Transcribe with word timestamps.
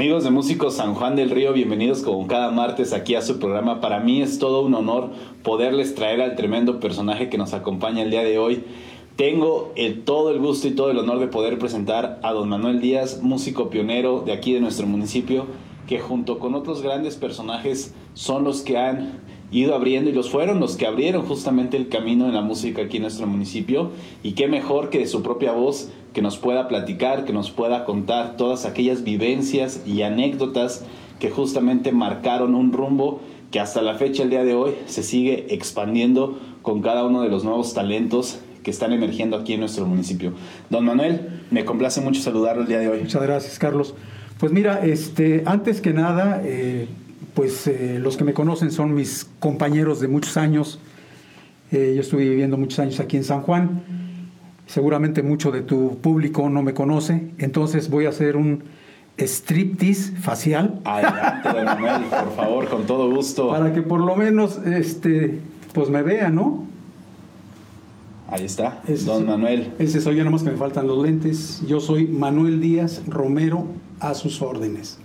Amigos 0.00 0.24
de 0.24 0.30
Músicos 0.30 0.76
San 0.76 0.94
Juan 0.94 1.14
del 1.14 1.28
Río, 1.28 1.52
bienvenidos 1.52 2.00
como 2.00 2.26
cada 2.26 2.50
martes 2.50 2.94
aquí 2.94 3.16
a 3.16 3.20
su 3.20 3.38
programa. 3.38 3.82
Para 3.82 4.00
mí 4.00 4.22
es 4.22 4.38
todo 4.38 4.62
un 4.62 4.72
honor 4.72 5.10
poderles 5.42 5.94
traer 5.94 6.22
al 6.22 6.36
tremendo 6.36 6.80
personaje 6.80 7.28
que 7.28 7.36
nos 7.36 7.52
acompaña 7.52 8.00
el 8.00 8.10
día 8.10 8.22
de 8.22 8.38
hoy. 8.38 8.64
Tengo 9.16 9.72
el, 9.76 10.04
todo 10.04 10.30
el 10.30 10.38
gusto 10.38 10.68
y 10.68 10.70
todo 10.70 10.90
el 10.90 10.96
honor 10.96 11.18
de 11.18 11.26
poder 11.26 11.58
presentar 11.58 12.18
a 12.22 12.32
don 12.32 12.48
Manuel 12.48 12.80
Díaz, 12.80 13.20
músico 13.20 13.68
pionero 13.68 14.22
de 14.22 14.32
aquí 14.32 14.54
de 14.54 14.60
nuestro 14.60 14.86
municipio, 14.86 15.44
que 15.86 15.98
junto 15.98 16.38
con 16.38 16.54
otros 16.54 16.80
grandes 16.80 17.16
personajes 17.16 17.94
son 18.14 18.42
los 18.42 18.62
que 18.62 18.78
han 18.78 19.20
ido 19.52 19.74
abriendo 19.74 20.08
y 20.08 20.14
los 20.14 20.30
fueron 20.30 20.60
los 20.60 20.76
que 20.76 20.86
abrieron 20.86 21.26
justamente 21.26 21.76
el 21.76 21.88
camino 21.88 22.26
en 22.26 22.32
la 22.32 22.40
música 22.40 22.82
aquí 22.82 22.96
en 22.96 23.02
nuestro 23.02 23.26
municipio 23.26 23.90
y 24.22 24.32
qué 24.32 24.48
mejor 24.48 24.88
que 24.88 25.00
de 25.00 25.06
su 25.06 25.22
propia 25.22 25.52
voz 25.52 25.90
que 26.12 26.22
nos 26.22 26.38
pueda 26.38 26.68
platicar, 26.68 27.24
que 27.24 27.32
nos 27.32 27.50
pueda 27.50 27.84
contar 27.84 28.36
todas 28.36 28.66
aquellas 28.66 29.04
vivencias 29.04 29.82
y 29.86 30.02
anécdotas 30.02 30.84
que 31.18 31.30
justamente 31.30 31.92
marcaron 31.92 32.54
un 32.54 32.72
rumbo 32.72 33.20
que 33.50 33.60
hasta 33.60 33.82
la 33.82 33.94
fecha, 33.94 34.22
el 34.22 34.30
día 34.30 34.44
de 34.44 34.54
hoy, 34.54 34.72
se 34.86 35.02
sigue 35.02 35.54
expandiendo 35.54 36.38
con 36.62 36.82
cada 36.82 37.04
uno 37.04 37.22
de 37.22 37.28
los 37.28 37.44
nuevos 37.44 37.74
talentos 37.74 38.40
que 38.62 38.70
están 38.70 38.92
emergiendo 38.92 39.36
aquí 39.36 39.54
en 39.54 39.60
nuestro 39.60 39.86
municipio. 39.86 40.32
Don 40.68 40.84
Manuel, 40.84 41.42
me 41.50 41.64
complace 41.64 42.00
mucho 42.00 42.20
saludarlo 42.20 42.62
el 42.62 42.68
día 42.68 42.78
de 42.78 42.88
hoy. 42.88 43.00
Muchas 43.00 43.22
gracias, 43.22 43.58
Carlos. 43.58 43.94
Pues 44.38 44.52
mira, 44.52 44.84
este, 44.84 45.42
antes 45.46 45.80
que 45.80 45.92
nada, 45.92 46.42
eh, 46.44 46.86
pues 47.34 47.66
eh, 47.66 47.98
los 48.00 48.16
que 48.16 48.24
me 48.24 48.34
conocen 48.34 48.70
son 48.70 48.94
mis 48.94 49.28
compañeros 49.38 50.00
de 50.00 50.08
muchos 50.08 50.36
años. 50.36 50.78
Eh, 51.72 51.92
yo 51.94 52.00
estuve 52.00 52.28
viviendo 52.28 52.56
muchos 52.56 52.78
años 52.78 53.00
aquí 53.00 53.16
en 53.16 53.24
San 53.24 53.42
Juan. 53.42 53.82
Seguramente 54.70 55.24
mucho 55.24 55.50
de 55.50 55.62
tu 55.62 55.98
público 55.98 56.48
no 56.48 56.62
me 56.62 56.74
conoce, 56.74 57.32
entonces 57.38 57.90
voy 57.90 58.06
a 58.06 58.10
hacer 58.10 58.36
un 58.36 58.62
striptease 59.18 60.12
facial. 60.12 60.78
Adelante, 60.84 61.48
Manuel, 61.64 62.02
por 62.04 62.36
favor, 62.36 62.68
con 62.68 62.86
todo 62.86 63.10
gusto. 63.10 63.48
Para 63.48 63.72
que 63.72 63.82
por 63.82 63.98
lo 63.98 64.14
menos, 64.14 64.60
este, 64.64 65.40
pues 65.74 65.90
me 65.90 66.02
vean, 66.02 66.36
¿no? 66.36 66.66
Ahí 68.28 68.44
está, 68.44 68.80
don 69.04 69.26
Manuel. 69.26 69.72
Ese 69.80 70.00
soy 70.00 70.14
yo, 70.14 70.24
nomás 70.24 70.44
que 70.44 70.52
me 70.52 70.56
faltan 70.56 70.86
los 70.86 71.02
lentes. 71.04 71.64
Yo 71.66 71.80
soy 71.80 72.06
Manuel 72.06 72.60
Díaz 72.60 73.02
Romero, 73.08 73.66
a 73.98 74.14
sus 74.14 74.40
órdenes. 74.40 75.00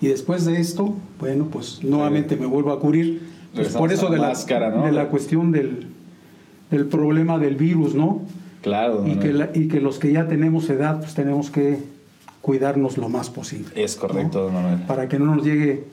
Y 0.00 0.06
después 0.06 0.44
de 0.44 0.60
esto, 0.60 0.94
bueno, 1.18 1.48
pues 1.50 1.82
nuevamente 1.82 2.36
me 2.36 2.46
vuelvo 2.46 2.70
a 2.70 2.78
cubrir. 2.78 3.28
Pues 3.52 3.70
por 3.70 3.92
eso 3.92 4.10
de 4.10 4.18
la, 4.18 4.32
de 4.32 4.92
la 4.92 5.08
cuestión 5.08 5.50
del, 5.50 5.88
del 6.70 6.86
problema 6.86 7.36
del 7.40 7.56
virus, 7.56 7.96
¿no? 7.96 8.22
Claro. 8.62 9.06
Y 9.06 9.16
que, 9.16 9.50
y 9.54 9.68
que 9.68 9.80
los 9.80 9.98
que 9.98 10.12
ya 10.12 10.26
tenemos 10.26 10.68
edad, 10.70 10.98
pues 11.00 11.14
tenemos 11.14 11.50
que 11.50 11.78
cuidarnos 12.40 12.98
lo 12.98 13.08
más 13.08 13.30
posible. 13.30 13.68
Es 13.74 13.96
correcto, 13.96 14.44
don 14.44 14.54
Manuel. 14.54 14.78
Para 14.86 15.08
que 15.08 15.18
no 15.18 15.34
nos 15.34 15.44
llegue 15.44 15.84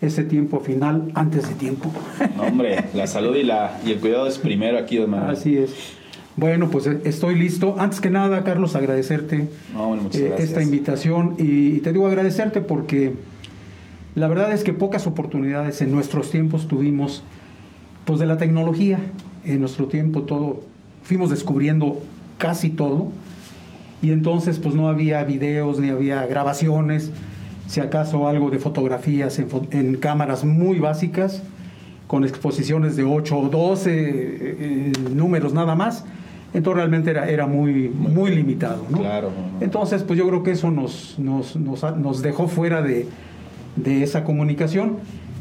ese 0.00 0.24
tiempo 0.24 0.60
final 0.60 1.10
antes 1.14 1.48
de 1.48 1.54
tiempo. 1.54 1.90
No, 2.36 2.44
hombre, 2.44 2.84
la 2.94 3.06
salud 3.06 3.36
y, 3.36 3.42
la, 3.42 3.80
y 3.84 3.92
el 3.92 3.98
cuidado 3.98 4.26
es 4.26 4.38
primero 4.38 4.78
aquí, 4.78 4.96
don 4.96 5.10
Manuel. 5.10 5.32
Así 5.32 5.56
es. 5.56 5.98
Bueno, 6.38 6.70
pues 6.70 6.86
eh, 6.86 7.00
estoy 7.04 7.34
listo. 7.34 7.74
Antes 7.78 8.00
que 8.00 8.10
nada, 8.10 8.44
Carlos, 8.44 8.76
agradecerte 8.76 9.48
eh, 10.14 10.34
esta 10.38 10.62
invitación 10.62 11.34
y, 11.36 11.80
te 11.80 11.92
digo 11.92 12.06
agradecerte 12.06 12.60
porque 12.60 13.14
la 14.14 14.28
verdad 14.28 14.52
es 14.52 14.62
que 14.62 14.72
pocas 14.72 15.08
oportunidades 15.08 15.82
en 15.82 15.90
nuestros 15.90 16.30
tiempos 16.30 16.68
tuvimos 16.68 17.24
pues 18.04 18.20
de 18.20 18.26
la 18.26 18.36
tecnología. 18.36 19.00
En 19.44 19.58
nuestro 19.58 19.86
tiempo 19.86 20.22
todo 20.22 20.62
fuimos 21.02 21.30
descubriendo 21.30 22.00
casi 22.38 22.70
todo 22.70 23.08
y 24.02 24.10
entonces 24.12 24.58
pues 24.58 24.74
no 24.74 24.88
había 24.88 25.24
videos 25.24 25.80
ni 25.80 25.90
había 25.90 26.26
grabaciones, 26.26 27.10
si 27.66 27.80
acaso 27.80 28.28
algo 28.28 28.50
de 28.50 28.58
fotografías 28.58 29.38
en, 29.38 29.96
cámaras 29.96 30.44
muy 30.44 30.78
básicas 30.78 31.42
con 32.06 32.24
exposiciones 32.24 32.96
de 32.96 33.04
8 33.04 33.38
o 33.38 33.48
12 33.48 33.90
eh, 33.90 34.92
números 35.14 35.52
nada 35.52 35.74
más 35.74 36.04
entonces 36.54 36.78
realmente 36.78 37.10
era, 37.10 37.28
era 37.28 37.46
muy, 37.46 37.88
muy 37.88 38.34
limitado. 38.34 38.84
¿no? 38.88 38.98
Claro. 38.98 39.30
Entonces, 39.60 40.02
pues 40.02 40.18
yo 40.18 40.26
creo 40.28 40.42
que 40.42 40.52
eso 40.52 40.70
nos, 40.70 41.18
nos, 41.18 41.56
nos, 41.56 41.82
nos 41.96 42.22
dejó 42.22 42.48
fuera 42.48 42.80
de, 42.80 43.06
de, 43.76 44.02
esa 44.02 44.24
comunicación. 44.24 44.96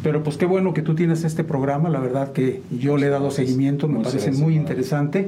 Pero 0.08 0.24
pues 0.24 0.38
qué 0.38 0.46
bueno 0.46 0.74
que 0.74 0.82
tú 0.82 0.96
tienes 0.96 1.26
este 1.26 1.44
programa, 1.44 1.90
la 1.90 2.00
verdad 2.00 2.32
que 2.32 2.62
yo 2.72 2.96
le 2.96 3.08
he 3.08 3.10
dado 3.10 3.30
seguimiento, 3.30 3.90
me 3.90 4.00
parece 4.00 4.32
muy 4.32 4.56
interesante. 4.56 5.28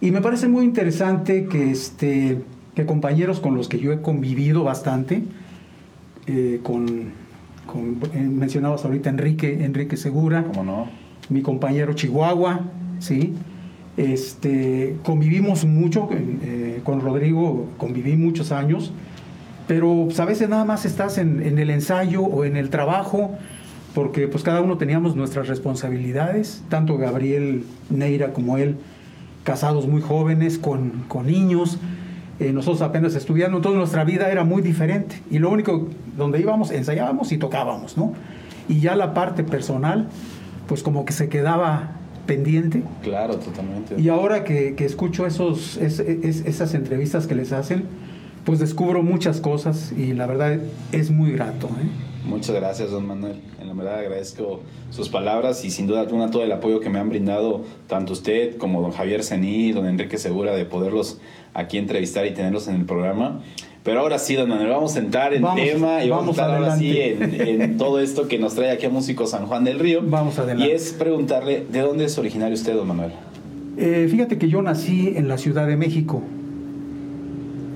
Y 0.00 0.10
me 0.10 0.20
parece 0.20 0.48
muy 0.48 0.64
interesante 0.64 1.46
que, 1.46 1.70
este, 1.70 2.38
que 2.74 2.84
compañeros 2.84 3.38
con 3.38 3.54
los 3.54 3.68
que 3.68 3.78
yo 3.78 3.92
he 3.92 4.02
convivido 4.02 4.64
bastante, 4.64 5.22
eh, 6.26 6.58
con, 6.64 7.12
con 7.64 8.00
eh, 8.12 8.18
mencionabas 8.22 8.84
ahorita 8.84 9.08
Enrique, 9.08 9.64
Enrique 9.64 9.96
Segura, 9.96 10.46
¿Cómo 10.52 10.64
no? 10.64 10.88
mi 11.28 11.42
compañero 11.42 11.92
Chihuahua, 11.92 12.62
¿sí? 12.98 13.34
Este, 13.96 14.96
convivimos 15.04 15.64
mucho, 15.64 16.08
eh, 16.10 16.80
con 16.82 17.02
Rodrigo 17.02 17.68
conviví 17.78 18.16
muchos 18.16 18.50
años, 18.50 18.92
pero 19.68 20.06
pues, 20.06 20.18
a 20.18 20.24
veces 20.24 20.48
nada 20.48 20.64
más 20.64 20.86
estás 20.86 21.18
en, 21.18 21.40
el 21.40 21.70
ensayo 21.70 22.22
o 22.22 22.44
en 22.44 22.56
el 22.56 22.68
trabajo, 22.68 23.38
porque 23.94 24.28
pues 24.28 24.42
cada 24.42 24.60
uno 24.60 24.78
teníamos 24.78 25.16
nuestras 25.16 25.48
responsabilidades, 25.48 26.62
tanto 26.68 26.96
Gabriel 26.96 27.64
Neira 27.90 28.32
como 28.32 28.56
él, 28.58 28.76
casados 29.44 29.86
muy 29.86 30.00
jóvenes, 30.00 30.58
con, 30.58 31.04
con 31.08 31.26
niños, 31.26 31.78
eh, 32.40 32.52
nosotros 32.52 32.82
apenas 32.82 33.14
estudiando, 33.14 33.58
entonces 33.58 33.78
nuestra 33.78 34.04
vida 34.04 34.30
era 34.30 34.44
muy 34.44 34.62
diferente, 34.62 35.20
y 35.30 35.38
lo 35.38 35.50
único, 35.50 35.88
donde 36.16 36.40
íbamos, 36.40 36.70
ensayábamos 36.70 37.32
y 37.32 37.38
tocábamos, 37.38 37.96
¿no? 37.96 38.14
Y 38.68 38.80
ya 38.80 38.96
la 38.96 39.12
parte 39.12 39.44
personal, 39.44 40.08
pues 40.68 40.82
como 40.82 41.04
que 41.04 41.12
se 41.12 41.28
quedaba 41.28 41.92
pendiente. 42.26 42.82
Claro, 43.02 43.36
totalmente. 43.36 44.00
Y 44.00 44.08
ahora 44.08 44.44
que, 44.44 44.74
escucho 44.78 45.26
esos, 45.26 45.76
esas 45.76 46.74
entrevistas 46.74 47.26
que 47.26 47.34
les 47.34 47.52
hacen, 47.52 47.84
pues 48.44 48.58
descubro 48.58 49.02
muchas 49.02 49.40
cosas 49.40 49.92
y 49.92 50.14
la 50.14 50.26
verdad 50.26 50.58
es 50.92 51.10
muy 51.10 51.32
grato. 51.32 51.66
¿eh? 51.66 52.11
Muchas 52.24 52.54
gracias, 52.54 52.90
don 52.90 53.06
Manuel. 53.06 53.40
En 53.60 53.68
la 53.68 53.74
verdad 53.74 53.98
agradezco 53.98 54.60
sus 54.90 55.08
palabras 55.08 55.64
y 55.64 55.70
sin 55.70 55.86
duda 55.86 56.00
alguna 56.00 56.30
todo 56.30 56.44
el 56.44 56.52
apoyo 56.52 56.80
que 56.80 56.88
me 56.88 56.98
han 56.98 57.08
brindado 57.08 57.62
tanto 57.88 58.12
usted 58.12 58.56
como 58.56 58.80
don 58.80 58.92
Javier 58.92 59.24
Sení, 59.24 59.72
don 59.72 59.86
Enrique 59.86 60.18
Segura, 60.18 60.54
de 60.54 60.64
poderlos 60.64 61.20
aquí 61.54 61.78
entrevistar 61.78 62.26
y 62.26 62.32
tenerlos 62.32 62.68
en 62.68 62.76
el 62.76 62.84
programa. 62.84 63.40
Pero 63.82 64.00
ahora 64.00 64.18
sí, 64.18 64.36
don 64.36 64.48
Manuel, 64.48 64.70
vamos 64.70 64.94
a 64.94 65.00
entrar 65.00 65.34
en 65.34 65.42
tema 65.56 66.04
y 66.04 66.10
vamos, 66.10 66.38
a 66.38 66.42
entrar 66.42 66.62
ahora 66.62 66.76
sí 66.76 66.96
en, 66.96 67.76
todo 67.78 67.98
esto 67.98 68.28
que 68.28 68.38
nos 68.38 68.54
trae 68.54 68.70
aquí 68.70 68.86
a 68.86 68.90
Músico 68.90 69.26
San 69.26 69.46
Juan 69.46 69.64
del 69.64 69.80
Río. 69.80 70.00
Vamos 70.04 70.38
adelante. 70.38 70.68
Y 70.68 70.74
es 70.74 70.92
preguntarle, 70.92 71.66
¿de 71.68 71.80
dónde 71.80 72.04
es 72.04 72.16
originario 72.16 72.54
usted, 72.54 72.74
don 72.74 72.86
Manuel? 72.86 73.10
Eh, 73.76 74.06
fíjate 74.08 74.38
que 74.38 74.48
yo 74.48 74.62
nací 74.62 75.14
en 75.16 75.26
la 75.26 75.36
Ciudad 75.36 75.66
de 75.66 75.76
México. 75.76 76.22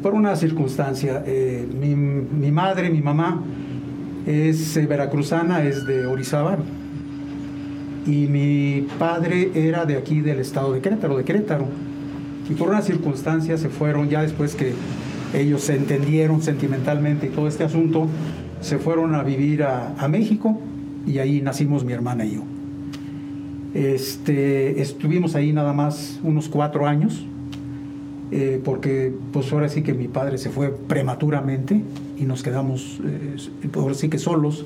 Por 0.02 0.14
una 0.14 0.36
circunstancia, 0.36 1.24
eh, 1.26 1.66
mi, 1.68 2.52
madre, 2.52 2.90
mi 2.90 3.00
mamá, 3.00 3.42
es 4.26 4.76
eh, 4.76 4.86
veracruzana, 4.86 5.62
es 5.64 5.86
de 5.86 6.06
Orizaba. 6.06 6.58
Y 8.06 8.26
mi 8.26 8.86
padre 8.98 9.50
era 9.54 9.84
de 9.84 9.96
aquí, 9.96 10.20
del 10.20 10.40
estado 10.40 10.72
de 10.72 10.80
Querétaro, 10.80 11.16
de 11.16 11.24
Querétaro. 11.24 11.66
Y 12.48 12.54
por 12.54 12.68
una 12.68 12.82
circunstancia 12.82 13.56
se 13.56 13.68
fueron 13.68 14.08
ya 14.08 14.22
después 14.22 14.54
que 14.54 14.72
ellos 15.34 15.62
se 15.62 15.76
entendieron 15.76 16.42
sentimentalmente 16.42 17.26
y 17.26 17.30
todo 17.30 17.48
este 17.48 17.64
asunto, 17.64 18.06
se 18.60 18.78
fueron 18.78 19.14
a 19.14 19.22
vivir 19.22 19.64
a, 19.64 20.06
México 20.08 20.58
y 21.06 21.18
ahí 21.18 21.40
nacimos 21.40 21.84
mi 21.84 21.92
hermana 21.92 22.24
y 22.24 22.36
yo. 22.36 22.42
Este, 23.74 24.80
estuvimos 24.80 25.34
ahí 25.34 25.52
nada 25.52 25.72
más 25.72 26.20
unos 26.22 26.48
cuatro 26.48 26.86
años, 26.86 27.26
eh, 28.30 28.60
porque 28.64 29.12
pues 29.32 29.52
ahora 29.52 29.68
sí 29.68 29.82
que 29.82 29.92
mi 29.94 30.08
padre 30.08 30.38
se 30.38 30.50
fue 30.50 30.70
prematuramente 30.70 31.82
y 32.18 32.24
nos 32.24 32.42
quedamos 32.42 33.00
eh, 33.04 33.36
ahora 33.74 33.94
sí 33.94 34.08
que 34.08 34.18
solos. 34.18 34.64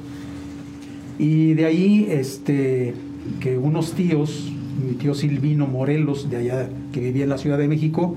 Y 1.19 1.55
de 1.55 1.67
ahí 1.67 2.07
este, 2.09 2.95
que 3.41 3.59
unos 3.59 3.93
tíos, 3.93 4.53
mi 4.85 4.95
tío 4.95 5.15
Silvino 5.15 5.67
Morelos, 5.67 6.31
de 6.31 6.37
allá 6.39 6.69
que 6.93 7.01
vivía 7.01 7.25
en 7.25 7.31
la 7.31 7.39
Ciudad 7.39 7.59
de 7.59 7.69
México, 7.69 8.17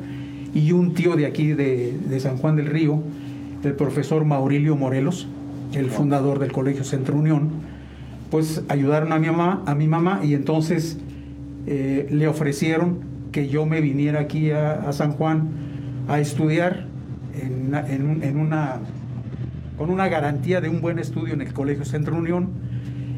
y 0.53 0.71
un 0.71 0.93
tío 0.93 1.15
de 1.15 1.25
aquí 1.25 1.53
de, 1.53 2.19
San 2.19 2.37
Juan 2.37 2.55
del 2.55 2.67
Río, 2.67 3.01
el 3.63 3.73
profesor 3.73 4.23
Maurilio 4.25 4.75
Morelos, 4.75 5.27
el 5.73 5.89
fundador 5.89 6.39
del 6.39 6.51
Colegio 6.51 6.83
Centro 6.83 7.17
Unión, 7.17 7.49
pues 8.29 8.63
ayudaron 8.67 9.11
a 9.11 9.19
mi 9.19 9.27
mamá, 9.27 9.63
a 9.65 9.75
mi 9.75 9.87
mamá 9.87 10.21
y 10.23 10.33
entonces 10.33 10.97
eh, 11.65 12.07
le 12.11 12.27
ofrecieron 12.27 12.99
que 13.31 13.47
yo 13.47 13.65
me 13.65 13.81
viniera 13.81 14.21
aquí 14.21 14.51
a, 14.51 14.91
San 14.93 15.13
Juan 15.13 15.49
a 16.07 16.19
estudiar 16.19 16.85
en, 17.41 18.37
una, 18.37 18.79
con 19.83 19.91
una 19.91 20.07
garantía 20.07 20.61
de 20.61 20.69
un 20.69 20.79
buen 20.79 20.97
estudio 20.97 21.33
en 21.33 21.41
el 21.41 21.51
Colegio 21.51 21.83
Centro 21.83 22.15
Unión 22.15 22.47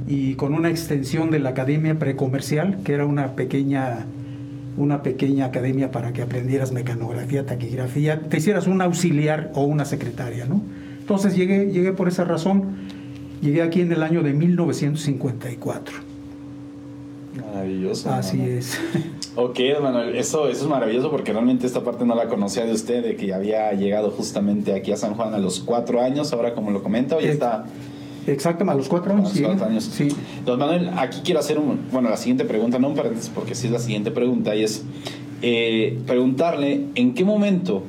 y 0.08 0.34
con 0.34 0.56
una 0.56 0.72
extensión 0.72 1.30
de 1.30 1.38
la 1.38 1.50
Academia 1.50 2.00
Precomercial, 2.00 2.80
que 2.84 2.94
era 2.94 3.06
una 3.06 3.36
pequeña 3.36 4.08
una 4.76 5.04
pequeña 5.04 5.46
academia 5.46 5.92
para 5.92 6.12
que 6.12 6.24
aprendieras 6.24 6.72
mecanografía, 6.72 7.46
taquigrafía, 7.46 8.20
te 8.20 8.38
hicieras 8.38 8.66
un 8.66 8.82
auxiliar 8.82 9.52
o 9.54 9.62
una 9.64 9.86
secretaria, 9.86 10.46
¿no? 10.46 10.60
Entonces 11.00 11.36
llegué, 11.36 11.72
llegué 11.72 11.92
por 11.92 12.08
esa 12.08 12.24
razón, 12.24 12.78
llegué 13.44 13.62
aquí 13.62 13.82
en 13.82 13.92
el 13.92 14.02
año 14.02 14.24
de 14.24 14.34
1954. 14.34 15.98
Maravilloso. 17.46 18.12
Así 18.12 18.42
es. 18.42 18.80
Ok, 19.38 19.60
Manuel, 19.82 20.16
eso, 20.16 20.48
eso 20.48 20.64
es 20.64 20.70
maravilloso 20.70 21.12
porque 21.12 21.34
realmente 21.34 21.68
esta 21.68 21.84
parte 21.84 22.06
no 22.06 22.16
la 22.16 22.28
conocía 22.30 22.66
de 22.66 22.72
usted, 22.72 23.04
de 23.04 23.18
que 23.18 23.34
había 23.34 23.74
llegado 23.74 24.10
justamente 24.12 24.74
aquí 24.74 24.94
a 24.94 24.98
San 24.98 25.14
Juan 25.16 25.34
a 25.34 25.40
los 25.40 25.60
cuatro 25.60 26.02
años, 26.02 26.32
ahora 26.32 26.54
como 26.54 26.72
lo 26.72 26.82
comenta, 26.82 27.18
hoy 27.18 27.26
está... 27.26 27.66
Exacto, 28.28 28.64
a 28.68 28.74
los 28.74 28.88
cuatro 28.88 29.14
años. 29.14 29.32
A 29.32 29.40
los 29.40 29.42
cuatro 29.42 29.66
años. 29.68 29.84
Sí. 29.84 30.08
Don 30.46 30.58
Manuel, 30.58 30.90
aquí 30.98 31.20
quiero 31.24 31.42
hacer 31.42 31.60
un, 31.60 31.82
bueno, 31.92 32.10
la 32.10 32.18
siguiente 32.18 32.46
pregunta, 32.46 32.80
no 32.80 32.88
un 32.88 32.96
paréntesis, 32.96 33.30
porque 33.30 33.56
sí 33.56 33.68
es 33.68 33.74
la 33.74 33.80
siguiente 33.80 34.10
pregunta, 34.10 34.56
y 34.56 34.64
es 34.64 34.84
eh, 35.42 36.00
preguntarle 36.08 36.86
en 36.96 37.14
qué 37.14 37.26
momento 37.26 37.84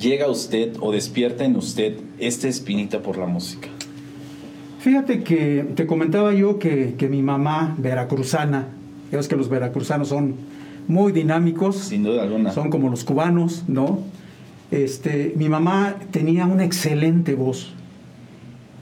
llega 0.00 0.28
usted 0.28 0.76
o 0.80 0.92
despierta 0.92 1.44
en 1.44 1.56
usted 1.56 1.96
esta 2.20 2.46
espinita 2.46 3.00
por 3.00 3.18
la 3.18 3.26
música. 3.26 3.68
Fíjate 4.78 5.24
que 5.24 5.66
te 5.74 5.86
comentaba 5.86 6.32
yo 6.32 6.58
que, 6.58 6.94
que 6.96 7.08
mi 7.08 7.22
mamá, 7.22 7.74
veracruzana, 7.76 8.68
ya 9.10 9.18
ves 9.18 9.28
que 9.28 9.36
los 9.36 9.48
veracruzanos 9.48 10.08
son 10.08 10.34
muy 10.88 11.12
dinámicos. 11.12 11.76
Sin 11.76 12.02
duda 12.02 12.22
alguna. 12.22 12.52
Son 12.52 12.70
como 12.70 12.90
los 12.90 13.04
cubanos, 13.04 13.64
¿no? 13.68 14.00
Este, 14.70 15.34
mi 15.36 15.48
mamá 15.48 15.96
tenía 16.10 16.46
una 16.46 16.64
excelente 16.64 17.34
voz. 17.34 17.74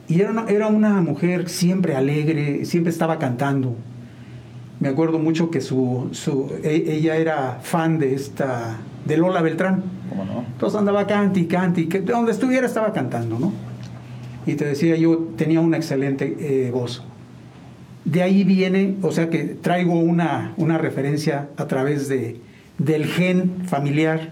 Y 0.09 0.21
era 0.21 0.31
una, 0.31 0.47
era 0.49 0.67
una 0.69 1.01
mujer 1.01 1.49
siempre 1.49 1.97
alegre, 1.97 2.65
siempre 2.65 2.91
estaba 2.91 3.19
cantando. 3.19 3.77
Me 4.81 4.89
acuerdo 4.89 5.19
mucho 5.19 5.51
que 5.51 5.61
su, 5.61 6.09
su 6.13 6.51
e, 6.65 6.85
ella 6.89 7.17
era 7.17 7.61
fan 7.63 7.99
de 7.99 8.15
esta 8.15 8.79
de 9.05 9.17
Lola 9.17 9.43
Beltrán. 9.43 9.83
¿Cómo 10.09 10.25
no? 10.25 10.45
Entonces 10.53 10.79
andaba 10.79 11.07
cante, 11.07 11.41
y 11.41 11.87
que 11.87 12.01
donde 12.01 12.33
estuviera 12.33 12.67
estaba 12.67 12.93
cantando, 12.93 13.39
¿no? 13.39 13.53
Y 14.47 14.55
te 14.55 14.65
decía 14.65 14.97
yo, 14.97 15.29
tenía 15.37 15.61
una 15.61 15.77
excelente 15.77 16.37
eh, 16.41 16.71
voz. 16.71 17.05
De 18.05 18.23
ahí 18.23 18.45
viene, 18.45 18.97
o 19.03 19.13
sea 19.13 19.31
que 19.31 19.45
traigo 19.45 19.95
una, 19.95 20.55
una 20.57 20.79
referencia 20.79 21.49
a 21.57 21.67
través 21.67 22.09
de, 22.09 22.41
del 22.79 23.07
gen 23.07 23.65
familiar 23.67 24.31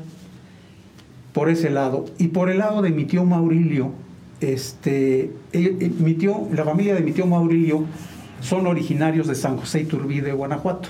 por 1.32 1.48
ese 1.48 1.70
lado. 1.70 2.06
Y 2.18 2.28
por 2.28 2.50
el 2.50 2.58
lado 2.58 2.82
de 2.82 2.90
mi 2.90 3.04
tío 3.04 3.24
Maurilio, 3.24 3.92
este, 4.40 5.30
mi 5.98 6.14
tío, 6.14 6.48
la 6.52 6.64
familia 6.64 6.94
de 6.94 7.02
mi 7.02 7.12
tío 7.12 7.26
Maurilio 7.26 7.84
son 8.40 8.66
originarios 8.66 9.26
de 9.26 9.34
San 9.34 9.56
José 9.56 9.82
Iturbide, 9.82 10.32
Guanajuato. 10.32 10.88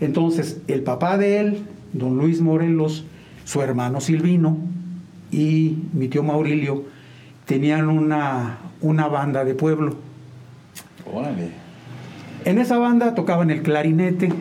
Entonces, 0.00 0.60
el 0.66 0.82
papá 0.82 1.18
de 1.18 1.38
él, 1.38 1.62
don 1.92 2.16
Luis 2.16 2.40
Morelos, 2.40 3.04
su 3.44 3.60
hermano 3.62 4.00
Silvino 4.00 4.56
y 5.30 5.76
mi 5.92 6.08
tío 6.08 6.22
Maurilio 6.22 6.84
tenían 7.44 7.88
una, 7.88 8.58
una 8.80 9.08
banda 9.08 9.44
de 9.44 9.54
pueblo. 9.54 9.96
Órale. 11.12 11.59
En 12.44 12.58
esa 12.58 12.78
banda 12.78 13.14
tocaban 13.14 13.50
el 13.50 13.62
clarinete, 13.62 14.32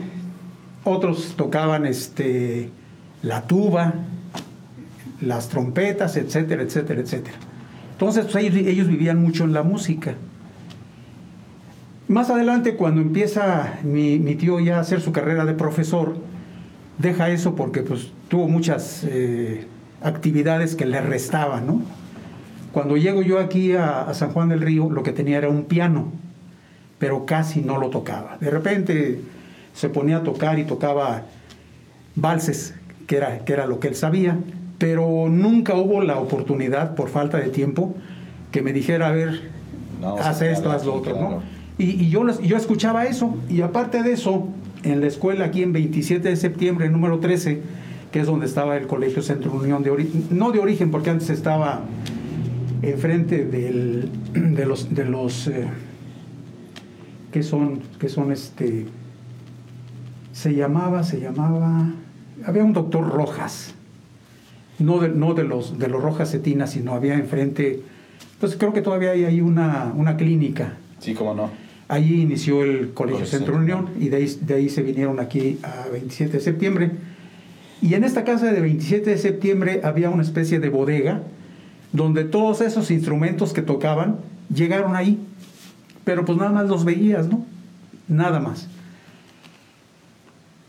otros 0.85 1.33
tocaban 1.35 1.85
este, 1.85 2.69
la 3.21 3.41
tuba, 3.41 3.93
las 5.21 5.49
trompetas, 5.49 6.15
etcétera, 6.15 6.63
etcétera, 6.63 7.01
etcétera. 7.01 7.37
Entonces, 7.91 8.25
pues, 8.31 8.55
ellos, 8.55 8.87
vivían 8.87 9.21
mucho 9.21 9.43
en 9.43 9.53
la 9.53 9.63
música. 9.63 10.15
Más 12.07 12.29
adelante, 12.29 12.75
cuando 12.75 13.01
empieza 13.01 13.79
mi, 13.83 14.17
tío 14.35 14.59
ya 14.61 14.77
a 14.77 14.79
hacer 14.79 15.01
su 15.01 15.11
carrera 15.11 15.43
de 15.43 15.53
profesor, 15.53 16.15
deja 16.97 17.29
eso 17.29 17.55
porque 17.55 17.81
pues, 17.81 18.11
tuvo 18.29 18.47
muchas 18.47 19.03
eh, 19.03 19.67
actividades 20.01 20.75
que 20.75 20.85
le 20.85 21.01
restaban, 21.01 21.67
¿no? 21.67 21.81
Cuando 22.71 22.95
llego 22.95 23.21
yo 23.23 23.39
aquí 23.39 23.73
a 23.73 24.13
San 24.13 24.31
Juan 24.31 24.49
del 24.49 24.61
Río, 24.61 24.89
lo 24.89 25.03
que 25.03 25.11
tenía 25.11 25.37
era 25.39 25.49
un 25.49 25.65
piano 25.65 26.11
pero 26.99 27.25
casi 27.25 27.61
no 27.61 27.79
lo 27.79 27.89
tocaba. 27.89 28.37
De 28.39 28.51
repente 28.51 29.21
se 29.73 29.89
ponía 29.89 30.17
a 30.17 30.23
tocar 30.23 30.59
y 30.59 30.65
tocaba 30.65 31.23
valses, 32.15 32.75
que 33.07 33.17
era, 33.17 33.39
que 33.39 33.53
era 33.53 33.65
lo 33.65 33.79
que 33.79 33.87
él 33.87 33.95
sabía, 33.95 34.37
pero 34.77 35.27
nunca 35.29 35.75
hubo 35.75 36.01
la 36.01 36.19
oportunidad, 36.19 36.95
por 36.95 37.09
falta 37.09 37.37
de 37.37 37.49
tiempo, 37.49 37.95
que 38.51 38.61
me 38.61 38.73
dijera, 38.73 39.07
a 39.07 39.11
ver, 39.11 39.49
no, 40.01 40.17
haz 40.17 40.41
esto, 40.41 40.71
haz 40.71 40.85
lo 40.85 40.95
otro, 40.95 41.13
claro. 41.13 41.29
¿no? 41.29 41.43
Y, 41.77 42.05
y 42.05 42.09
yo, 42.09 42.27
yo 42.41 42.57
escuchaba 42.57 43.05
eso, 43.05 43.37
y 43.49 43.61
aparte 43.61 44.03
de 44.03 44.11
eso, 44.11 44.49
en 44.83 44.99
la 44.99 45.07
escuela 45.07 45.45
aquí 45.45 45.63
en 45.63 45.71
27 45.71 46.27
de 46.27 46.35
septiembre, 46.35 46.89
número 46.89 47.19
13, 47.19 47.61
que 48.11 48.19
es 48.19 48.27
donde 48.27 48.45
estaba 48.45 48.75
el 48.75 48.87
Colegio 48.87 49.21
Centro 49.21 49.53
Unión 49.53 49.83
de 49.83 49.91
origen, 49.91 50.25
no 50.31 50.51
de 50.51 50.59
origen, 50.59 50.91
porque 50.91 51.09
antes 51.09 51.29
estaba 51.29 51.81
enfrente 52.81 53.45
del, 53.45 54.09
de 54.33 54.65
los... 54.65 54.93
De 54.93 55.05
los 55.05 55.47
eh, 55.47 55.67
que 57.31 57.43
son, 57.43 57.81
que 57.99 58.09
son 58.09 58.31
este, 58.31 58.85
se 60.31 60.53
llamaba, 60.53 61.03
se 61.03 61.19
llamaba, 61.19 61.91
había 62.45 62.63
un 62.63 62.73
doctor 62.73 63.07
Rojas, 63.07 63.75
no 64.79 64.99
de, 64.99 65.09
no 65.09 65.33
de 65.33 65.43
los, 65.43 65.77
de 65.77 65.87
los 65.87 66.01
Rojas 66.01 66.31
Cetina, 66.31 66.67
sino 66.67 66.93
había 66.93 67.15
enfrente, 67.15 67.81
pues 68.39 68.55
creo 68.55 68.73
que 68.73 68.81
todavía 68.81 69.11
hay 69.11 69.25
ahí 69.25 69.41
una, 69.41 69.93
una 69.95 70.17
clínica. 70.17 70.77
Sí, 70.99 71.13
cómo 71.13 71.33
no. 71.33 71.49
Allí 71.87 72.21
inició 72.21 72.63
el 72.63 72.93
Colegio 72.93 73.21
pues, 73.21 73.31
Centro 73.31 73.57
Unión 73.57 73.89
y 73.99 74.09
de 74.09 74.17
ahí, 74.17 74.37
de 74.41 74.53
ahí 74.53 74.69
se 74.69 74.83
vinieron 74.83 75.19
aquí 75.19 75.57
a 75.63 75.89
27 75.89 76.33
de 76.33 76.39
septiembre. 76.39 76.91
Y 77.81 77.93
en 77.95 78.03
esta 78.03 78.23
casa 78.23 78.51
de 78.51 78.61
27 78.61 79.09
de 79.09 79.17
septiembre 79.17 79.81
había 79.83 80.09
una 80.09 80.21
especie 80.21 80.59
de 80.59 80.69
bodega 80.69 81.23
donde 81.91 82.23
todos 82.23 82.61
esos 82.61 82.91
instrumentos 82.91 83.53
que 83.53 83.61
tocaban 83.61 84.17
llegaron 84.53 84.95
ahí 84.95 85.19
pero 86.03 86.25
pues 86.25 86.37
nada 86.37 86.51
más 86.51 86.67
los 86.67 86.85
veías, 86.85 87.27
¿no? 87.27 87.43
Nada 88.07 88.39
más. 88.39 88.67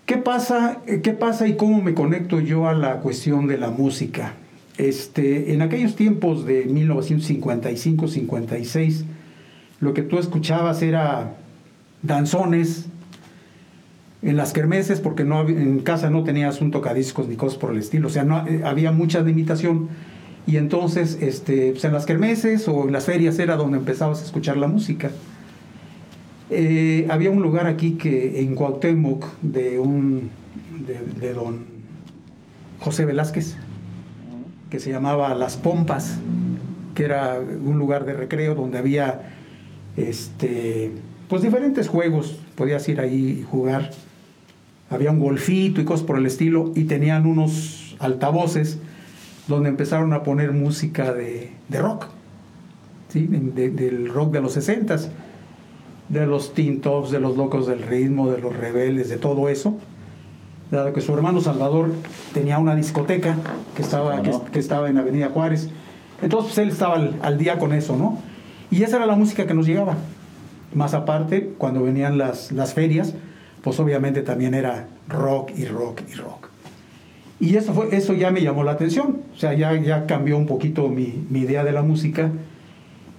¿Qué 0.07 0.17
pasa, 0.17 0.79
¿Qué 1.03 1.13
pasa 1.13 1.47
y 1.47 1.57
cómo 1.57 1.81
me 1.81 1.95
conecto 1.95 2.41
yo 2.41 2.67
a 2.69 2.75
la 2.75 2.97
cuestión 2.97 3.47
de 3.47 3.59
la 3.59 3.71
música? 3.71 4.33
Este, 4.77 5.55
en 5.55 5.63
aquellos 5.63 5.95
tiempos 5.95 6.45
de 6.47 6.69
1955-56, 6.69 9.05
lo 9.81 9.95
que 9.95 10.03
tú 10.03 10.19
escuchabas 10.19 10.83
era 10.83 11.37
danzones 12.03 12.89
en 14.23 14.37
las 14.37 14.53
kermeses, 14.53 15.01
porque 15.01 15.25
no, 15.25 15.49
en 15.49 15.81
casa 15.81 16.11
no 16.11 16.25
tenías 16.25 16.61
un 16.61 16.71
tocadiscos 16.71 17.29
ni 17.29 17.37
cosas 17.37 17.59
por 17.59 17.73
el 17.73 17.79
estilo, 17.79 18.09
o 18.09 18.11
sea, 18.11 18.25
no, 18.25 18.47
eh, 18.47 18.61
había 18.65 18.93
mucha 18.93 19.23
limitación. 19.23 19.89
Y 20.47 20.57
entonces, 20.57 21.19
este, 21.21 21.73
pues 21.73 21.85
en 21.85 21.93
las 21.93 22.07
kermeses 22.07 22.67
o 22.69 22.87
en 22.87 22.93
las 22.93 23.05
ferias 23.05 23.39
era 23.39 23.57
donde 23.57 23.79
empezabas 23.79 24.21
a 24.23 24.25
escuchar 24.25 24.57
la 24.57 24.67
música. 24.67 25.11
Eh, 26.51 27.07
había 27.09 27.31
un 27.31 27.43
lugar 27.43 27.67
aquí 27.67 27.93
que 27.93 28.41
en 28.41 28.57
Cuauhtémoc 28.57 29.25
de 29.41 29.79
un 29.79 30.31
de, 31.21 31.33
don 31.33 31.65
José 32.81 33.05
Velázquez 33.05 33.57
que 34.69 34.81
se 34.81 34.91
llamaba 34.91 35.35
Las 35.35 35.57
Pompas, 35.57 36.19
que 36.95 37.05
era 37.05 37.39
un 37.39 37.79
lugar 37.79 38.05
de 38.05 38.15
recreo 38.15 38.55
donde 38.55 38.79
había 38.79 39.31
este 39.97 40.93
pues 41.29 41.43
diferentes 41.43 41.89
juegos, 41.89 42.41
podías 42.57 42.89
ir 42.89 43.01
ahí 43.01 43.41
y 43.41 43.47
jugar. 43.49 43.93
Había 44.91 45.13
un 45.13 45.21
golfito 45.21 45.81
y 45.81 45.85
cosas 45.85 46.05
por 46.05 46.19
el 46.19 46.27
estilo 46.27 46.73
y 46.75 46.85
tenían 46.85 47.27
unos 47.27 47.95
altavoces 48.01 48.81
donde 49.51 49.69
empezaron 49.69 50.13
a 50.13 50.23
poner 50.23 50.53
música 50.53 51.13
de, 51.13 51.53
de 51.69 51.79
rock, 51.81 52.07
¿sí? 53.09 53.27
De, 53.29 53.71
del 53.71 54.09
rock 54.09 54.33
de 54.33 54.41
los 54.41 54.53
60 54.53 54.97
de 56.11 56.27
los 56.27 56.55
Teen 56.55 56.81
Tops, 56.81 57.11
de 57.13 57.21
los 57.21 57.37
Locos 57.37 57.67
del 57.67 57.83
Ritmo, 57.83 58.31
de 58.31 58.41
los 58.41 58.55
Rebeldes, 58.55 59.09
de 59.09 59.17
todo 59.17 59.49
eso. 59.49 59.79
Dado 60.71 60.93
que 60.93 61.01
su 61.01 61.15
hermano 61.15 61.41
Salvador 61.41 61.93
tenía 62.35 62.59
una 62.59 62.75
discoteca 62.75 63.37
que 63.75 63.83
estaba, 63.83 64.21
que, 64.23 64.33
que, 64.53 64.59
estaba 64.59 64.91
en 64.91 64.99
Avenida 64.99 65.31
Juárez. 65.31 65.71
Entonces 66.21 66.53
pues, 66.53 66.59
él 66.59 66.69
estaba 66.69 66.97
al, 66.97 67.17
al, 67.23 67.39
día 67.39 67.59
con 67.59 67.73
eso, 67.73 67.97
¿no? 67.97 68.19
Y 68.71 68.83
esa 68.83 68.97
era 68.97 69.07
la 69.07 69.17
música 69.17 69.47
que 69.47 69.55
nos 69.55 69.67
llegaba. 69.67 69.97
Más 70.75 70.95
aparte, 70.95 71.55
cuando 71.59 71.83
venían 71.83 72.19
las, 72.19 72.53
las 72.53 72.75
ferias, 72.75 73.15
pues 73.63 73.79
obviamente 73.81 74.23
también 74.23 74.55
era 74.55 74.89
rock 75.09 75.53
y 75.57 75.65
rock 75.65 76.03
y 76.13 76.15
rock. 76.15 76.50
Y 77.41 77.57
eso, 77.57 77.73
fue, 77.73 77.89
eso 77.97 78.13
ya 78.13 78.31
me 78.31 78.43
llamó 78.43 78.63
la 78.63 78.73
atención. 78.73 79.23
O 79.35 79.39
sea, 79.39 79.55
ya, 79.55 79.75
ya 79.81 80.07
cambió 80.07 80.37
un 80.37 80.47
poquito 80.47 80.89
mi, 80.89 81.25
mi 81.31 81.41
idea 81.41 81.65
de 81.65 81.73
la 81.73 81.83
música. 81.83 82.31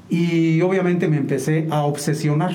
Y 0.09 0.61
obviamente 0.61 1.07
me 1.07 1.17
empecé 1.17 1.67
a 1.71 1.83
obsesionar 1.83 2.53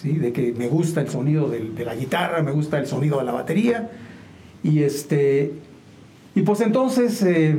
¿sí? 0.00 0.12
de 0.12 0.32
que 0.32 0.54
me 0.56 0.68
gusta 0.68 1.02
el 1.02 1.08
sonido 1.08 1.48
de, 1.48 1.60
de, 1.60 1.84
la 1.84 1.94
guitarra, 1.94 2.42
me 2.42 2.52
gusta 2.52 2.78
el 2.78 2.86
sonido 2.86 3.18
de 3.18 3.24
la 3.24 3.32
batería. 3.32 3.90
Y, 4.62 4.82
este, 4.82 5.52
y 6.34 6.42
pues 6.42 6.60
entonces 6.62 7.22
eh, 7.22 7.56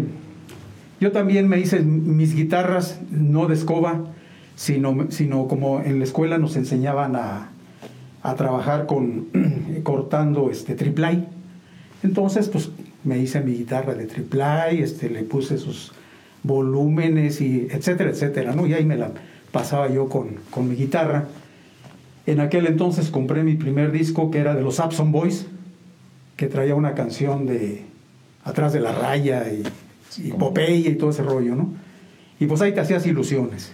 yo 0.99 1.11
también 1.11 1.47
me 1.47 1.59
hice 1.59 1.81
mis 1.81 2.35
guitarras 2.35 2.99
no 3.11 3.47
de 3.47 3.53
escoba, 3.53 4.05
sino, 4.55 5.07
sino 5.09 5.47
como 5.47 5.81
en 5.81 5.99
la 5.99 6.05
escuela 6.05 6.39
nos 6.39 6.55
enseñaban 6.55 7.15
a, 7.15 7.49
a 8.23 8.35
trabajar 8.35 8.87
con 8.87 9.27
cortando 9.83 10.49
este 10.49 10.73
triplay. 10.73 11.27
Entonces, 12.01 12.49
pues 12.49 12.71
me 13.07 13.17
hice 13.17 13.41
mi 13.41 13.53
guitarra 13.53 13.95
de 13.95 14.05
triplay, 14.05 14.81
este, 14.81 15.09
le 15.09 15.23
puse 15.23 15.57
sus 15.57 15.91
volúmenes 16.43 17.41
y 17.41 17.67
etcétera, 17.71 18.11
etcétera, 18.11 18.53
¿no? 18.53 18.67
Y 18.67 18.73
ahí 18.73 18.85
me 18.85 18.97
la 18.97 19.11
pasaba 19.51 19.89
yo 19.89 20.09
con, 20.09 20.35
con 20.51 20.69
mi 20.69 20.75
guitarra. 20.75 21.27
En 22.25 22.41
aquel 22.41 22.67
entonces 22.67 23.09
compré 23.09 23.43
mi 23.43 23.55
primer 23.55 23.91
disco 23.91 24.29
que 24.29 24.39
era 24.39 24.53
de 24.53 24.61
los 24.61 24.79
Abson 24.79 25.11
Boys, 25.11 25.47
que 26.35 26.45
traía 26.47 26.75
una 26.75 26.93
canción 26.93 27.47
de 27.47 27.87
Atrás 28.43 28.71
de 28.71 28.79
la 28.79 28.93
raya 28.93 29.51
y, 29.51 29.63
y 30.25 30.31
Popeye 30.31 30.91
y 30.91 30.95
todo 30.95 31.09
ese 31.09 31.21
rollo, 31.21 31.53
¿no? 31.55 31.73
Y 32.39 32.45
pues 32.45 32.61
ahí 32.61 32.73
te 32.73 32.79
hacías 32.79 33.05
ilusiones. 33.05 33.73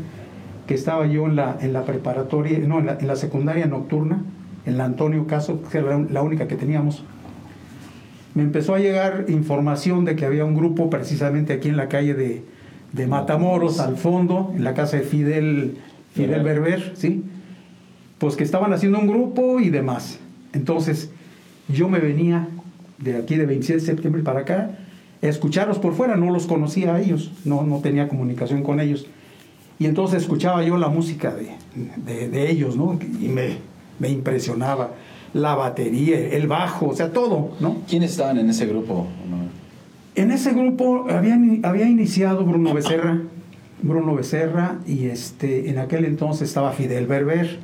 que 0.66 0.74
estaba 0.74 1.06
yo 1.06 1.26
en 1.26 1.36
la, 1.36 1.56
en 1.60 1.72
la 1.72 1.84
preparatoria, 1.84 2.58
no, 2.58 2.78
en 2.80 2.86
la, 2.86 2.98
en 2.98 3.06
la 3.06 3.16
secundaria 3.16 3.66
nocturna, 3.66 4.22
en 4.64 4.78
la 4.78 4.84
Antonio 4.84 5.26
Caso, 5.26 5.60
que 5.70 5.78
era 5.78 5.98
la 5.98 6.22
única 6.22 6.46
que 6.46 6.56
teníamos, 6.56 7.04
me 8.34 8.42
empezó 8.42 8.74
a 8.74 8.78
llegar 8.78 9.26
información 9.28 10.04
de 10.04 10.16
que 10.16 10.24
había 10.24 10.44
un 10.44 10.54
grupo 10.54 10.88
precisamente 10.88 11.52
aquí 11.52 11.68
en 11.68 11.76
la 11.76 11.88
calle 11.88 12.14
de, 12.14 12.42
de 12.92 13.06
Matamoros, 13.06 13.80
al 13.80 13.96
fondo, 13.96 14.52
en 14.56 14.64
la 14.64 14.74
casa 14.74 14.96
de 14.96 15.02
Fidel, 15.02 15.78
Fidel 16.14 16.42
Berber, 16.42 16.92
¿sí? 16.94 17.24
Pues 18.18 18.36
que 18.36 18.44
estaban 18.44 18.72
haciendo 18.72 18.98
un 18.98 19.06
grupo 19.06 19.60
y 19.60 19.70
demás. 19.70 20.18
Entonces, 20.52 21.10
yo 21.68 21.88
me 21.88 21.98
venía 21.98 22.48
de 22.98 23.16
aquí 23.16 23.36
de 23.36 23.46
27 23.46 23.80
de 23.80 23.86
septiembre 23.86 24.22
para 24.22 24.40
acá 24.40 24.78
a 25.22 25.26
escucharlos 25.26 25.78
por 25.78 25.94
fuera, 25.94 26.16
no 26.16 26.30
los 26.30 26.46
conocía 26.46 26.94
a 26.94 27.00
ellos, 27.00 27.32
no, 27.44 27.62
no 27.64 27.78
tenía 27.80 28.08
comunicación 28.08 28.62
con 28.62 28.80
ellos. 28.80 29.06
Y 29.82 29.86
entonces 29.86 30.22
escuchaba 30.22 30.62
yo 30.62 30.76
la 30.76 30.86
música 30.86 31.34
de, 31.34 31.56
de, 32.06 32.28
de 32.28 32.50
ellos, 32.52 32.76
¿no? 32.76 32.96
Y 33.20 33.26
me, 33.26 33.56
me 33.98 34.10
impresionaba 34.10 34.92
la 35.34 35.56
batería, 35.56 36.20
el 36.20 36.46
bajo, 36.46 36.86
o 36.86 36.94
sea, 36.94 37.10
todo, 37.10 37.50
¿no? 37.58 37.78
¿Quiénes 37.88 38.12
estaban 38.12 38.38
en 38.38 38.48
ese 38.48 38.66
grupo? 38.66 39.08
En 40.14 40.30
ese 40.30 40.52
grupo 40.52 41.06
había, 41.10 41.36
había 41.64 41.88
iniciado 41.88 42.44
Bruno 42.44 42.72
Becerra, 42.72 43.22
Bruno 43.82 44.14
Becerra, 44.14 44.78
y 44.86 45.06
este, 45.06 45.68
en 45.68 45.78
aquel 45.78 46.04
entonces 46.04 46.46
estaba 46.46 46.70
Fidel 46.70 47.08
Berber, 47.08 47.58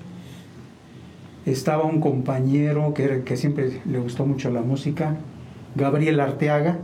estaba 1.46 1.84
un 1.84 2.00
compañero 2.00 2.94
que, 2.94 3.22
que 3.24 3.36
siempre 3.36 3.80
le 3.88 4.00
gustó 4.00 4.26
mucho 4.26 4.50
la 4.50 4.62
música, 4.62 5.18
Gabriel 5.76 6.18
Arteaga. 6.18 6.78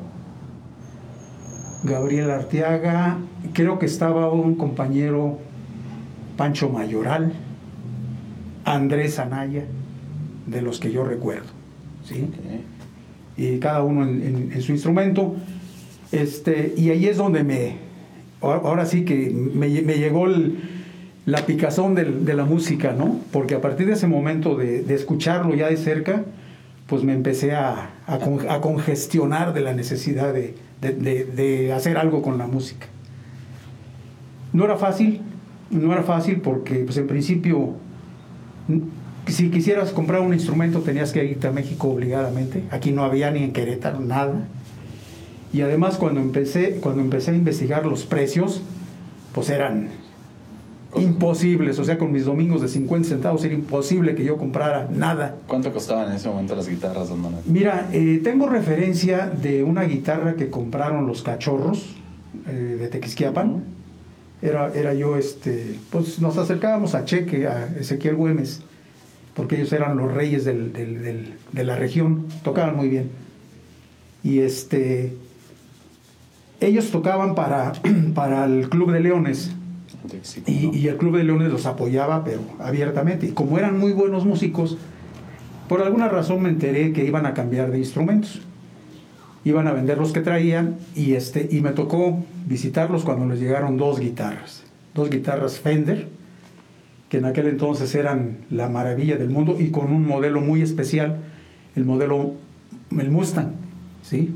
Gabriel 1.85 2.31
Arteaga, 2.31 3.19
creo 3.53 3.79
que 3.79 3.87
estaba 3.87 4.33
un 4.33 4.57
compañero 4.57 5.38
Pancho 6.37 6.71
Mayoral, 6.71 7.33
Andrés 8.64 9.19
Anaya, 9.19 9.64
de 10.47 10.62
los 10.62 10.81
que 10.81 10.91
yo 10.91 11.05
recuerdo. 11.05 11.49
¿sí? 12.05 12.29
Y 13.37 13.59
cada 13.59 13.83
uno 13.83 14.05
en, 14.05 14.23
en, 14.23 14.53
en, 14.53 14.62
su 14.62 14.73
instrumento. 14.73 15.37
Este, 16.11 16.75
y 16.76 16.91
ahí 16.91 17.07
es 17.07 17.19
donde 17.19 17.45
me, 17.45 17.76
ahora 18.41 18.87
sí 18.87 19.05
que 19.05 19.31
me, 19.31 19.69
me 19.83 19.99
llegó 19.99 20.26
el, 20.26 20.59
la 21.26 21.45
picazón 21.45 21.95
de, 21.95 22.05
de, 22.05 22.35
la 22.35 22.45
música, 22.45 22.93
¿no? 22.93 23.19
Porque 23.33 23.55
a 23.55 23.61
partir 23.61 23.87
de 23.87 23.95
ese 23.95 24.07
momento 24.07 24.57
de, 24.57 24.83
de 24.83 24.95
escucharlo 24.95 25.55
ya 25.55 25.69
de 25.69 25.76
cerca, 25.76 26.25
pues 26.87 27.03
me 27.03 27.12
empecé 27.12 27.53
a, 27.53 27.91
a, 28.07 28.19
con, 28.19 28.49
a 28.49 28.61
congestionar 28.61 29.53
de 29.55 29.61
la 29.61 29.73
necesidad 29.75 30.35
de, 30.81 30.93
de, 31.25 31.73
hacer 31.73 31.97
algo 31.97 32.23
con 32.23 32.38
la 32.38 32.47
música. 32.47 32.87
No 34.52 34.64
era 34.64 34.76
fácil, 34.76 35.21
no 35.71 35.93
era 35.93 36.02
fácil 36.02 36.40
porque 36.40 36.76
pues 36.85 36.97
en 36.99 37.07
principio 37.07 37.75
si 39.26 39.50
quisieras 39.50 39.90
comprar 39.93 40.21
un 40.21 40.35
instrumento 40.35 40.81
tenías 40.81 41.12
que 41.12 41.25
irte 41.25 41.47
a 41.47 41.52
México 41.52 41.88
obligadamente. 41.88 42.64
Aquí 42.71 42.93
no 42.93 43.04
había 43.04 43.31
ni 43.31 43.43
en 43.43 43.52
Querétaro 43.52 44.00
nada. 44.00 44.47
Y 45.52 45.62
además 45.62 45.97
cuando 45.97 46.21
empecé, 46.21 46.76
cuando 46.81 47.00
empecé 47.00 47.31
a 47.31 47.35
investigar 47.35 47.87
los 47.87 48.04
precios, 48.04 48.61
pues 49.33 49.50
eran 49.50 49.88
imposibles. 50.97 51.79
O 51.79 51.85
sea, 51.85 51.99
con 51.99 52.13
mis 52.13 52.25
domingos 52.25 52.61
de 52.63 52.69
50 52.69 53.09
centavos 53.09 53.45
era 53.45 53.55
imposible 53.55 54.15
que 54.15 54.25
yo 54.25 54.37
comprara 54.37 54.89
nada. 54.91 55.37
¿Cuánto 55.47 55.73
costaban 55.73 56.11
en 56.11 56.17
ese 56.17 56.29
momento 56.29 56.55
las 56.55 56.69
guitarras, 56.69 57.09
don 57.09 57.21
Manuel? 57.21 57.43
Mira, 57.47 57.89
eh, 57.93 58.21
tengo 58.23 58.49
referencia 58.49 59.27
de 59.27 59.63
una 59.63 59.83
guitarra 59.85 60.35
que 60.35 60.51
compraron 60.51 61.07
los 61.07 61.23
cachorros 61.23 61.97
eh, 62.49 62.77
de 62.81 62.89
Tequisquiapan. 62.89 63.65
Era, 64.43 64.73
era 64.75 64.95
yo, 64.95 65.17
este, 65.17 65.79
pues 65.91 66.21
nos 66.21 66.37
acercábamos 66.37 66.95
a 66.95 67.05
Cheque, 67.05 67.47
a 67.47 67.67
Ezequiel 67.79 68.17
Güemes 68.17 68.63
porque 69.35 69.57
ellos 69.57 69.73
eran 69.73 69.97
los 69.97 70.13
reyes 70.13 70.45
del, 70.45 70.73
del, 70.73 71.03
del, 71.03 71.35
de 71.53 71.65
la 71.65 71.77
región, 71.77 72.27
tocaban 72.43 72.77
muy 72.77 72.89
bien. 72.89 73.11
Y 74.23 74.41
este, 74.41 75.17
ellos 76.61 76.91
tocaban 76.91 77.35
para, 77.35 77.73
para 78.15 78.45
el 78.45 78.69
Club 78.69 78.93
de 78.93 79.01
Leones. 79.01 79.51
Y, 80.47 80.77
y, 80.77 80.89
el 80.89 80.97
Club 80.97 81.17
de 81.17 81.25
Leones 81.25 81.51
los 81.51 81.67
apoyaba, 81.67 82.25
pero 82.25 82.41
abiertamente. 82.59 83.27
Y 83.27 83.31
como 83.31 83.59
eran 83.59 83.79
muy 83.79 83.93
buenos 83.93 84.25
músicos, 84.25 84.77
por 85.69 85.83
alguna 85.83 86.09
razón 86.09 86.43
me 86.43 86.49
enteré 86.49 86.93
que 86.93 87.05
iban 87.05 87.27
a 87.27 87.35
cambiar 87.35 87.71
de 87.71 87.79
instrumentos. 87.79 88.43
Iban 89.45 89.67
a 89.67 89.73
vender 89.73 89.99
los 89.99 90.13
que 90.13 90.21
traían 90.21 90.77
y, 90.95 91.15
este, 91.15 91.49
y 91.51 91.61
me 91.61 91.71
tocó 91.71 92.23
visitarlos 92.47 93.05
cuando 93.05 93.27
les 93.27 93.41
llegaron 93.41 93.77
dos 93.77 94.01
guitarras. 94.01 94.65
Dos 94.95 95.11
guitarras 95.11 95.59
Fender 95.59 96.09
que 97.15 97.19
en 97.19 97.27
aquel 97.27 97.47
entonces 97.47 97.95
eran 97.95 98.39
la 98.51 98.69
maravilla 98.69 99.17
del 99.17 99.31
mundo 99.31 99.57
y 99.61 99.71
con 99.71 99.93
un 99.93 100.05
modelo 100.05 100.41
muy 100.41 100.63
especial, 100.63 101.19
el 101.77 101.85
modelo, 101.85 102.33
el 102.91 103.11
Mustang, 103.11 103.53
¿sí? 104.03 104.35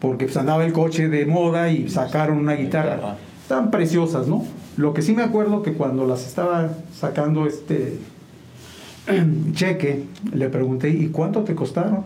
Porque 0.00 0.26
pues 0.26 0.36
andaba 0.36 0.66
el 0.66 0.74
coche 0.74 1.08
de 1.08 1.24
moda 1.24 1.70
y 1.70 1.88
sacaron 1.88 2.36
una 2.36 2.54
guitarra 2.54 3.16
tan 3.48 3.70
preciosas, 3.70 4.26
¿no? 4.26 4.44
Lo 4.76 4.92
que 4.92 5.02
sí 5.02 5.14
me 5.14 5.22
acuerdo 5.22 5.62
que 5.62 5.74
cuando 5.74 6.06
las 6.06 6.26
estaba 6.26 6.70
sacando 6.92 7.46
este 7.46 7.98
cheque, 9.52 10.04
le 10.32 10.48
pregunté, 10.48 10.90
¿y 10.90 11.08
cuánto 11.08 11.42
te 11.42 11.54
costaron? 11.54 12.02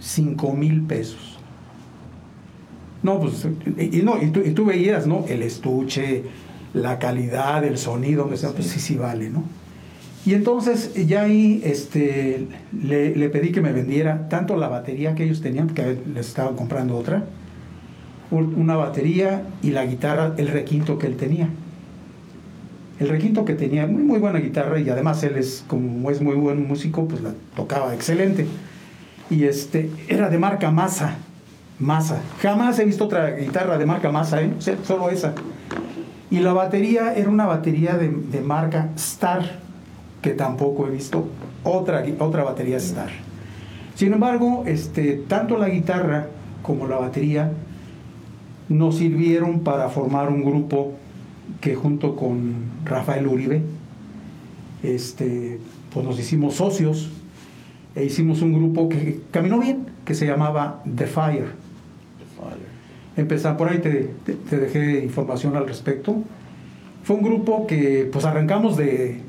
Cinco 0.00 0.52
mil 0.52 0.82
pesos. 0.82 1.38
No, 3.02 3.20
pues, 3.20 3.46
y, 3.78 4.02
no, 4.02 4.20
y 4.20 4.30
tú, 4.30 4.64
veías, 4.64 5.06
¿no? 5.06 5.24
El 5.28 5.42
estuche, 5.42 6.24
la 6.74 6.98
calidad, 6.98 7.64
el 7.64 7.78
sonido, 7.78 8.26
pues 8.26 8.40
sí, 8.60 8.80
sí 8.80 8.96
vale, 8.96 9.30
¿no? 9.30 9.44
Y 10.26 10.34
entonces 10.34 10.92
ya 11.06 11.22
ahí 11.22 11.62
este, 11.64 12.48
le, 12.72 13.14
le, 13.14 13.28
pedí 13.30 13.52
que 13.52 13.60
me 13.60 13.72
vendiera 13.72 14.28
tanto 14.28 14.56
la 14.56 14.68
batería 14.68 15.14
que 15.14 15.24
ellos 15.24 15.40
tenían, 15.40 15.68
que 15.68 15.96
les 16.12 16.26
estaban 16.26 16.56
comprando 16.56 16.96
otra, 16.96 17.24
una 18.30 18.76
batería 18.76 19.44
y 19.62 19.70
la 19.70 19.86
guitarra, 19.86 20.34
el 20.36 20.48
requinto 20.48 20.98
que 20.98 21.06
él 21.06 21.16
tenía. 21.16 21.48
El 23.00 23.08
requinto 23.08 23.44
que 23.44 23.54
tenía, 23.54 23.86
muy, 23.86 24.02
muy 24.02 24.18
buena 24.18 24.40
guitarra 24.40 24.80
y 24.80 24.88
además 24.90 25.22
él 25.22 25.36
es, 25.36 25.64
como 25.68 26.10
es 26.10 26.20
muy 26.20 26.34
buen 26.34 26.66
músico, 26.66 27.06
pues 27.06 27.22
la 27.22 27.32
tocaba 27.54 27.94
excelente. 27.94 28.46
Y 29.30 29.44
este, 29.44 29.90
era 30.08 30.28
de 30.28 30.38
marca 30.38 30.70
Massa, 30.70 31.16
Massa. 31.78 32.20
Jamás 32.42 32.78
he 32.78 32.84
visto 32.84 33.04
otra 33.04 33.30
guitarra 33.30 33.78
de 33.78 33.86
marca 33.86 34.10
Massa, 34.10 34.42
¿eh? 34.42 34.50
solo 34.84 35.10
esa. 35.10 35.34
Y 36.30 36.40
la 36.40 36.52
batería 36.52 37.14
era 37.14 37.30
una 37.30 37.46
batería 37.46 37.96
de, 37.96 38.08
de, 38.08 38.40
marca 38.40 38.90
Star, 38.96 39.60
que 40.20 40.30
tampoco 40.30 40.88
he 40.88 40.90
visto 40.90 41.28
otra, 41.62 42.04
otra 42.18 42.42
batería 42.42 42.78
Star. 42.78 43.10
Sin 43.94 44.12
embargo, 44.12 44.64
este, 44.66 45.22
tanto 45.28 45.56
la 45.56 45.68
guitarra 45.68 46.26
como 46.62 46.86
la 46.86 46.96
batería 46.96 47.52
nos 48.68 48.96
sirvieron 48.96 49.60
para 49.60 49.88
formar 49.88 50.28
un 50.28 50.44
grupo 50.44 50.92
que 51.60 51.74
junto 51.74 52.14
con 52.14 52.54
Rafael 52.88 53.26
Uribe, 53.26 53.62
este, 54.82 55.58
pues 55.92 56.06
nos 56.06 56.18
hicimos 56.18 56.54
socios 56.54 57.10
e 57.94 58.04
hicimos 58.04 58.42
un 58.42 58.52
grupo 58.52 58.88
que 58.88 59.20
caminó 59.30 59.58
bien, 59.58 59.86
que 60.04 60.14
se 60.14 60.26
llamaba 60.26 60.82
The 60.96 61.06
Fire 61.06 61.68
empezar, 63.20 63.56
por 63.56 63.68
ahí 63.68 63.78
te, 63.78 64.10
dejé 64.56 65.04
información 65.04 65.56
al 65.56 65.66
respecto. 65.66 66.16
Fue 67.02 67.16
un 67.16 67.22
grupo 67.22 67.66
que 67.66 68.08
pues 68.12 68.24
arrancamos 68.24 68.76
de, 68.76 69.20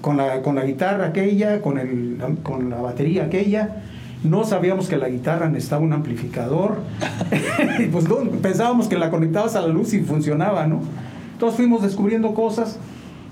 con, 0.00 0.16
la, 0.16 0.42
con 0.42 0.54
la 0.54 0.64
guitarra 0.64 1.06
aquella, 1.06 1.60
con, 1.60 1.78
el, 1.78 2.18
con 2.42 2.70
la 2.70 2.80
batería 2.80 3.24
aquella. 3.24 3.82
No 4.22 4.44
sabíamos 4.44 4.88
que 4.88 4.96
la 4.96 5.08
guitarra 5.08 5.48
necesitaba 5.48 5.82
un 5.82 5.92
amplificador. 5.92 6.78
pues 7.92 8.06
pensábamos 8.40 8.88
que 8.88 8.96
la 8.96 9.10
conectabas 9.10 9.56
a 9.56 9.60
la 9.60 9.68
luz 9.68 9.92
y 9.94 10.00
funcionaba, 10.00 10.66
¿no? 10.66 10.80
Entonces 11.32 11.56
fuimos 11.56 11.82
descubriendo 11.82 12.32
cosas 12.32 12.78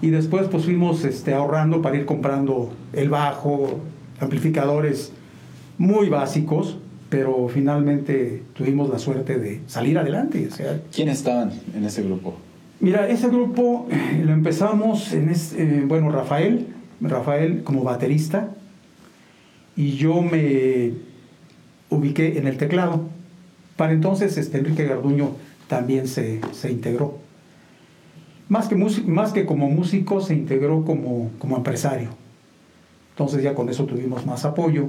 y 0.02 0.10
después 0.10 0.48
pues 0.48 0.64
fuimos 0.64 1.04
este, 1.04 1.32
ahorrando 1.32 1.80
para 1.80 1.96
ir 1.96 2.04
comprando 2.04 2.72
el 2.92 3.08
bajo, 3.08 3.80
amplificadores 4.20 5.12
muy 5.78 6.10
básicos 6.10 6.76
pero 7.12 7.46
finalmente 7.52 8.42
tuvimos 8.54 8.88
la 8.88 8.98
suerte 8.98 9.38
de 9.38 9.60
salir 9.66 9.98
adelante. 9.98 10.48
O 10.50 10.50
sea, 10.50 10.80
¿Quiénes 10.90 11.18
estaban 11.18 11.52
en 11.76 11.84
ese 11.84 12.02
grupo? 12.02 12.36
Mira, 12.80 13.06
ese 13.06 13.28
grupo 13.28 13.86
eh, 13.90 14.22
lo 14.24 14.32
empezamos 14.32 15.12
en, 15.12 15.28
este, 15.28 15.62
eh, 15.62 15.84
bueno, 15.86 16.10
Rafael, 16.10 16.68
Rafael 17.02 17.64
como 17.64 17.84
baterista 17.84 18.48
y 19.76 19.92
yo 19.96 20.22
me 20.22 20.92
ubiqué 21.90 22.38
en 22.38 22.46
el 22.46 22.56
teclado. 22.56 23.10
Para 23.76 23.92
entonces 23.92 24.38
este, 24.38 24.56
Enrique 24.56 24.86
Garduño 24.86 25.32
también 25.68 26.08
se, 26.08 26.40
se 26.52 26.72
integró. 26.72 27.18
Más 28.52 28.68
que, 28.68 28.74
más 28.74 29.32
que 29.32 29.46
como 29.46 29.70
músico, 29.70 30.20
se 30.20 30.34
integró 30.34 30.84
como, 30.84 31.30
como 31.38 31.56
empresario. 31.56 32.10
Entonces 33.12 33.42
ya 33.42 33.54
con 33.54 33.70
eso 33.70 33.86
tuvimos 33.86 34.26
más 34.26 34.44
apoyo. 34.44 34.88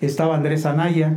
Estaba 0.00 0.36
Andrés 0.36 0.66
Anaya, 0.66 1.16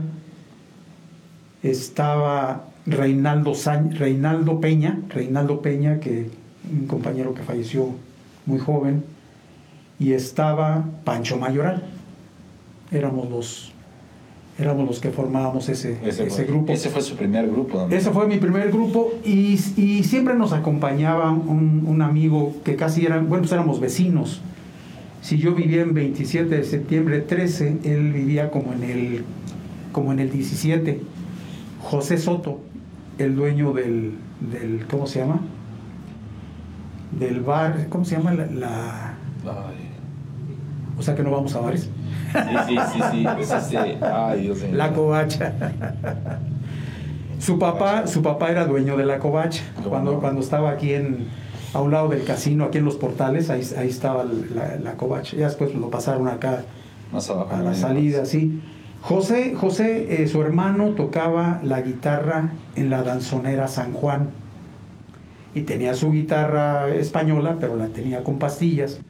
estaba 1.61 2.69
Reinaldo, 2.87 3.53
Reinaldo 3.91 4.59
Peña, 4.61 4.99
Reinaldo 5.09 5.61
Peña, 5.61 5.99
que 5.99 6.31
un 6.71 6.87
compañero 6.87 7.35
que 7.35 7.43
falleció 7.43 7.89
muy 8.47 8.57
joven, 8.57 9.03
y 9.99 10.13
estaba 10.13 10.85
Pancho 11.03 11.37
Mayoral. 11.37 11.83
Éramos 12.89 13.29
los, 13.29 13.72
éramos 14.59 14.87
los 14.87 14.99
que 14.99 15.09
formábamos 15.09 15.67
ese, 15.69 15.97
ese, 16.05 16.45
grupo. 16.45 16.71
Ese 16.71 16.89
fue 16.89 17.01
su 17.01 17.15
primer 17.15 17.49
grupo. 17.49 17.87
Ese 17.89 18.11
fue 18.11 18.27
mi 18.27 18.37
primer 18.37 18.71
grupo 18.71 19.13
y, 19.25 19.59
y 19.77 20.03
siempre 20.03 20.35
nos 20.35 20.53
acompañaba 20.53 21.31
un, 21.31 21.85
un, 21.87 22.01
amigo 22.01 22.55
que 22.63 22.75
casi 22.75 23.05
eran, 23.05 23.29
bueno, 23.29 23.43
pues 23.43 23.51
éramos 23.51 23.79
vecinos. 23.79 24.41
Si 25.21 25.37
yo 25.37 25.55
vivía 25.55 25.81
en 25.81 25.93
27 25.93 26.55
de 26.55 26.63
septiembre 26.63 27.21
13, 27.21 27.79
él 27.83 28.11
vivía 28.11 28.51
como 28.51 28.73
en 28.73 28.83
el, 28.83 29.23
como 29.91 30.11
en 30.11 30.19
el 30.19 30.29
17. 30.29 30.99
José 31.81 32.17
Soto, 32.17 32.59
el 33.17 33.35
dueño 33.35 33.73
del, 33.73 34.13
del 34.51 34.85
¿cómo 34.89 35.07
se 35.07 35.19
llama? 35.19 35.39
Del 37.17 37.41
bar, 37.41 37.87
¿cómo 37.89 38.05
se 38.05 38.17
llama? 38.17 38.33
La, 38.33 39.13
O 40.97 41.01
sea 41.01 41.15
que 41.15 41.23
no 41.23 41.31
vamos 41.31 41.55
a 41.55 41.59
bares. 41.59 41.89
Sí, 42.33 42.77
sí, 42.93 42.99
sí, 43.11 43.45
sí. 43.69 43.77
Ay, 44.01 44.41
Dios 44.41 44.61
mío. 44.63 44.71
La 44.73 44.93
covacha. 44.93 45.53
su 47.39 47.59
papá, 47.59 48.07
su 48.07 48.21
papá 48.21 48.51
era 48.51 48.65
dueño 48.65 48.97
de 48.97 49.05
la 49.05 49.19
covacha. 49.19 49.63
Cuando, 49.87 50.19
cuando 50.19 50.41
estaba 50.41 50.71
aquí 50.71 50.93
en, 50.93 51.27
a 51.73 51.81
un 51.81 51.91
lado 51.91 52.09
del 52.09 52.23
casino, 52.23 52.65
aquí 52.65 52.77
en 52.77 52.85
los 52.85 52.95
portales, 52.95 53.49
ahí, 53.49 53.61
ahí 53.77 53.89
estaba 53.89 54.23
la, 54.23 54.77
la 54.77 54.93
covacha. 54.93 55.35
Ya 55.37 55.47
después 55.47 55.73
lo 55.75 55.89
pasaron 55.89 56.27
acá 56.27 56.63
Más 57.11 57.29
abajo, 57.29 57.55
a 57.55 57.59
la 57.61 57.73
salida, 57.73 58.25
sí. 58.25 58.61
José, 59.01 59.53
José 59.53 60.23
eh, 60.23 60.27
su 60.27 60.41
hermano, 60.41 60.91
tocaba 60.91 61.59
la 61.63 61.81
guitarra 61.81 62.51
en 62.75 62.89
la 62.89 63.03
danzonera 63.03 63.67
San 63.67 63.91
Juan 63.91 64.29
y 65.53 65.61
tenía 65.63 65.93
su 65.93 66.11
guitarra 66.11 66.87
española, 66.89 67.57
pero 67.59 67.75
la 67.75 67.87
tenía 67.87 68.23
con 68.23 68.39
pastillas 68.39 69.01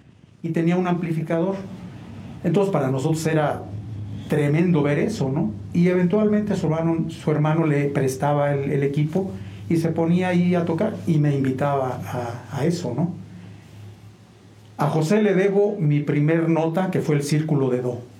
y 0.43 0.49
tenía 0.49 0.75
un 0.75 0.85
amplificador. 0.85 1.55
Entonces 2.43 2.71
para 2.71 2.91
nosotros 2.91 3.25
era 3.25 3.63
tremendo 4.29 4.83
ver 4.83 4.99
eso, 4.99 5.31
¿no? 5.31 5.51
Y 5.73 5.87
eventualmente 5.87 6.55
su 6.55 7.31
hermano, 7.31 7.65
le 7.65 7.85
prestaba 7.85 8.53
el, 8.53 8.83
equipo 8.83 9.31
y 9.69 9.77
se 9.77 9.89
ponía 9.89 10.27
ahí 10.27 10.53
a 10.53 10.65
tocar 10.65 10.95
y 11.07 11.17
me 11.17 11.35
invitaba 11.35 11.99
a, 12.05 12.59
a 12.59 12.65
eso, 12.65 12.93
¿no? 12.95 13.15
A 14.77 14.87
José 14.87 15.23
le 15.23 15.33
debo 15.33 15.77
mi 15.79 16.01
primer 16.01 16.49
nota, 16.49 16.91
que 16.91 16.99
fue 16.99 17.15
el 17.15 17.23
círculo 17.23 17.69
de 17.69 17.81
Do 17.81 18.13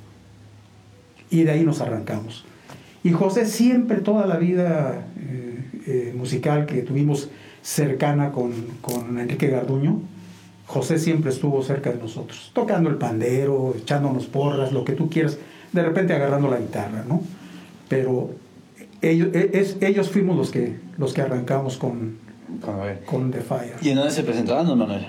y 1.33 1.43
de 1.43 1.51
ahí 1.51 1.63
nos 1.63 1.81
arrancamos. 1.81 2.45
Y 3.03 3.11
José 3.11 3.47
siempre, 3.47 3.97
toda 3.97 4.27
la 4.27 4.37
vida 4.37 5.07
eh, 5.17 5.63
eh, 5.87 6.13
musical 6.15 6.67
que 6.67 6.83
tuvimos 6.83 7.29
cercana 7.63 8.31
con, 8.31 8.51
con, 8.81 9.17
Enrique 9.17 9.47
Garduño, 9.47 9.99
José 10.65 10.97
siempre 10.97 11.31
estuvo 11.31 11.61
cerca 11.61 11.91
de 11.91 11.97
nosotros, 11.97 12.51
tocando 12.53 12.89
el 12.89 12.95
pandero, 12.95 13.73
echándonos 13.77 14.25
porras, 14.25 14.71
lo 14.71 14.85
que 14.85 14.93
tú 14.93 15.09
quieras, 15.09 15.37
de 15.71 15.83
repente 15.83 16.13
agarrando 16.13 16.49
la 16.49 16.57
guitarra, 16.57 17.03
¿no? 17.07 17.21
Pero 17.89 18.31
ellos, 19.01 19.29
e, 19.33 19.51
es, 19.53 19.77
ellos 19.81 20.09
fuimos 20.09 20.37
los 20.37 20.51
que, 20.51 20.79
los 20.97 21.13
que 21.13 21.21
arrancamos 21.21 21.77
con, 21.77 22.17
con 23.05 23.31
The 23.31 23.41
Fire. 23.41 23.75
¿Y 23.81 23.89
en 23.89 23.97
dónde 23.97 24.11
se 24.11 24.23
presentaban, 24.23 24.65
don 24.65 24.79
Manuel? 24.79 25.05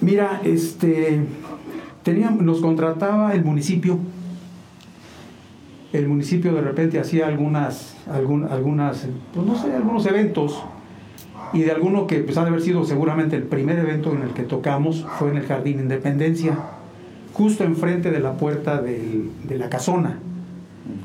Mira, 0.00 0.40
este, 0.44 1.20
teníamos, 2.02 2.42
nos 2.42 2.60
contrataba 2.60 3.34
el 3.34 3.44
municipio 3.44 3.98
el 5.92 6.08
municipio 6.08 6.52
de 6.52 6.60
repente 6.60 6.98
hacía 6.98 7.26
algunas, 7.26 7.96
algunas 8.10 9.06
pues 9.32 9.46
no 9.46 9.56
sé, 9.56 9.72
algunos 9.72 10.04
eventos 10.06 10.62
y 11.52 11.60
de 11.60 11.70
alguno 11.70 12.06
que 12.06 12.20
pues 12.20 12.36
ha 12.36 12.42
de 12.42 12.48
haber 12.48 12.62
sido 12.62 12.84
seguramente 12.84 13.36
el 13.36 13.44
primer 13.44 13.78
evento 13.78 14.12
en 14.12 14.22
el 14.22 14.30
que 14.30 14.42
tocamos 14.42 15.06
fue 15.18 15.30
en 15.30 15.38
el 15.38 15.46
Jardín 15.46 15.80
Independencia, 15.80 16.58
justo 17.32 17.64
enfrente 17.64 18.10
de 18.10 18.20
la 18.20 18.34
puerta 18.34 18.80
de 18.82 19.58
la 19.58 19.68
casona. 19.68 20.18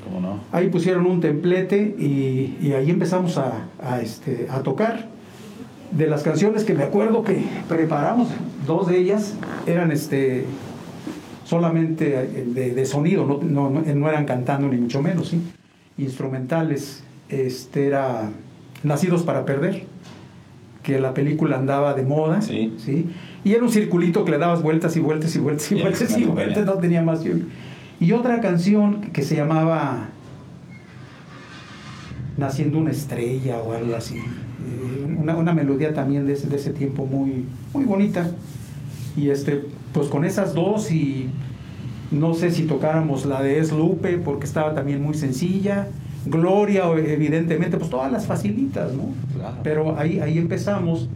¿Cómo 0.04 0.20
no? 0.20 0.40
Ahí 0.52 0.70
pusieron 0.70 1.06
un 1.06 1.22
templete 1.22 1.96
y, 1.98 2.58
y 2.62 2.74
ahí 2.74 2.90
empezamos 2.90 3.38
a, 3.38 3.68
a, 3.82 4.02
este, 4.02 4.48
a 4.50 4.62
tocar. 4.62 5.10
De 5.92 6.08
las 6.08 6.24
canciones 6.24 6.64
que 6.64 6.74
me 6.74 6.84
acuerdo 6.84 7.22
que 7.22 7.44
preparamos, 7.68 8.30
dos 8.66 8.88
de 8.88 8.98
ellas 8.98 9.36
eran 9.66 9.92
este, 9.92 10.46
solamente 11.44 12.16
eh, 12.16 12.74
de, 12.74 12.86
sonido, 12.86 13.26
no, 13.26 13.42
no, 13.44 13.70
no, 13.70 14.10
eran 14.10 14.24
cantando 14.26 14.70
ni 14.70 14.78
mucho 14.78 15.02
menos, 15.02 15.30
¿sí? 15.30 15.42
instrumentales. 15.98 17.04
Este 17.28 17.88
era 17.88 18.30
Nacidos 18.84 19.24
para 19.24 19.46
Perder, 19.46 19.84
que 20.84 21.00
la 21.00 21.14
película 21.14 21.58
andaba 21.58 21.94
de 21.94 22.04
moda, 22.04 22.42
sí. 22.42 22.74
¿sí? 22.78 23.08
y 23.44 23.54
era 23.54 23.64
un 23.64 23.72
circulito 23.72 24.26
que 24.26 24.32
le 24.32 24.38
dabas 24.38 24.62
vueltas 24.62 24.96
y 24.98 25.00
vueltas 25.00 25.36
y 25.36 25.40
vueltas 25.40 25.72
y 25.72 25.82
vueltas 25.82 26.18
y 26.18 26.26
vueltas, 26.26 26.66
no 26.66 26.74
tenía 26.74 27.02
más. 27.02 27.22
Y 28.00 28.12
otra 28.14 28.42
canción 28.42 29.02
que 29.14 29.22
se 29.24 29.36
llamaba 29.36 30.10
Naciendo 32.38 32.80
una 32.80 32.92
estrella 32.92 33.60
o 33.60 33.74
algo 33.74 33.96
así. 33.96 34.18
Eh, 34.18 35.16
una, 35.20 35.36
una 35.36 35.54
melodía 35.54 35.94
también 35.94 36.26
de 36.26 36.34
ese, 36.34 36.48
de 36.48 36.56
ese 36.56 36.72
tiempo 36.72 37.06
muy, 37.06 37.46
muy 37.74 37.84
bonita. 37.84 38.32
Y 39.16 39.30
este, 39.30 39.66
pues 39.94 40.08
con 40.08 40.24
esas 40.24 40.54
dos 40.56 40.92
y 40.92 41.30
no 42.10 42.34
sé 42.34 42.52
si 42.52 42.64
tocáramos 42.64 43.26
la 43.26 43.44
de 43.44 43.60
Es 43.60 43.72
Lupe 43.72 44.18
porque 44.18 44.46
estaba 44.46 44.74
también 44.74 45.04
muy 45.04 45.14
sencilla. 45.14 45.90
Gloria, 46.26 46.84
evidentemente, 46.96 47.78
pues 47.78 47.90
todas 47.90 48.12
las 48.12 48.26
facilitas, 48.26 48.94
¿no? 48.94 49.06
Pero 49.64 49.98
ahí, 49.98 50.20
ahí 50.20 50.38
empezamos. 50.38 51.10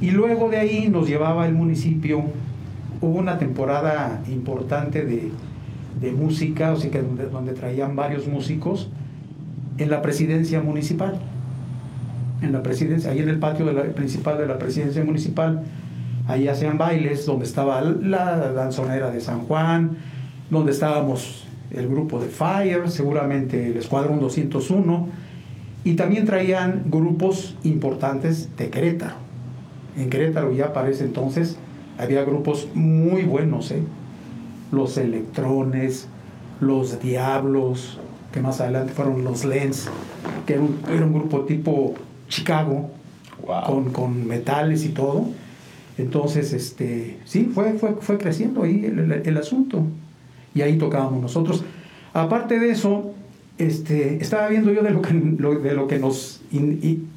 Y 0.00 0.10
luego 0.10 0.48
de 0.50 0.58
ahí 0.58 0.88
nos 0.88 1.08
llevaba 1.08 1.46
el 1.46 1.54
municipio. 1.54 2.24
Hubo 3.00 3.18
una 3.18 3.38
temporada 3.38 4.22
importante 4.28 5.04
de, 5.04 5.30
de 6.00 6.12
música, 6.12 6.72
o 6.72 6.76
sea 6.76 6.90
que 6.90 7.02
donde, 7.02 7.26
donde 7.26 7.52
traían 7.52 7.94
varios 7.94 8.26
músicos, 8.26 8.90
en 9.78 9.90
la 9.90 10.02
presidencia 10.02 10.60
municipal. 10.60 11.20
En 12.42 12.52
la 12.52 12.62
presidencia, 12.62 13.12
ahí 13.12 13.20
en 13.20 13.28
el 13.28 13.38
patio 13.38 13.66
de 13.66 13.72
la, 13.72 13.82
principal 13.84 14.36
de 14.38 14.46
la 14.46 14.58
presidencia 14.58 15.04
municipal 15.04 15.62
Ahí 16.28 16.46
hacían 16.48 16.78
bailes 16.78 17.26
donde 17.26 17.44
estaba 17.44 17.80
la 17.80 18.52
danzonera 18.52 19.10
de 19.10 19.20
San 19.20 19.40
Juan, 19.40 19.96
donde 20.50 20.70
estábamos 20.70 21.44
el 21.74 21.88
grupo 21.88 22.20
de 22.20 22.28
Fire, 22.28 22.90
seguramente 22.90 23.68
el 23.68 23.76
Escuadrón 23.76 24.20
201, 24.20 25.08
y 25.84 25.94
también 25.94 26.26
traían 26.26 26.84
grupos 26.86 27.56
importantes 27.64 28.56
de 28.56 28.70
Querétaro. 28.70 29.16
En 29.96 30.10
Querétaro 30.10 30.52
ya 30.52 30.72
para 30.72 30.90
ese 30.90 31.04
entonces 31.04 31.56
había 31.98 32.24
grupos 32.24 32.68
muy 32.74 33.22
buenos, 33.22 33.70
¿eh? 33.70 33.82
los 34.70 34.96
Electrones, 34.96 36.08
los 36.60 37.00
Diablos, 37.00 37.98
que 38.32 38.40
más 38.40 38.60
adelante 38.60 38.92
fueron 38.92 39.24
los 39.24 39.44
Lens, 39.44 39.88
que 40.46 40.54
era 40.54 40.62
un, 41.04 41.12
grupo 41.12 41.40
tipo 41.40 41.94
Chicago, 42.28 42.90
con, 43.66 43.90
con 43.90 44.26
metales 44.26 44.84
y 44.84 44.90
todo 44.90 45.26
entonces, 45.98 46.52
este, 46.52 47.18
sí, 47.24 47.50
fue, 47.52 47.74
fue, 47.74 47.96
fue 48.00 48.18
creciendo 48.18 48.62
ahí 48.62 48.84
el, 48.84 49.36
asunto. 49.36 49.82
Y 50.54 50.62
ahí 50.62 50.78
tocábamos 50.78 51.20
nosotros. 51.20 51.64
Aparte 52.12 52.58
de 52.58 52.70
eso, 52.70 53.12
este, 53.58 54.16
estaba 54.22 54.48
viendo 54.48 54.72
yo 54.72 54.82
de 54.82 54.90
lo 54.90 55.02
que, 55.02 55.14
de 55.14 55.74
lo 55.74 55.86
que 55.86 55.98
nos 55.98 56.40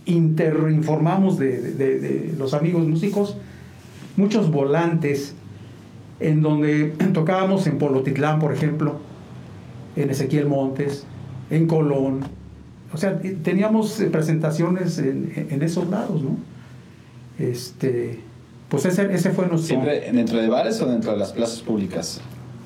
interinformamos 0.06 1.38
de, 1.38 1.60
de, 1.74 2.36
los 2.38 2.54
amigos 2.54 2.88
músicos, 2.88 3.38
muchos 4.16 4.52
volantes 4.52 5.36
en 6.20 6.42
donde 6.42 6.94
tocábamos 7.14 7.68
en 7.68 7.78
Polotitlán, 7.78 8.40
por 8.40 8.54
ejemplo, 8.54 8.98
en 9.96 10.10
Ezequiel 10.10 10.48
Montes, 10.48 11.06
en 11.50 11.68
Colón. 11.68 12.22
O 12.94 12.98
sea, 12.98 13.20
teníamos 13.44 14.02
presentaciones 14.12 15.00
en, 15.00 15.48
en 15.50 15.62
esos 15.62 15.90
lados, 15.90 16.22
¿no? 16.22 16.38
Este, 17.38 18.20
pues 18.70 18.86
ese, 18.86 19.14
ese 19.14 19.32
fue 19.32 19.48
nuestro... 19.48 19.68
¿Siempre 19.68 20.12
dentro 20.12 20.38
de 20.40 20.48
bares 20.48 20.82
o 20.82 20.86
dentro 20.86 21.12
de 21.12 21.18
las 21.18 21.34
plazas 21.34 21.62
públicas? 21.62 22.22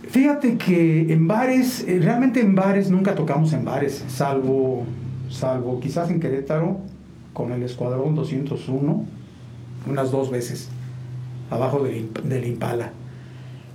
Fíjate 0.09 0.57
que 0.57 1.13
en 1.13 1.27
bares, 1.27 1.85
eh, 1.87 1.99
realmente 2.01 2.41
en 2.41 2.55
bares 2.55 2.89
nunca 2.89 3.13
tocamos 3.13 3.53
en 3.53 3.63
bares, 3.63 4.03
salvo, 4.07 4.83
salvo 5.29 5.79
quizás 5.79 6.09
en 6.09 6.19
Querétaro 6.19 6.77
con 7.33 7.51
el 7.51 7.61
Escuadrón 7.61 8.15
201, 8.15 9.05
unas 9.87 10.11
dos 10.11 10.31
veces, 10.31 10.69
abajo 11.51 11.83
del, 11.83 12.09
del 12.23 12.45
Impala. 12.47 12.91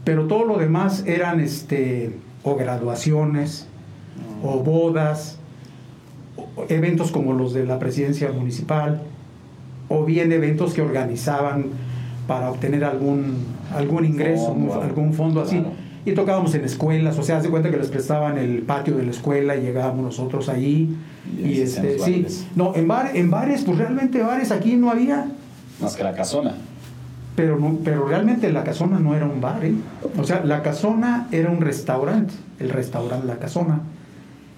Pero 0.02 0.26
todo 0.26 0.44
lo 0.44 0.58
demás 0.58 1.04
eran 1.06 1.38
este, 1.38 2.16
o 2.42 2.56
graduaciones, 2.56 3.68
o 4.42 4.58
bodas, 4.58 5.38
o 6.36 6.64
eventos 6.68 7.12
como 7.12 7.32
los 7.32 7.54
de 7.54 7.64
la 7.64 7.78
presidencia 7.78 8.32
municipal, 8.32 9.02
o 9.88 10.04
bien 10.04 10.32
eventos 10.32 10.74
que 10.74 10.82
organizaban 10.82 11.66
para 12.26 12.50
obtener 12.50 12.82
algún, 12.84 13.36
algún 13.72 14.04
ingreso, 14.04 14.48
Fondo, 14.48 14.82
algún 14.82 15.12
fondo 15.12 15.40
así. 15.40 15.60
claro. 15.60 15.83
Y 16.06 16.12
tocábamos 16.12 16.54
en 16.54 16.64
escuelas, 16.64 17.18
o 17.18 17.22
sea, 17.22 17.38
haz 17.38 17.42
de 17.44 17.48
cuenta 17.48 17.70
que 17.70 17.78
les 17.78 17.88
prestaban 17.88 18.36
el 18.36 18.62
patio 18.62 18.96
de 18.96 19.04
la 19.04 19.10
escuela 19.10 19.56
y 19.56 19.62
llegábamos 19.62 20.04
nosotros 20.04 20.48
ahí. 20.50 20.94
Y 21.38 21.46
Y, 21.46 21.60
este, 21.62 21.98
sí, 21.98 22.26
no, 22.54 22.74
en, 22.76 22.86
bar, 22.86 23.12
en 23.16 23.30
bares, 23.30 23.62
pues 23.62 23.78
realmente 23.78 24.22
bares 24.22 24.50
aquí 24.52 24.76
no 24.76 24.90
había, 24.90 25.26
Más 25.80 25.96
que 25.96 26.04
la 26.04 26.12
casona. 26.12 26.54
pero, 27.36 27.58
no, 27.58 27.78
pero 27.82 28.06
realmente 28.06 28.52
la 28.52 28.64
casona 28.64 28.98
no 29.00 29.14
era 29.16 29.24
un 29.24 29.40
bar, 29.40 29.64
¿eh? 29.64 29.72
O 30.18 30.24
sea, 30.24 30.44
la 30.44 30.62
casona 30.62 31.26
era 31.32 31.50
un 31.50 31.62
restaurante, 31.62 32.34
el 32.60 32.68
restaurante 32.68 33.26
La 33.26 33.38
Casona, 33.38 33.80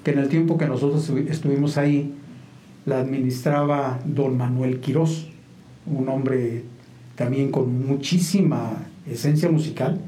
que 0.03 0.11
en 0.11 0.19
el 0.19 0.29
tiempo 0.29 0.59
que 0.59 0.67
nosotros 0.67 1.09
estu- 1.09 1.29
estuvimos 1.31 1.79
ahí, 1.79 2.13
la 2.87 2.99
administraba 3.01 3.99
don 4.05 4.37
Manuel 4.37 4.81
Quirós, 4.81 5.29
un 5.87 6.09
hombre 6.09 6.65
también 7.15 7.51
con 7.53 7.87
muchísima 7.87 8.73
esencia 9.09 9.49
musical. 9.49 10.01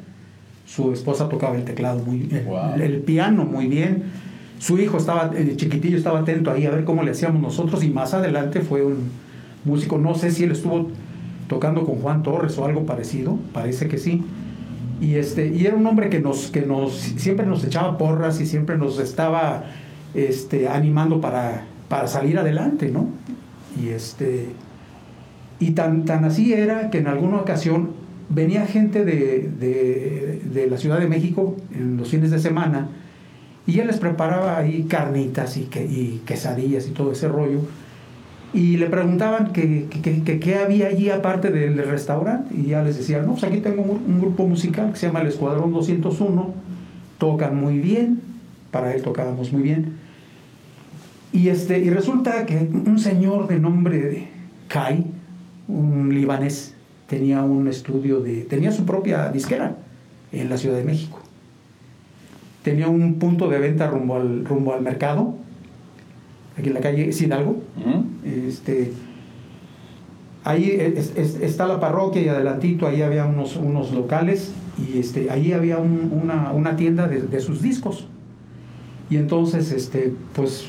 Su 0.69 0.93
esposa 0.93 1.29
tocaba 1.31 1.57
el 1.57 1.65
teclado 1.65 1.99
muy 2.05 2.19
bien, 2.19 2.45
Wow. 2.47 2.75
el, 2.75 2.83
el 2.83 2.99
piano 3.01 3.45
muy 3.45 3.67
bien. 3.69 4.05
Su 4.59 4.79
hijo 4.79 4.99
estaba, 4.99 5.31
el 5.35 5.57
chiquitillo 5.57 5.97
estaba 5.97 6.19
atento 6.21 6.51
ahí 6.51 6.67
a 6.67 6.71
ver 6.71 6.85
cómo 6.85 7.03
le 7.03 7.13
hacíamos 7.13 7.41
nosotros 7.41 7.83
y 7.85 7.89
más 7.91 8.13
adelante 8.13 8.61
fue 8.61 8.85
un 8.85 9.09
músico, 9.65 9.97
no 9.99 10.15
sé 10.15 10.31
si 10.31 10.45
él 10.45 10.53
estuvo 10.53 10.89
tocando 11.49 11.85
con 11.87 11.97
Juan 12.01 12.23
Torres 12.23 12.59
o 12.59 12.65
algo 12.67 12.85
parecido, 12.85 13.39
parece 13.55 13.89
que 13.89 13.97
sí. 13.99 14.23
Y 15.01 15.15
este 15.15 15.47
y 15.47 15.65
era 15.65 15.77
un 15.77 15.87
hombre 15.87 16.11
que 16.11 16.21
nos 16.21 16.51
que 16.51 16.63
nos 16.63 16.93
siempre 16.95 17.47
nos 17.47 17.65
echaba 17.65 17.97
porras 17.97 18.41
y 18.41 18.47
siempre 18.47 18.77
nos 18.77 18.99
estaba 18.99 19.65
este 20.15 20.69
animando 20.69 21.21
para 21.21 21.65
para 21.89 22.09
salir 22.09 22.37
adelante, 22.39 22.91
¿no? 22.91 23.07
Y 23.81 23.89
este 23.91 24.49
y 25.61 25.71
tan 25.71 26.05
tan 26.05 26.25
así 26.25 26.53
era 26.53 26.91
que 26.91 26.99
en 26.99 27.07
alguna 27.07 27.39
ocasión 27.39 27.91
venía 28.29 28.67
gente 28.67 29.05
de, 29.05 29.49
de, 30.53 30.67
la 30.71 30.77
Ciudad 30.77 30.99
de 31.01 31.07
México 31.09 31.57
en 31.75 31.97
los 31.97 32.09
fines 32.11 32.31
de 32.31 32.39
semana 32.39 32.89
y 33.67 33.79
él 33.81 33.87
les 33.87 33.99
preparaba 33.99 34.59
ahí 34.59 34.85
carnitas 34.89 35.57
y, 35.57 35.63
que, 35.63 35.85
y 35.85 36.23
quesadillas 36.27 36.87
y 36.89 36.91
todo 36.91 37.13
ese 37.13 37.29
rollo. 37.29 37.61
Y 38.55 38.79
le 38.79 38.87
preguntaban 38.87 39.53
que 39.53 39.87
que- 39.91 40.23
que- 40.23 40.41
qué 40.41 40.55
había 40.57 40.87
allí 40.89 41.11
aparte 41.11 41.51
del 41.51 41.77
restaurante. 41.77 42.55
Y 42.55 42.69
ya 42.69 42.83
les 42.83 42.97
decía, 42.97 43.21
no, 43.21 43.33
pues 43.33 43.45
aquí 43.45 43.59
tengo 43.59 43.83
un, 43.83 44.03
un 44.11 44.21
grupo 44.21 44.47
musical 44.47 44.91
que 44.93 44.99
se 44.99 45.07
llama 45.07 45.21
el 45.21 45.27
Escuadrón 45.29 45.71
201. 45.73 46.55
Tocan 47.19 47.61
muy 47.61 47.79
bien. 47.79 48.21
Para 48.71 48.95
él 48.95 49.03
tocábamos 49.03 49.53
muy 49.53 49.61
bien. 49.63 49.97
Y, 51.31 51.49
este, 51.49 51.79
y 51.79 51.91
resulta 51.91 52.47
que 52.47 52.57
un 52.73 52.99
señor 52.99 53.49
de 53.49 53.59
nombre 53.61 54.29
Kai, 54.69 55.05
un 55.69 56.09
libanés, 56.15 56.75
tenía 57.09 57.43
un 57.43 57.69
estudio 57.69 58.21
de... 58.21 58.43
tenía 58.43 58.71
su 58.73 58.85
propia 58.85 59.31
disquera 59.31 59.77
en 60.33 60.49
la 60.51 60.57
Ciudad 60.59 60.77
de 60.77 60.85
México. 60.85 61.21
Tenía 62.63 62.89
un 62.89 63.15
punto 63.15 63.49
de 63.49 63.59
venta 63.59 63.89
rumbo 63.89 64.17
al, 64.17 64.45
rumbo 64.45 64.75
al 64.75 64.83
mercado, 64.83 65.35
aquí 66.59 66.69
en 66.69 66.75
la 66.75 66.81
calle 66.81 67.09
Hidalgo. 67.19 67.63
¿Mm? 67.77 68.27
Este, 68.49 68.93
ahí 70.45 70.71
es- 70.79 71.13
es- 71.17 71.37
está 71.41 71.67
la 71.67 71.81
parroquia 71.81 72.21
y 72.23 72.29
adelantito 72.29 72.87
ahí 72.87 73.01
había 73.03 73.25
unos, 73.27 73.57
unos 73.57 73.93
locales 73.93 74.53
y 74.79 74.99
este, 74.99 75.31
ahí 75.31 75.53
había 75.53 75.79
un- 75.79 76.11
una, 76.23 76.53
una 76.53 76.77
tienda 76.77 77.09
de, 77.09 77.23
de 77.23 77.41
sus 77.41 77.63
discos. 77.63 78.07
Y 79.11 79.17
entonces, 79.17 79.73
este, 79.73 80.13
pues, 80.35 80.67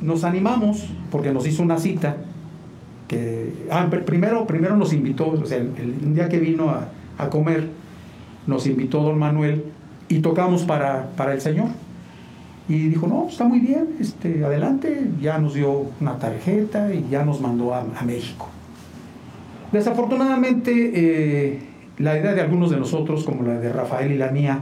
nos 0.00 0.24
animamos 0.24 0.86
porque 1.12 1.32
nos 1.32 1.46
hizo 1.46 1.62
una 1.62 1.78
cita. 1.78 2.16
Ah, 3.70 3.88
pr- 3.90 4.04
primero, 4.04 4.46
primero 4.46 4.76
nos 4.76 4.92
invitó, 4.92 5.28
o 5.28 5.34
el, 5.34 6.14
día 6.14 6.28
que 6.28 6.38
vino 6.38 6.70
a, 6.70 7.28
comer, 7.30 7.68
nos 8.46 8.66
invitó 8.66 9.02
don 9.02 9.18
Manuel 9.18 9.64
y 10.08 10.18
tocamos 10.20 10.62
para, 10.64 11.10
para 11.16 11.32
el 11.32 11.40
Señor. 11.40 11.68
Y 12.68 12.88
dijo, 12.88 13.06
no, 13.06 13.28
está 13.28 13.44
muy 13.44 13.60
bien, 13.60 13.88
este, 14.00 14.44
adelante. 14.44 15.08
Ya 15.20 15.38
nos 15.38 15.54
dio 15.54 15.86
una 16.00 16.18
tarjeta 16.18 16.92
y 16.94 17.06
ya 17.10 17.24
nos 17.24 17.40
mandó 17.40 17.74
a, 17.74 17.80
a 17.80 18.02
México. 18.04 18.48
Desafortunadamente, 19.72 20.92
eh, 20.94 21.58
la 21.98 22.18
idea 22.18 22.34
de 22.34 22.40
algunos 22.40 22.70
de 22.70 22.76
nosotros, 22.76 23.24
como 23.24 23.42
la 23.42 23.58
de 23.58 23.72
Rafael 23.72 24.12
y 24.12 24.18
la 24.18 24.30
mía, 24.30 24.60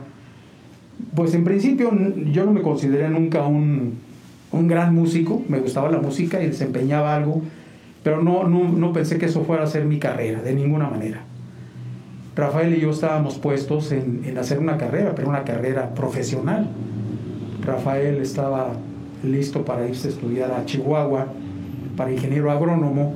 pues 1.15 1.35
en 1.35 1.45
principio 1.45 1.91
yo 2.33 2.45
no 2.45 2.53
me 2.53 2.63
consideré 2.63 3.09
nunca 3.09 3.43
un, 3.45 3.95
un 4.53 4.69
gran 4.69 4.95
músico, 4.95 5.43
me 5.49 5.59
gustaba 5.59 5.91
la 5.91 5.99
música 5.99 6.43
y 6.43 6.47
desempeñaba 6.47 7.17
algo, 7.17 7.43
pero 8.03 8.23
no, 8.23 8.45
no, 8.45 8.69
no 8.69 8.93
pensé 8.93 9.19
que 9.19 9.27
eso 9.27 9.45
fuera 9.45 9.65
a 9.65 9.67
ser 9.67 9.85
mi 9.85 9.99
carrera, 9.99 10.41
de 10.43 10.55
ninguna 10.55 10.89
manera. 10.89 11.23
Rafael 12.37 12.75
y 12.75 12.81
yo 12.81 12.91
estábamos 12.91 13.39
puestos 13.39 13.93
en, 13.93 14.23
en 14.25 14.39
hacer 14.39 14.59
una 14.59 14.79
carrera, 14.79 15.15
pero 15.15 15.29
una 15.29 15.45
carrera 15.45 15.95
profesional. 15.95 16.69
Rafael 17.65 18.17
estaba 18.17 18.73
listo 19.23 19.65
para 19.65 19.87
irse 19.87 20.09
a 20.09 20.11
estudiar 20.11 20.51
a 20.53 20.65
Chihuahua 20.65 21.27
para 21.97 22.13
ingeniero 22.13 22.51
agrónomo 22.51 23.15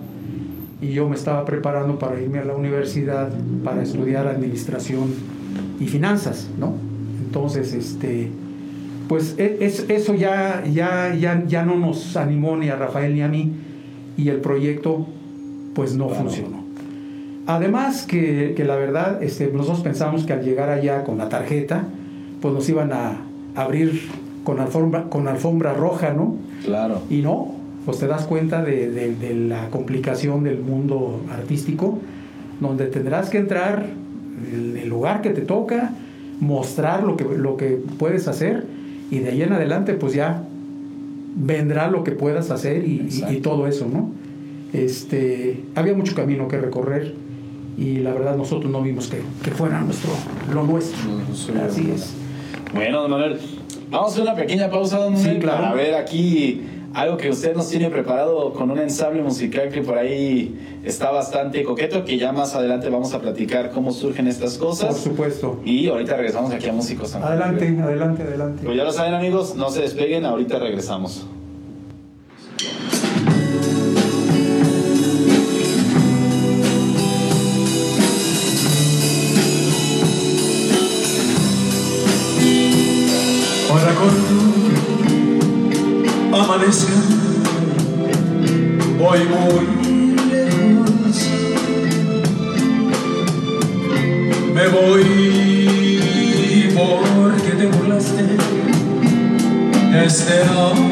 y 0.82 0.92
yo 0.92 1.08
me 1.08 1.14
estaba 1.14 1.44
preparando 1.46 1.98
para 1.98 2.20
irme 2.20 2.40
a 2.40 2.44
la 2.44 2.54
universidad 2.54 3.30
para 3.64 3.82
estudiar 3.82 4.26
administración 4.26 5.14
y 5.80 5.86
finanzas, 5.86 6.50
¿no? 6.58 6.74
Entonces, 7.24 7.72
este, 7.72 8.30
pues 9.08 9.36
e- 9.38 9.58
es, 9.60 9.88
eso 9.88 10.14
ya, 10.14 10.64
ya, 10.66 11.14
ya, 11.14 11.42
ya 11.46 11.64
no 11.64 11.76
nos 11.76 12.16
animó 12.18 12.56
ni 12.56 12.68
a 12.68 12.76
Rafael 12.76 13.14
ni 13.14 13.22
a 13.22 13.28
mí 13.28 13.52
y 14.16 14.28
el 14.28 14.38
proyecto 14.38 15.06
pues 15.74 15.94
no 15.94 16.08
Claro. 16.08 16.22
funcionó. 16.24 16.64
Además 17.46 18.06
que, 18.06 18.54
que 18.56 18.64
la 18.64 18.76
verdad, 18.76 19.22
este, 19.22 19.50
nosotros 19.52 19.80
pensamos 19.80 20.24
que 20.24 20.32
al 20.32 20.42
llegar 20.42 20.70
allá 20.70 21.04
con 21.04 21.18
la 21.18 21.28
tarjeta, 21.28 21.84
pues 22.40 22.54
nos 22.54 22.68
iban 22.68 22.92
a 22.92 23.18
abrir 23.54 24.00
con 24.44 24.60
alfombra, 24.60 25.04
con 25.10 25.28
alfombra 25.28 25.74
roja, 25.74 26.12
¿no? 26.14 26.36
Claro. 26.64 27.02
Y 27.10 27.20
no, 27.20 27.52
pues 27.84 27.98
te 27.98 28.06
das 28.06 28.24
cuenta 28.24 28.62
de, 28.62 28.90
de- 28.90 29.14
de 29.14 29.34
la 29.34 29.68
complicación 29.70 30.42
del 30.44 30.58
mundo 30.60 31.20
artístico, 31.30 31.98
donde 32.60 32.86
tendrás 32.86 33.28
que 33.28 33.38
entrar 33.38 33.86
en 34.52 34.76
el 34.78 34.88
lugar 34.88 35.20
que 35.20 35.30
te 35.30 35.42
toca, 35.42 35.90
mostrar 36.40 37.02
lo 37.04 37.16
que, 37.16 37.24
lo 37.24 37.56
que 37.56 37.78
puedes 37.98 38.26
hacer 38.26 38.64
y 39.10 39.18
de 39.18 39.30
ahí 39.30 39.42
en 39.42 39.52
adelante 39.52 39.94
pues 39.94 40.14
ya 40.14 40.42
vendrá 41.34 41.90
lo 41.90 42.04
que 42.04 42.12
puedas 42.12 42.50
hacer 42.50 42.84
y, 42.86 42.90
y- 42.90 42.94
y 42.94 43.04
Exacto. 43.18 43.40
todo 43.42 43.66
eso, 43.66 43.86
¿no? 43.92 44.10
Este, 44.72 45.62
había 45.74 45.94
mucho 45.94 46.14
camino 46.14 46.48
que 46.48 46.58
recorrer 46.58 47.14
y 47.78 47.98
la 47.98 48.12
verdad 48.12 48.36
nosotros 48.36 48.70
no 48.70 48.82
vimos 48.82 49.08
que, 49.08 49.20
que 49.42 49.50
fuera 49.50 49.80
nuestro, 49.80 50.10
lo 50.52 50.64
nuestro. 50.64 50.98
Así 51.68 51.90
es. 51.94 52.12
Bueno, 52.74 53.02
don 53.02 53.10
Manuel, 53.10 53.38
vamos 53.90 54.08
a 54.10 54.12
hacer 54.12 54.22
una 54.22 54.34
pequeña 54.34 54.70
pausa, 54.70 54.98
don 54.98 55.16
Sí, 55.16 55.36
claro. 55.40 55.62
para 55.62 55.74
ver 55.74 55.94
aquí 55.94 56.60
algo 56.94 57.16
que 57.16 57.28
usted 57.28 57.54
nos 57.56 57.68
tiene 57.68 57.90
preparado 57.90 58.52
con 58.52 58.70
un 58.70 58.78
ensamble 58.78 59.22
musical 59.22 59.68
que 59.70 59.82
por 59.82 59.98
ahí 59.98 60.80
está 60.84 61.10
bastante 61.10 61.62
coqueto, 61.64 62.04
que 62.04 62.18
ya 62.18 62.32
más 62.32 62.54
adelante 62.54 62.88
vamos 62.88 63.12
a 63.14 63.20
platicar 63.20 63.70
cómo 63.70 63.92
surgen 63.92 64.28
estas 64.28 64.58
Por 64.58 64.68
cosas. 64.68 64.96
supuesto. 64.98 65.60
Y 65.64 65.88
ahorita 65.88 66.16
regresamos 66.16 66.52
aquí 66.52 66.68
a 66.68 66.72
Músicos. 66.72 67.14
Adelante, 67.14 67.76
adelante, 67.82 68.22
adelante. 68.22 68.62
Pues 68.64 68.76
ya 68.76 68.84
lo 68.84 68.92
saben 68.92 69.14
amigos, 69.14 69.54
no 69.56 69.70
se 69.70 69.82
despeguen, 69.82 70.24
ahorita 70.24 70.58
regresamos. 70.58 71.26
Amanezca, 86.54 86.92
voy 88.98 89.18
muy 89.24 89.66
lejos. 90.30 91.16
Me 94.54 94.68
voy 94.68 95.04
porque 96.74 97.50
te 97.50 97.66
burlaste 97.66 98.36
este 100.04 100.42
amor. 100.44 100.83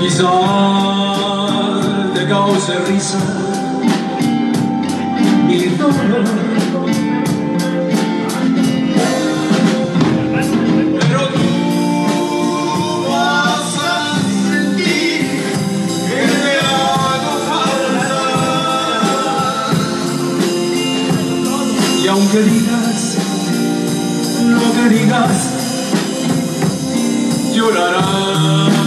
Quizá 0.00 0.32
te 2.14 2.26
cause 2.26 2.74
risa 2.88 3.18
mi 5.46 5.66
dolor. 5.76 6.24
Pero 11.00 11.20
tú 11.28 11.44
vas 13.10 13.74
a 13.76 14.16
sentir 14.48 15.20
que 16.08 16.22
te 16.44 16.54
hago 16.64 17.34
falta. 17.50 18.22
Y 22.02 22.08
aunque 22.08 22.40
digas 22.40 23.00
lo 24.48 24.68
que 24.72 24.84
digas, 24.88 25.36
llorarás. 27.52 28.79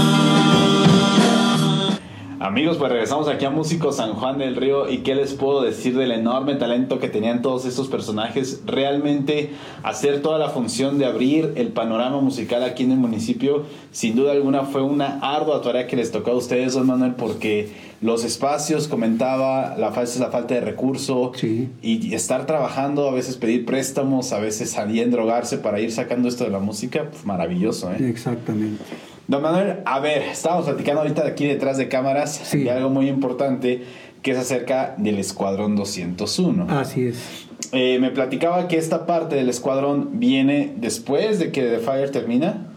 Amigos, 2.44 2.76
pues 2.76 2.92
regresamos 2.92 3.30
aquí 3.30 3.46
a 3.46 3.50
Músico 3.50 3.94
San 3.94 4.16
Juan 4.16 4.38
del 4.38 4.58
Río 4.58 4.90
y 4.92 4.98
qué 4.98 5.16
les 5.16 5.34
puedo 5.34 5.62
decir 5.62 5.96
del 5.96 6.12
enorme 6.12 6.56
talento 6.56 7.00
que 7.00 7.08
tenían 7.08 7.42
todos 7.42 7.64
estos 7.64 7.88
personajes. 7.88 8.64
Realmente 8.66 9.52
hacer 9.82 10.22
toda 10.22 10.40
la 10.40 10.50
función 10.50 10.98
de 10.98 11.06
abrir 11.06 11.54
el 11.56 11.70
panorama 11.70 12.20
musical 12.20 12.66
aquí 12.66 12.84
en 12.84 12.92
el 12.92 12.98
municipio, 12.98 13.64
sin 13.94 14.18
duda 14.18 14.34
alguna 14.34 14.64
fue 14.64 14.82
una 14.82 15.20
ardua 15.22 15.62
tarea 15.62 15.88
que 15.88 15.96
les 15.96 16.12
tocó 16.12 16.32
a 16.32 16.36
ustedes, 16.36 16.74
don 16.74 16.86
Manuel, 16.86 17.14
porque 17.16 17.70
los 18.02 18.26
espacios, 18.26 18.90
comentaba, 18.90 19.78
la 19.78 19.94
falta, 19.94 20.20
la 20.20 20.30
falta 20.30 20.56
de 20.56 20.60
recurso 20.60 21.32
Sí. 21.36 21.70
y 21.82 22.14
estar 22.14 22.46
trabajando, 22.46 23.08
a 23.08 23.14
veces 23.14 23.38
pedir 23.38 23.66
préstamos, 23.66 24.34
a 24.34 24.40
veces 24.40 24.70
salir 24.70 25.06
a 25.06 25.10
drogarse 25.10 25.60
para 25.60 25.80
ir 25.80 25.94
sacando 25.94 26.28
esto 26.28 26.44
de 26.44 26.50
la 26.50 26.60
música, 26.60 27.08
pues 27.10 27.26
maravilloso, 27.26 27.90
¿eh? 27.94 28.10
Exactamente. 28.10 28.84
Don 29.28 29.42
Manuel, 29.42 29.78
a 29.86 30.00
ver, 30.00 30.22
estábamos 30.24 30.66
platicando 30.66 31.02
ahorita 31.02 31.24
de 31.24 31.30
aquí 31.32 31.46
detrás 31.48 31.78
de 31.78 31.88
cámaras 31.88 32.34
Sí. 32.46 32.60
de 32.64 32.72
algo 32.72 32.90
muy 32.90 33.08
importante 33.08 33.84
que 34.22 34.32
es 34.32 34.38
acerca 34.38 34.96
del 34.98 35.18
Escuadrón 35.20 35.76
201. 35.76 36.68
Así 36.70 37.08
es. 37.08 37.48
Eh, 37.72 37.98
me 38.00 38.12
platicaba 38.12 38.68
que 38.68 38.78
esta 38.78 39.06
parte 39.06 39.36
del 39.36 39.50
escuadrón 39.50 40.20
viene 40.20 40.74
después 40.78 41.40
de 41.40 41.52
que 41.52 41.62
The 41.64 41.80
Fire 41.80 42.12
termina. 42.12 42.68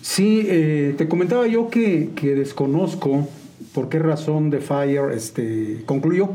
Sí, 0.00 0.44
eh, 0.48 0.94
te 0.96 1.08
comentaba 1.08 1.46
yo 1.46 1.68
que, 1.68 2.10
que 2.14 2.34
desconozco 2.34 3.28
por 3.74 3.88
qué 3.88 3.98
razón 3.98 4.50
The 4.50 4.60
Fire 4.60 5.10
este, 5.12 5.82
concluyó. 5.84 6.30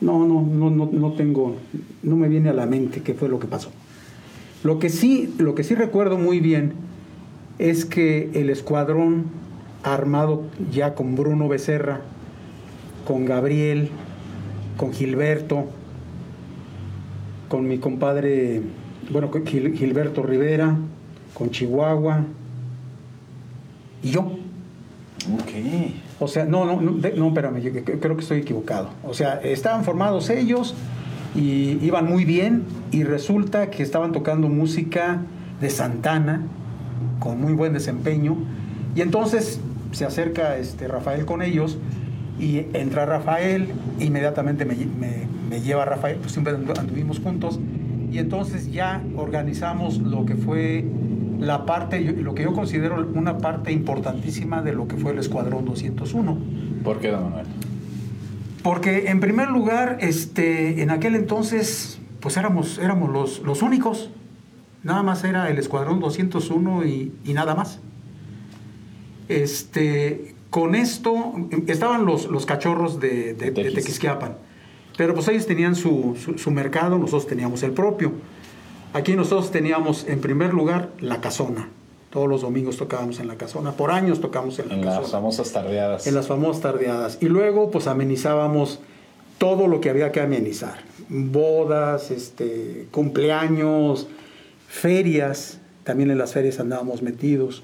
No, 0.00 0.24
no, 0.26 0.40
no, 0.42 0.70
no, 0.70 0.88
no 0.92 1.12
tengo, 1.12 1.56
no 2.02 2.16
me 2.16 2.28
viene 2.28 2.48
a 2.50 2.52
la 2.54 2.66
mente 2.66 3.02
qué 3.02 3.14
fue 3.14 3.28
lo 3.28 3.38
que 3.40 3.46
pasó. 3.46 3.70
Lo 4.62 4.78
que 4.78 4.88
sí, 4.88 5.34
lo 5.38 5.54
que 5.54 5.64
sí 5.64 5.74
recuerdo 5.74 6.16
muy 6.16 6.40
bien 6.40 6.72
es 7.58 7.84
que 7.84 8.30
el 8.34 8.50
escuadrón 8.50 9.24
armado 9.82 10.42
ya 10.72 10.94
con 10.94 11.14
Bruno 11.14 11.48
Becerra, 11.48 12.00
con 13.06 13.24
Gabriel, 13.24 13.90
con 14.76 14.92
Gilberto, 14.92 15.66
con 17.48 17.68
mi 17.68 17.78
compadre, 17.78 18.62
bueno, 19.10 19.30
con 19.30 19.44
Gil- 19.46 19.74
Gilberto 19.76 20.22
Rivera, 20.22 20.76
con 21.34 21.50
Chihuahua 21.50 22.24
y 24.02 24.10
yo. 24.10 24.20
Ok. 24.22 25.50
O 26.18 26.28
sea, 26.28 26.44
no, 26.44 26.64
no, 26.64 26.80
no, 26.80 26.92
no, 26.92 27.28
espérame, 27.28 27.60
yo 27.60 27.70
creo 28.00 28.16
que 28.16 28.22
estoy 28.22 28.38
equivocado. 28.38 28.90
O 29.04 29.14
sea, 29.14 29.40
estaban 29.42 29.84
formados 29.84 30.30
ellos 30.30 30.74
y 31.34 31.78
iban 31.84 32.06
muy 32.06 32.24
bien 32.24 32.64
y 32.90 33.04
resulta 33.04 33.70
que 33.70 33.82
estaban 33.82 34.12
tocando 34.12 34.48
música 34.48 35.22
de 35.60 35.70
Santana 35.70 36.42
con 37.18 37.40
muy 37.40 37.52
buen 37.52 37.72
desempeño 37.72 38.36
y 38.94 39.00
entonces 39.00 39.60
se 39.92 40.04
acerca 40.04 40.56
este 40.58 40.88
Rafael 40.88 41.24
con 41.24 41.42
ellos 41.42 41.78
y 42.38 42.62
entra 42.74 43.06
Rafael, 43.06 43.68
inmediatamente 44.00 44.64
me, 44.64 44.74
me- 44.74 45.26
me 45.48 45.60
lleva 45.60 45.84
Rafael, 45.84 46.16
pues 46.18 46.32
siempre 46.32 46.54
andu- 46.54 46.78
anduvimos 46.78 47.20
juntos 47.20 47.58
y 48.12 48.18
entonces 48.18 48.70
ya 48.72 49.02
organizamos 49.16 49.98
lo 49.98 50.26
que 50.26 50.34
fue 50.34 50.84
la 51.40 51.64
parte, 51.66 52.00
lo 52.00 52.34
que 52.34 52.42
yo 52.44 52.52
considero 52.52 53.06
una 53.14 53.38
parte 53.38 53.70
importantísima 53.72 54.62
de 54.62 54.72
lo 54.72 54.88
que 54.88 54.96
fue 54.96 55.12
el 55.12 55.18
Escuadrón 55.18 55.64
201. 55.66 56.38
¿Por 56.82 56.98
qué, 56.98 57.10
don 57.10 57.24
Manuel? 57.24 57.46
Porque 58.62 59.08
en 59.10 59.20
primer 59.20 59.48
lugar, 59.50 59.98
este, 60.00 60.82
en 60.82 60.90
aquel 60.90 61.14
entonces, 61.14 62.00
pues 62.20 62.36
éramos, 62.36 62.78
éramos 62.78 63.10
los, 63.12 63.40
los 63.40 63.62
únicos. 63.62 64.10
Nada 64.86 65.02
más 65.02 65.24
era 65.24 65.50
el 65.50 65.58
Escuadrón 65.58 65.98
201 65.98 66.84
y, 66.84 67.12
y 67.24 67.32
nada 67.32 67.56
más. 67.56 67.80
Este, 69.28 70.34
con 70.50 70.74
esto, 70.76 71.34
estaban 71.66 72.04
los, 72.06 72.26
los 72.30 72.46
cachorros 72.46 73.00
de, 73.00 73.34
de, 73.34 73.46
de 73.46 73.50
Tequis. 73.50 73.74
Tequisquiapan. 73.74 74.36
Pero 74.96 75.12
pues 75.14 75.26
ellos 75.28 75.44
tenían 75.46 75.74
su, 75.74 76.16
su- 76.22 76.38
su 76.38 76.50
mercado, 76.52 76.98
nosotros 76.98 77.26
teníamos 77.26 77.62
el 77.64 77.72
propio. 77.72 78.12
Aquí 78.92 79.14
nosotros 79.16 79.50
teníamos 79.50 80.06
en 80.08 80.20
primer 80.20 80.54
lugar 80.54 80.90
la 81.00 81.20
casona. 81.20 81.68
Todos 82.10 82.28
los 82.28 82.42
domingos 82.42 82.76
tocábamos 82.76 83.18
en 83.18 83.26
la 83.26 83.34
casona. 83.34 83.72
Por 83.72 83.90
años 83.90 84.20
tocamos 84.20 84.58
en 84.60 84.68
la 84.68 84.74
En 84.76 84.80
casona 84.82 85.02
las 85.02 85.10
famosas 85.10 85.52
tardeadas. 85.52 86.06
en 86.06 86.14
las 86.14 86.28
famosas 86.28 86.62
tardeadas. 86.62 87.18
Y 87.20 87.26
luego, 87.26 87.72
pues 87.72 87.88
amenizábamos 87.88 88.78
todo 89.38 89.66
lo 89.66 89.80
que 89.80 89.90
había 89.90 90.12
que 90.12 90.20
amenizar. 90.20 90.78
Bodas, 91.08 92.12
este, 92.12 92.86
cumpleaños, 92.92 94.06
ferias. 94.76 95.58
También 95.84 96.10
en 96.10 96.18
las 96.18 96.32
ferias 96.32 96.60
andábamos 96.60 97.02
metidos. 97.02 97.62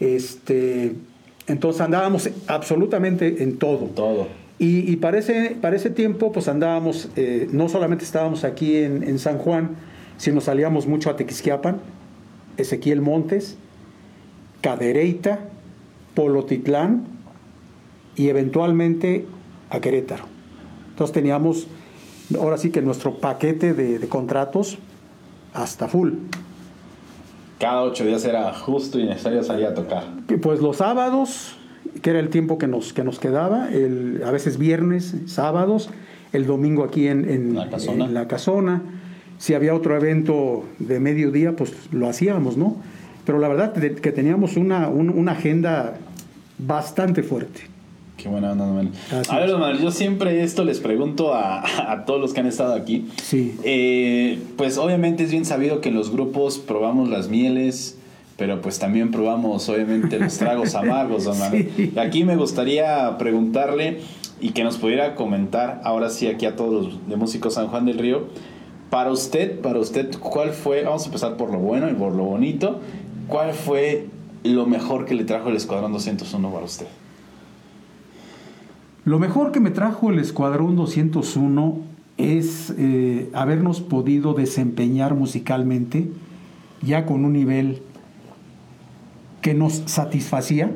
Este, 0.00 0.94
entonces 1.46 1.80
andábamos 1.80 2.28
absolutamente 2.46 3.42
en 3.42 3.58
todo. 3.58 3.86
Todo. 3.86 4.28
Y, 4.58 4.90
y 4.90 4.96
para, 4.96 5.18
ese, 5.18 5.56
para 5.60 5.76
ese 5.76 5.90
tiempo, 5.90 6.32
pues 6.32 6.48
andábamos, 6.48 7.10
eh, 7.16 7.48
no 7.50 7.68
solamente 7.68 8.04
estábamos 8.04 8.44
aquí 8.44 8.76
en, 8.76 9.02
en 9.02 9.18
San 9.18 9.38
Juan, 9.38 9.76
sino 10.18 10.40
salíamos 10.40 10.86
mucho 10.86 11.10
a 11.10 11.16
Tequisquiapan, 11.16 11.80
Ezequiel 12.56 13.00
Montes, 13.00 13.56
Cadereyta, 14.60 15.48
Polotitlán 16.14 17.06
y 18.14 18.28
eventualmente 18.28 19.26
a 19.70 19.80
Querétaro. 19.80 20.24
Entonces 20.90 21.12
teníamos, 21.14 21.66
ahora 22.38 22.58
sí 22.58 22.70
que 22.70 22.82
nuestro 22.82 23.18
paquete 23.18 23.74
de, 23.74 23.98
de 23.98 24.08
contratos 24.08 24.78
hasta 25.54 25.88
full. 25.88 26.10
Cada 27.58 27.82
ocho 27.82 28.04
días 28.04 28.24
era 28.24 28.52
justo 28.54 28.98
y 28.98 29.04
necesario 29.04 29.42
salir 29.44 29.66
a 29.66 29.74
tocar. 29.74 30.04
Pues 30.42 30.60
los 30.60 30.78
sábados, 30.78 31.54
que 32.02 32.10
era 32.10 32.18
el 32.18 32.28
tiempo 32.28 32.58
que 32.58 32.66
nos, 32.66 32.92
que 32.92 33.04
nos 33.04 33.18
quedaba, 33.20 33.70
el, 33.70 34.22
a 34.26 34.30
veces 34.32 34.58
viernes, 34.58 35.14
sábados, 35.26 35.90
el 36.32 36.46
domingo 36.46 36.82
aquí 36.82 37.06
en, 37.06 37.28
en- 37.30 37.54
La 37.54 37.68
casona. 37.70 38.04
en 38.06 38.14
la 38.14 38.26
casona. 38.26 38.82
Si 39.38 39.54
había 39.54 39.74
otro 39.74 39.96
evento 39.96 40.64
de 40.78 40.98
mediodía, 41.00 41.54
pues 41.54 41.72
lo 41.92 42.08
hacíamos, 42.08 42.56
¿no? 42.56 42.76
Pero 43.24 43.38
la 43.38 43.48
verdad 43.48 43.72
que 43.74 44.12
teníamos 44.12 44.56
una, 44.56 44.88
un- 44.88 45.10
una 45.10 45.32
agenda 45.32 45.94
bastante 46.58 47.22
fuerte. 47.22 47.62
Qué 48.22 48.28
buena 48.28 48.52
onda, 48.52 48.66
Manuel. 48.66 48.90
A 49.28 49.38
ver, 49.40 49.50
Manuel, 49.50 49.80
yo 49.80 49.90
siempre 49.90 50.44
esto 50.44 50.62
les 50.62 50.78
pregunto 50.78 51.34
a, 51.34 51.90
a 51.90 52.04
todos 52.04 52.20
los 52.20 52.32
que 52.32 52.38
han 52.38 52.46
estado 52.46 52.72
aquí. 52.72 53.08
Sí. 53.20 53.56
Eh, 53.64 54.38
pues 54.56 54.78
obviamente 54.78 55.24
es 55.24 55.32
bien 55.32 55.44
sabido 55.44 55.80
que 55.80 55.88
en 55.88 55.96
los 55.96 56.12
grupos 56.12 56.58
probamos 56.58 57.08
las 57.08 57.28
mieles, 57.28 57.98
pero 58.36 58.60
pues 58.60 58.78
también 58.78 59.10
probamos 59.10 59.68
obviamente 59.68 60.20
los 60.20 60.38
tragos 60.38 60.76
amargos, 60.76 61.24
don 61.24 61.36
Manuel. 61.36 61.68
Sí. 61.76 61.92
Aquí 61.98 62.22
me 62.22 62.36
gustaría 62.36 63.18
preguntarle 63.18 63.98
y 64.40 64.50
que 64.50 64.62
nos 64.62 64.78
pudiera 64.78 65.16
comentar, 65.16 65.80
ahora 65.82 66.08
sí 66.08 66.28
aquí 66.28 66.46
a 66.46 66.54
todos 66.54 66.84
los 66.84 67.08
de 67.08 67.16
Músicos 67.16 67.54
San 67.54 67.66
Juan 67.66 67.86
del 67.86 67.98
Río, 67.98 68.28
para 68.88 69.10
usted, 69.10 69.58
para 69.60 69.80
usted, 69.80 70.16
¿cuál 70.20 70.50
fue, 70.50 70.84
vamos 70.84 71.02
a 71.02 71.06
empezar 71.06 71.36
por 71.36 71.50
lo 71.50 71.58
bueno 71.58 71.90
y 71.90 71.94
por 71.94 72.14
lo 72.14 72.22
bonito, 72.22 72.78
cuál 73.26 73.52
fue 73.52 74.06
lo 74.44 74.66
mejor 74.66 75.06
que 75.06 75.14
le 75.14 75.24
trajo 75.24 75.48
el 75.48 75.56
Escuadrón 75.56 75.92
201 75.92 76.50
para 76.52 76.64
usted? 76.64 76.86
Lo 79.04 79.18
mejor 79.18 79.50
que 79.52 79.60
me 79.60 79.70
trajo 79.70 80.10
el 80.10 80.18
Escuadrón 80.18 80.76
201 80.76 81.78
es 82.18 82.72
eh, 82.78 83.28
habernos 83.32 83.80
podido 83.80 84.34
desempeñar 84.34 85.14
musicalmente 85.14 86.08
ya 86.82 87.04
con 87.06 87.24
un 87.24 87.32
nivel 87.32 87.82
que 89.40 89.54
nos 89.54 89.82
satisfacía 89.86 90.70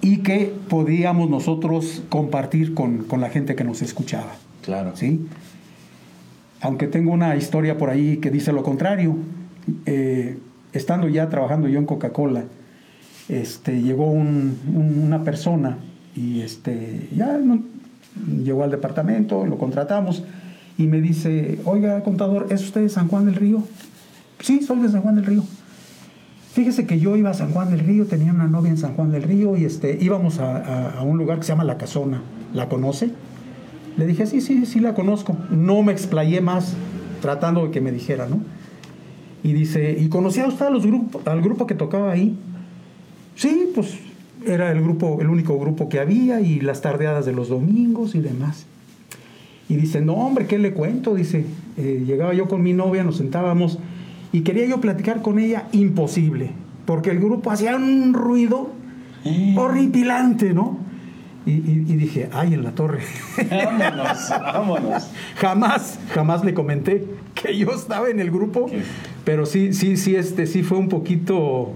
y 0.00 0.18
que 0.18 0.54
podíamos 0.68 1.28
nosotros 1.28 2.02
compartir 2.08 2.72
con, 2.74 3.04
con 3.04 3.20
la 3.20 3.28
gente 3.30 3.54
que 3.54 3.64
nos 3.64 3.82
escuchaba. 3.82 4.32
Claro. 4.62 4.92
¿sí? 4.96 5.26
Aunque 6.62 6.86
tengo 6.86 7.12
una 7.12 7.36
historia 7.36 7.76
por 7.76 7.90
ahí 7.90 8.18
que 8.18 8.30
dice 8.30 8.52
lo 8.52 8.62
contrario. 8.62 9.16
Eh, 9.86 10.38
estando 10.72 11.08
ya 11.08 11.28
trabajando 11.30 11.68
yo 11.68 11.78
en 11.78 11.86
Coca-Cola, 11.86 12.44
este, 13.28 13.80
llegó 13.82 14.06
un- 14.10 14.58
un- 14.74 15.02
una 15.04 15.22
persona 15.24 15.78
y 16.16 16.40
este, 16.40 17.08
ya 17.14 17.38
no- 17.38 17.62
llegó 18.44 18.62
al 18.64 18.70
departamento, 18.70 19.44
lo 19.46 19.58
contratamos 19.58 20.22
y 20.78 20.86
me 20.86 21.00
dice, 21.00 21.58
oiga, 21.64 22.02
contador, 22.02 22.46
¿es 22.50 22.62
usted 22.62 22.82
de 22.82 22.88
San 22.88 23.08
Juan 23.08 23.26
del 23.26 23.34
Río? 23.34 23.62
Sí, 24.40 24.60
soy 24.62 24.78
de 24.80 24.88
San 24.88 25.02
Juan 25.02 25.16
del 25.16 25.26
Río. 25.26 25.42
Fíjese 26.52 26.86
que 26.86 27.00
yo 27.00 27.16
iba 27.16 27.30
a 27.30 27.34
San 27.34 27.50
Juan 27.52 27.70
del 27.70 27.80
Río, 27.80 28.06
tenía 28.06 28.32
una 28.32 28.46
novia 28.46 28.70
en 28.70 28.76
San 28.78 28.94
Juan 28.94 29.10
del 29.10 29.24
Río 29.24 29.56
y 29.56 29.64
este, 29.64 29.98
íbamos 30.00 30.38
a, 30.38 30.56
a- 30.58 30.90
a 30.98 31.02
un 31.02 31.18
lugar 31.18 31.38
que 31.38 31.44
se 31.44 31.48
llama 31.50 31.64
La 31.64 31.78
Casona. 31.78 32.22
¿La 32.52 32.68
conoce? 32.68 33.10
Le 33.96 34.06
dije, 34.06 34.26
sí, 34.26 34.40
sí, 34.40 34.64
sí 34.66 34.78
la 34.80 34.94
conozco. 34.94 35.36
No 35.50 35.82
me 35.82 35.92
explayé 35.92 36.40
más 36.40 36.74
tratando 37.20 37.64
de 37.64 37.70
que 37.72 37.80
me 37.80 37.90
dijera, 37.90 38.28
¿no? 38.28 38.40
Y 39.42 39.52
dice, 39.52 39.96
¿y 39.98 40.08
conocía 40.08 40.46
usted 40.46 40.66
a 40.66 40.70
los 40.70 40.86
grupos, 40.86 41.26
al 41.26 41.42
grupo 41.42 41.66
que 41.66 41.74
tocaba 41.74 42.12
ahí? 42.12 42.36
Sí, 43.36 43.70
pues 43.74 43.98
era 44.46 44.70
el 44.72 44.80
grupo, 44.82 45.18
el 45.20 45.28
único 45.28 45.58
grupo 45.58 45.88
que 45.88 46.00
había 46.00 46.40
y 46.40 46.60
las 46.60 46.80
tardeadas 46.82 47.26
de 47.26 47.32
los 47.32 47.48
domingos 47.48 48.14
y 48.14 48.20
demás. 48.20 48.66
Y 49.68 49.76
dice, 49.76 50.00
no, 50.02 50.14
hombre, 50.14 50.46
¿qué 50.46 50.58
le 50.58 50.72
cuento? 50.74 51.14
Dice, 51.14 51.44
eh, 51.78 52.02
llegaba 52.06 52.34
yo 52.34 52.48
con 52.48 52.62
mi 52.62 52.72
novia, 52.74 53.02
nos 53.04 53.16
sentábamos 53.16 53.78
y 54.32 54.40
quería 54.42 54.66
yo 54.66 54.80
platicar 54.80 55.22
con 55.22 55.38
ella, 55.38 55.68
imposible, 55.72 56.50
porque 56.86 57.10
el 57.10 57.18
grupo 57.20 57.50
hacía 57.50 57.76
un 57.76 58.12
ruido 58.12 58.70
horripilante, 59.56 60.52
¿no? 60.52 60.78
Y, 61.46 61.50
y- 61.52 61.84
y 61.88 61.96
dije, 61.96 62.28
ay, 62.32 62.54
en 62.54 62.64
la 62.64 62.70
torre. 62.72 63.00
Vámonos, 63.50 64.30
vámonos. 64.30 65.10
jamás, 65.36 65.98
jamás 66.14 66.44
le 66.44 66.54
comenté 66.54 67.04
que 67.34 67.56
yo 67.56 67.70
estaba 67.72 68.08
en 68.08 68.18
el 68.20 68.30
grupo, 68.30 68.66
¿Qué? 68.66 68.82
Pero 69.24 69.46
sí, 69.46 69.72
sí, 69.72 69.96
sí, 69.96 70.16
este, 70.16 70.46
sí 70.46 70.62
fue 70.62 70.78
un 70.78 70.88
poquito 70.88 71.72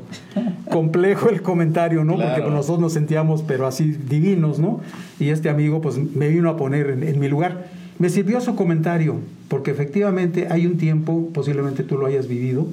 complejo 0.71 1.31
el 1.31 1.43
comentario, 1.43 2.05
¿no? 2.05 2.13
Porque 2.15 2.27
Claro. 2.27 2.43
pues, 2.45 2.55
nosotros 2.55 2.81
nos 2.81 2.93
sentíamos, 2.93 3.43
pero 3.43 3.67
así 3.67 3.97
divinos, 4.09 4.59
¿no? 4.59 4.81
Y 5.19 5.31
este 5.31 5.49
amigo, 5.49 5.81
pues, 5.81 5.97
me 5.99 6.29
vino 6.29 6.51
a 6.51 6.57
poner 6.57 6.91
en, 6.91 7.03
en 7.03 7.19
mi 7.19 7.29
lugar. 7.29 7.67
Me 7.99 8.11
sirvió 8.11 8.41
su 8.41 8.55
comentario, 8.55 9.17
porque 9.49 9.71
efectivamente 9.71 10.47
hay 10.51 10.67
un 10.67 10.77
tiempo, 10.79 11.31
posiblemente 11.33 11.83
tú 11.83 11.97
lo 11.99 12.07
hayas 12.07 12.29
vivido, 12.29 12.67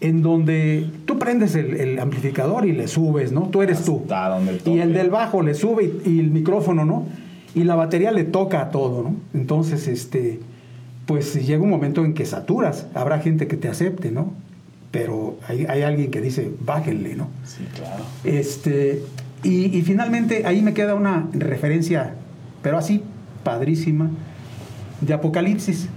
en 0.00 0.22
donde 0.22 0.86
tú 1.04 1.18
prendes 1.18 1.54
el, 1.54 1.74
el 1.74 1.98
amplificador 1.98 2.66
y 2.66 2.72
le 2.72 2.88
subes, 2.88 3.32
¿no? 3.32 3.42
Tú 3.50 3.60
eres 3.62 3.84
tú. 3.84 4.02
Y 4.72 4.78
el 4.80 4.94
del 4.94 5.10
bajo 5.10 5.42
le 5.42 5.52
sube 5.54 5.92
y, 6.04 6.10
y 6.10 6.18
el 6.20 6.30
micrófono, 6.30 6.84
¿no? 6.86 7.04
Y 7.54 7.64
la 7.64 7.74
batería 7.74 8.10
le 8.12 8.24
toca 8.24 8.62
a 8.62 8.70
todo, 8.70 9.02
¿no? 9.02 9.14
Entonces, 9.34 9.86
este, 9.88 10.40
pues 11.10 11.34
llega 11.44 11.60
un 11.60 11.70
momento 11.70 12.04
en 12.04 12.14
que 12.14 12.24
saturas. 12.24 12.86
Habrá 12.94 13.18
gente 13.18 13.48
que 13.48 13.56
te 13.56 13.66
acepte, 13.66 14.12
¿no? 14.12 14.32
Pero 14.92 15.40
hay, 15.48 15.66
hay 15.66 15.82
alguien 15.82 16.12
que 16.12 16.20
dice, 16.20 16.52
bájenle, 16.64 17.16
¿no? 17.16 17.26
Sí, 17.44 17.66
claro. 17.74 18.04
Este, 18.22 19.02
y, 19.42 19.76
y 19.76 19.82
finalmente 19.82 20.46
ahí 20.46 20.62
me 20.62 20.72
queda 20.72 20.94
una 20.94 21.28
referencia, 21.32 22.14
pero 22.62 22.78
así, 22.78 23.02
padrísima, 23.42 24.08
de 25.00 25.12
Apocalipsis. 25.12 25.88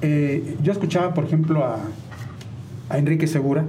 Eh, 0.00 0.56
yo 0.62 0.72
escuchaba, 0.72 1.12
por 1.12 1.24
ejemplo, 1.24 1.62
a, 1.62 1.78
a 2.88 2.96
Enrique 2.96 3.26
Segura 3.26 3.66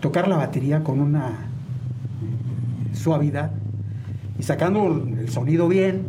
tocar 0.00 0.28
la 0.28 0.38
batería 0.38 0.82
con 0.82 0.98
una 0.98 1.46
suavidad 2.94 3.50
y 4.38 4.44
sacando 4.44 4.86
el 5.20 5.28
sonido 5.28 5.68
bien. 5.68 6.04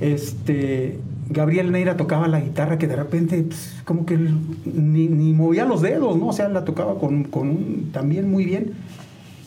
Este, 0.00 0.98
Gabriel 1.30 1.72
Neira 1.72 1.96
tocaba 1.96 2.28
la 2.28 2.40
guitarra 2.40 2.78
que 2.78 2.86
de 2.86 2.96
repente 2.96 3.42
pues, 3.42 3.76
como 3.84 4.04
que 4.06 4.18
ni, 4.18 5.08
movía 5.32 5.64
los 5.64 5.80
dedos, 5.82 6.16
¿no? 6.18 6.28
O 6.28 6.32
sea, 6.32 6.48
la 6.48 6.64
tocaba 6.64 6.98
con, 6.98 7.24
con 7.24 7.48
un- 7.48 7.90
también 7.92 8.30
muy 8.30 8.44
bien. 8.44 8.72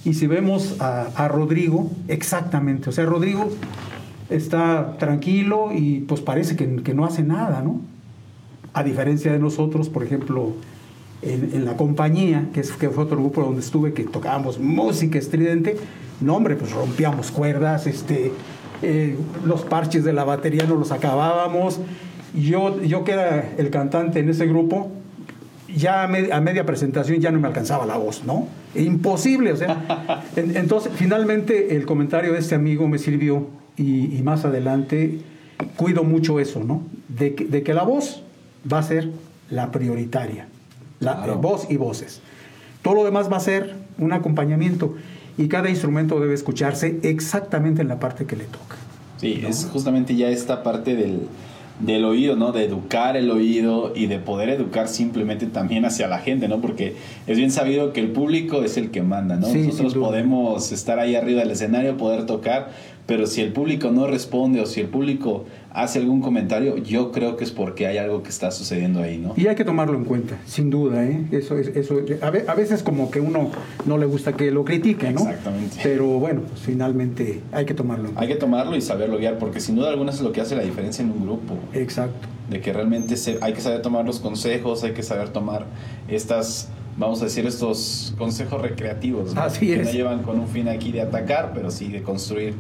Y 0.04 0.14
si 0.14 0.26
vemos 0.28 0.78
a, 0.80 1.08
a 1.16 1.28
Rodrigo, 1.28 1.90
exactamente, 2.08 2.90
o 2.90 2.92
sea, 2.94 3.06
Rodrigo 3.06 3.50
está 4.30 4.96
tranquilo 5.00 5.70
y 5.74 6.00
pues 6.02 6.22
parece 6.22 6.56
que, 6.56 6.78
que 6.78 6.94
no 6.94 7.06
hace 7.06 7.24
nada, 7.24 7.62
¿no? 7.62 7.82
A 8.74 8.84
diferencia 8.84 9.32
de 9.32 9.40
nosotros, 9.40 9.90
por 9.90 10.04
ejemplo, 10.04 10.54
en, 11.22 11.50
en 11.54 11.66
la 11.66 11.76
compañía, 11.78 12.50
que, 12.54 12.60
es, 12.62 12.72
que 12.72 12.90
fue 12.90 13.04
otro 13.06 13.18
grupo 13.18 13.42
donde 13.42 13.62
estuve, 13.62 13.94
que 13.94 14.04
tocábamos 14.04 14.60
música 14.60 15.18
estridente, 15.18 15.78
no 16.22 16.36
hombre, 16.36 16.56
pues 16.56 16.72
rompíamos 16.72 17.32
cuerdas, 17.32 17.88
este, 17.88 18.32
eh, 18.82 19.16
los 19.46 19.62
parches 19.64 20.04
de 20.04 20.14
la 20.14 20.24
batería 20.24 20.66
no 20.68 20.76
los 20.76 20.92
acabábamos. 20.92 21.80
Yo, 22.36 22.82
yo 22.84 23.04
que 23.04 23.14
era 23.14 23.50
el 23.58 23.70
cantante 23.70 24.20
en 24.20 24.30
ese 24.30 24.46
grupo, 24.48 24.92
ya 25.76 26.04
a, 26.04 26.08
me- 26.08 26.32
a 26.32 26.40
media 26.42 26.66
presentación 26.66 27.20
ya 27.20 27.32
no 27.32 27.40
me 27.40 27.48
alcanzaba 27.48 27.86
la 27.86 27.98
voz, 27.98 28.24
¿no? 28.26 28.48
Imposible, 28.76 29.52
o 29.54 29.58
sea. 29.58 30.24
en- 30.36 30.56
entonces, 30.58 30.92
finalmente, 30.96 31.76
el 31.76 31.86
comentario 31.86 32.34
de 32.34 32.40
este 32.40 32.56
amigo 32.56 32.88
me 32.88 32.98
sirvió 33.00 33.48
y, 33.78 34.16
y 34.18 34.22
más 34.24 34.46
adelante 34.46 35.20
cuido 35.76 36.04
mucho 36.04 36.40
eso, 36.40 36.64
¿no? 36.64 36.84
De 37.08 37.34
que, 37.36 37.46
de 37.46 37.64
que 37.64 37.74
la 37.74 37.84
voz 37.84 38.22
va 38.72 38.80
a 38.80 38.84
ser 38.84 39.10
la 39.50 39.72
prioritaria. 39.72 40.48
La 41.00 41.16
Claro. 41.18 41.34
eh, 41.34 41.38
voz 41.40 41.68
y 41.70 41.78
voces. 41.78 42.22
Todo 42.82 42.94
lo 42.96 43.04
demás 43.06 43.32
va 43.32 43.38
a 43.38 43.42
ser 43.42 43.76
un 43.98 44.14
acompañamiento 44.14 44.96
y 45.38 45.48
cada 45.48 45.70
instrumento 45.70 46.20
debe 46.20 46.34
escucharse 46.34 47.00
exactamente 47.04 47.82
en 47.82 47.88
la 47.88 48.00
parte 48.00 48.26
que 48.26 48.36
le 48.36 48.46
toca. 48.46 48.76
Sí, 49.18 49.44
es 49.48 49.68
justamente 49.72 50.16
ya 50.16 50.30
esta 50.30 50.64
parte 50.64 50.96
del, 50.96 51.22
del 51.80 52.06
oído, 52.06 52.36
¿no? 52.36 52.52
De 52.52 52.66
educar 52.66 53.18
el 53.18 53.30
oído 53.30 53.94
y 53.96 54.08
de 54.08 54.20
poder 54.20 54.50
educar 54.50 54.88
simplemente 54.88 55.46
también 55.48 55.86
hacia 55.86 56.08
la 56.08 56.20
gente, 56.20 56.48
¿no? 56.48 56.60
Porque 56.60 56.96
es 57.28 57.38
bien 57.38 57.52
sabido 57.52 57.94
que 57.94 58.00
el 58.00 58.12
público 58.12 58.64
es 58.64 58.78
el 58.78 58.90
que 58.92 59.02
manda, 59.02 59.36
¿no? 59.36 59.48
Sí, 59.48 59.64
Nosotros 59.68 59.96
podemos 59.96 60.72
estar 60.72 61.00
ahí 61.00 61.16
arriba 61.16 61.42
del 61.42 61.52
escenario, 61.52 61.98
poder 61.98 62.26
tocar, 62.26 62.72
pero 63.08 63.26
si 63.26 63.42
el 63.42 63.54
público 63.54 63.90
no 63.90 64.06
responde 64.06 64.62
o 64.62 64.66
si 64.66 64.82
el 64.82 64.88
público 64.88 65.46
hace 65.72 66.00
algún 66.00 66.22
comentario, 66.22 66.78
yo 66.78 67.12
creo 67.12 67.38
que 67.38 67.44
es 67.46 67.52
porque 67.52 67.88
hay 67.88 67.98
algo 67.98 68.22
que 68.24 68.30
está 68.30 68.52
sucediendo 68.52 69.02
ahí, 69.02 69.18
¿no? 69.18 69.34
Y 69.38 69.48
hay 69.48 69.56
que 69.56 69.64
tomarlo 69.64 69.96
en 69.98 70.04
cuenta, 70.06 70.38
sin 70.46 70.70
duda, 70.70 71.04
¿eh? 71.06 71.26
Eso 71.32 71.58
es, 71.58 71.68
eso, 71.70 72.02
a, 72.22 72.30
ve- 72.32 72.46
a 72.48 72.54
veces 72.56 72.84
como 72.84 73.10
que 73.10 73.20
uno 73.22 73.50
no 73.86 73.98
le 73.98 74.06
gusta 74.06 74.34
que 74.34 74.52
lo 74.52 74.66
critique, 74.66 75.12
¿no? 75.12 75.22
Exactamente. 75.22 75.78
Pero 75.84 76.06
bueno, 76.20 76.42
pues 76.42 76.60
finalmente 76.62 77.42
hay 77.52 77.66
que 77.66 77.74
tomarlo 77.74 78.10
en 78.10 78.14
cuenta. 78.16 78.22
Hay 78.22 78.28
que 78.28 78.36
tomarlo 78.40 78.76
y 78.76 78.82
saberlo 78.82 79.18
guiar, 79.18 79.38
porque 79.38 79.60
sin 79.60 79.76
duda 79.76 79.90
alguna 79.90 80.12
es 80.12 80.20
lo 80.22 80.32
que 80.32 80.42
hace 80.42 80.56
la 80.56 80.64
diferencia 80.64 81.04
en 81.04 81.12
un 81.12 81.24
grupo. 81.24 81.56
Exacto. 81.74 82.28
de 82.50 82.62
que 82.62 82.72
realmente 82.74 83.18
se- 83.18 83.38
hay 83.42 83.54
que 83.54 83.62
saber 83.62 83.82
tomar 83.82 84.06
los 84.06 84.20
consejos, 84.20 84.84
hay 84.84 84.94
que 84.94 85.04
saber 85.04 85.30
tomar 85.30 85.66
estas, 86.08 86.70
vamos 86.98 87.22
a 87.22 87.26
decir, 87.26 87.46
estos 87.46 88.14
consejos 88.18 88.62
recreativos, 88.62 89.34
¿no? 89.34 89.42
Así 89.42 89.68
que 89.68 89.82
es. 89.82 89.86
no 89.88 89.92
llevan 89.92 90.24
con 90.24 90.40
un 90.40 90.48
fin 90.48 90.68
aquí 90.68 90.92
de 90.92 91.02
atacar, 91.02 91.52
pero 91.54 91.72
sí 91.72 91.90
de 91.90 92.02
construir. 92.02 92.56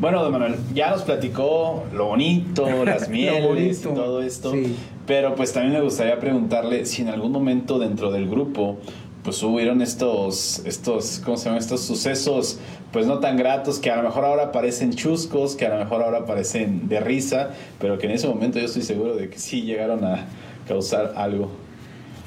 Bueno, 0.00 0.22
don 0.22 0.32
Manuel, 0.32 0.56
ya 0.74 0.90
nos 0.90 1.02
platicó 1.02 1.84
lo 1.92 2.06
bonito, 2.06 2.66
las 2.84 3.08
mieles 3.08 3.46
bonito, 3.46 3.90
y 3.92 3.94
todo 3.94 4.22
esto, 4.22 4.52
sí. 4.52 4.74
pero 5.06 5.34
pues 5.34 5.52
también 5.52 5.74
me 5.74 5.82
gustaría 5.82 6.18
preguntarle 6.18 6.86
si 6.86 7.02
en 7.02 7.08
algún 7.08 7.32
momento 7.32 7.78
dentro 7.78 8.10
del 8.10 8.28
grupo 8.28 8.78
pues 9.22 9.40
hubieron 9.44 9.82
estos, 9.82 10.62
estos, 10.64 11.20
¿cómo 11.24 11.36
se 11.36 11.44
llaman? 11.44 11.60
Estos 11.60 11.82
sucesos, 11.82 12.58
pues 12.92 13.06
no 13.06 13.20
tan 13.20 13.36
gratos, 13.36 13.78
que 13.78 13.88
a 13.88 13.96
lo 13.96 14.02
mejor 14.02 14.24
ahora 14.24 14.50
parecen 14.50 14.92
chuscos, 14.92 15.54
que 15.54 15.64
a 15.64 15.68
lo 15.68 15.76
mejor 15.76 16.02
ahora 16.02 16.26
parecen 16.26 16.88
de 16.88 16.98
risa, 16.98 17.50
pero 17.78 17.98
que 17.98 18.06
en 18.06 18.12
ese 18.14 18.26
momento 18.26 18.58
yo 18.58 18.64
estoy 18.64 18.82
seguro 18.82 19.14
de 19.14 19.30
que 19.30 19.38
sí 19.38 19.62
llegaron 19.62 20.04
a 20.04 20.26
causar 20.66 21.14
algo. 21.16 21.50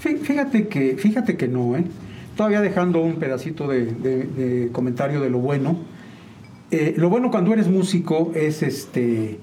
Fí- 0.05 0.17
Fíjate 0.17 0.67
que, 0.67 0.95
fíjate 0.97 1.35
que 1.35 1.47
no, 1.47 1.75
¿eh? 1.75 1.83
Todavía 2.37 2.61
dejando 2.61 3.01
un 3.01 3.15
pedacito 3.15 3.67
de, 3.67 3.85
de- 3.85 4.23
de 4.25 4.69
comentario 4.71 5.21
de 5.21 5.29
lo 5.29 5.39
bueno. 5.39 5.77
Eh, 6.71 6.93
lo 6.97 7.09
bueno 7.09 7.31
cuando 7.31 7.53
eres 7.53 7.67
músico 7.67 8.31
es 8.35 8.61
este 8.63 9.39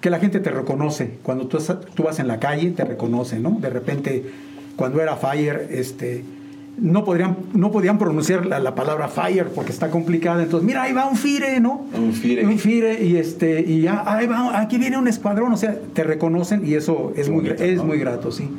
que 0.00 0.10
la 0.10 0.18
gente 0.18 0.38
te 0.40 0.50
reconoce. 0.50 1.12
Cuando 1.22 1.46
tú, 1.46 1.58
vas 2.02 2.18
en 2.18 2.28
la 2.28 2.38
calle, 2.38 2.70
te 2.72 2.84
reconoce, 2.84 3.40
¿no? 3.40 3.52
De 3.58 3.70
repente, 3.70 4.22
cuando 4.76 5.00
era 5.00 5.16
Fire, 5.16 5.66
este, 5.70 6.22
no, 6.78 7.04
podrían, 7.06 7.38
no 7.54 7.70
podían 7.70 7.96
pronunciar 7.98 8.44
la, 8.44 8.58
la 8.60 8.74
palabra 8.74 9.08
Fire 9.08 9.46
porque 9.54 9.72
está 9.72 9.88
complicada. 9.88 10.42
Entonces, 10.42 10.66
mira, 10.66 10.82
ahí 10.82 10.92
va 10.92 11.06
un 11.08 11.16
Fire, 11.16 11.58
¿no? 11.62 11.86
Un 11.96 12.12
Fire. 12.12 12.44
Un 12.46 12.58
Fire, 12.58 13.02
y, 13.02 13.16
este, 13.16 13.60
y 13.66 13.80
ya, 13.80 14.02
ahí 14.06 14.26
va, 14.26 14.60
aquí 14.60 14.76
viene 14.76 14.98
un 14.98 15.08
escuadrón. 15.08 15.50
O 15.54 15.56
sea, 15.56 15.74
te 15.94 16.04
reconocen 16.04 16.66
y 16.66 16.74
eso 16.74 17.14
es, 17.16 17.30
muy, 17.30 17.44
bonito, 17.44 17.64
es 17.64 17.78
¿no? 17.78 17.84
muy 17.84 17.98
grato, 17.98 18.30
sí. 18.30 18.50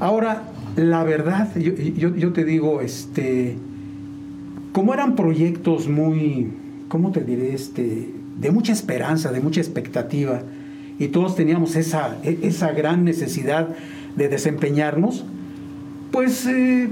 Ahora, 0.00 0.42
la 0.76 1.04
verdad, 1.04 1.54
yo, 1.56 2.32
te 2.32 2.44
digo, 2.44 2.80
este, 2.80 3.56
como 4.72 4.92
eran 4.92 5.14
proyectos 5.14 5.88
muy, 5.88 6.48
¿cómo 6.88 7.12
te 7.12 7.22
diré? 7.22 7.54
Este, 7.54 8.10
de 8.40 8.50
mucha 8.50 8.72
esperanza, 8.72 9.30
de 9.30 9.40
mucha 9.40 9.60
expectativa, 9.60 10.42
y 10.98 11.08
todos 11.08 11.36
teníamos 11.36 11.76
esa, 11.76 12.16
e- 12.24 12.38
esa 12.42 12.72
gran 12.72 13.04
necesidad 13.04 13.68
de 14.16 14.28
desempeñarnos, 14.28 15.24
pues 16.10 16.46
eh, 16.46 16.88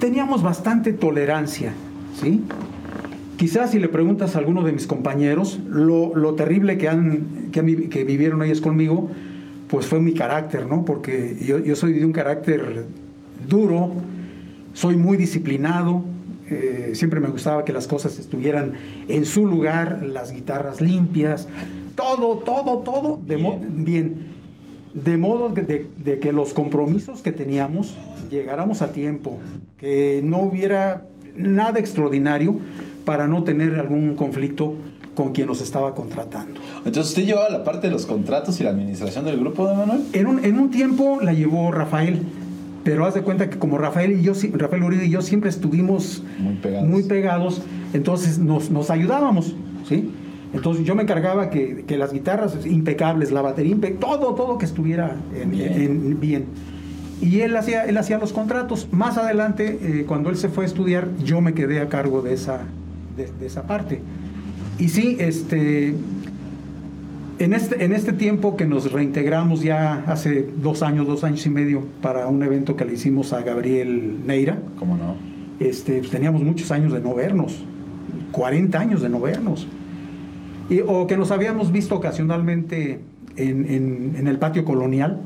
teníamos 0.00 0.42
bastante 0.42 0.92
tolerancia, 0.92 1.72
¿sí? 2.20 2.42
Quizás 3.36 3.70
si 3.70 3.78
le 3.78 3.88
preguntas 3.88 4.34
a 4.34 4.38
alguno 4.40 4.62
de 4.62 4.72
mis 4.72 4.86
compañeros 4.86 5.60
lo, 5.68 6.14
lo 6.14 6.34
terrible 6.34 6.76
que, 6.76 6.88
han, 6.88 7.50
que, 7.52 7.88
que 7.88 8.04
vivieron 8.04 8.42
ellos 8.42 8.60
conmigo, 8.60 9.10
pues 9.68 9.86
fue 9.86 10.00
mi 10.00 10.14
carácter, 10.14 10.66
¿no? 10.66 10.84
Porque 10.84 11.36
yo, 11.40 11.58
yo 11.58 11.76
soy 11.76 11.94
de 11.94 12.04
un 12.04 12.12
carácter 12.12 12.86
duro, 13.46 13.92
soy 14.72 14.96
muy 14.96 15.16
disciplinado, 15.16 16.02
eh, 16.50 16.92
siempre 16.94 17.20
me 17.20 17.28
gustaba 17.28 17.64
que 17.64 17.72
las 17.72 17.86
cosas 17.86 18.18
estuvieran 18.18 18.72
en 19.08 19.26
su 19.26 19.46
lugar, 19.46 20.02
las 20.02 20.32
guitarras 20.32 20.80
limpias, 20.80 21.48
todo, 21.94 22.38
todo, 22.38 22.78
todo, 22.78 23.20
de 23.26 23.36
bien. 23.70 24.38
De 24.94 25.18
modo 25.18 25.50
de 25.50 26.18
que 26.18 26.32
los 26.32 26.54
compromisos 26.54 27.20
que 27.20 27.30
teníamos 27.30 27.94
llegáramos 28.30 28.82
a 28.82 28.92
tiempo, 28.92 29.38
que 29.76 30.22
no 30.24 30.38
hubiera 30.38 31.06
nada 31.36 31.78
extraordinario 31.78 32.58
para 33.04 33.28
no 33.28 33.44
tener 33.44 33.74
algún 33.76 34.16
conflicto 34.16 34.74
con 35.18 35.32
quien 35.32 35.48
nos 35.48 35.60
estaba 35.60 35.96
contratando. 35.96 36.60
Entonces 36.78 37.06
usted 37.08 37.24
llevaba 37.26 37.48
la 37.50 37.64
parte 37.64 37.88
de 37.88 37.92
los 37.92 38.06
contratos 38.06 38.60
y 38.60 38.62
la 38.62 38.70
administración 38.70 39.24
del 39.24 39.40
grupo, 39.40 39.66
don 39.66 39.76
Manuel. 39.76 40.02
En 40.12 40.28
un, 40.28 40.44
en 40.44 40.60
un 40.60 40.70
tiempo 40.70 41.18
la 41.20 41.32
llevó 41.32 41.72
Rafael, 41.72 42.20
pero 42.84 43.04
haz 43.04 43.14
de 43.14 43.22
cuenta 43.22 43.50
que 43.50 43.58
como 43.58 43.78
Rafael 43.78 44.12
y 44.12 44.22
yo, 44.22 44.32
Rafael 44.52 44.84
Uribe 44.84 45.06
y 45.06 45.10
yo 45.10 45.20
siempre 45.20 45.50
estuvimos 45.50 46.22
Muy 46.38 46.54
pegados. 46.54 46.88
muy 46.88 47.02
pegados, 47.02 47.62
entonces 47.94 48.38
nos, 48.38 48.70
nos 48.70 48.90
ayudábamos, 48.90 49.56
¿sí? 49.88 50.08
Entonces 50.54 50.86
yo 50.86 50.94
me 50.94 51.02
encargaba 51.02 51.50
que, 51.50 51.84
que 51.84 51.96
las 51.98 52.12
guitarras 52.12 52.56
impecables, 52.64 53.32
la 53.32 53.42
batería 53.42 53.74
impe- 53.74 53.98
todo, 53.98 54.36
todo 54.36 54.56
que 54.56 54.66
estuviera 54.66 55.16
en- 55.34 55.50
Bien. 55.50 55.72
en- 55.82 56.20
bien. 56.20 56.44
Y 57.20 57.40
él 57.40 57.56
hacía, 57.56 57.86
él 57.86 57.98
hacía 57.98 58.18
los 58.18 58.32
contratos. 58.32 58.86
Más 58.92 59.18
adelante, 59.18 59.80
eh, 59.82 60.04
cuando 60.06 60.30
él 60.30 60.36
se 60.36 60.48
fue 60.48 60.62
a 60.62 60.66
estudiar, 60.68 61.08
yo 61.24 61.40
me 61.40 61.54
quedé 61.54 61.80
a 61.80 61.88
cargo 61.88 62.22
de 62.22 62.34
esa, 62.34 62.60
de, 63.16 63.28
de 63.40 63.46
esa 63.46 63.64
parte. 63.64 64.00
Y 64.78 64.88
sí, 64.88 65.16
este, 65.18 65.94
en 67.38 67.52
este, 67.52 67.84
en 67.84 67.92
este 67.92 68.12
tiempo 68.12 68.56
que 68.56 68.64
nos 68.66 68.92
reintegramos 68.92 69.62
ya 69.62 70.04
hace 70.06 70.46
dos 70.62 70.82
años, 70.82 71.06
dos 71.06 71.24
años 71.24 71.44
y 71.46 71.50
medio, 71.50 71.82
para 72.02 72.26
un 72.28 72.42
evento 72.42 72.76
que 72.76 72.84
le 72.84 72.94
hicimos 72.94 73.32
a 73.32 73.42
Gabriel 73.42 74.18
Neira, 74.26 74.58
¿Cómo 74.78 74.96
no? 74.96 75.16
este, 75.60 75.98
pues, 75.98 76.10
teníamos 76.10 76.42
muchos 76.42 76.70
años 76.70 76.92
de 76.92 77.00
no 77.00 77.14
vernos, 77.14 77.64
40 78.32 78.78
años 78.78 79.02
de 79.02 79.08
no 79.08 79.20
vernos. 79.20 79.66
Y- 80.70 80.80
o 80.86 81.06
que 81.06 81.16
nos 81.16 81.30
habíamos 81.32 81.72
visto 81.72 81.96
ocasionalmente 81.96 83.00
en, 83.36 83.66
en- 83.70 84.14
en 84.16 84.26
el 84.28 84.38
patio 84.38 84.64
colonial, 84.64 85.18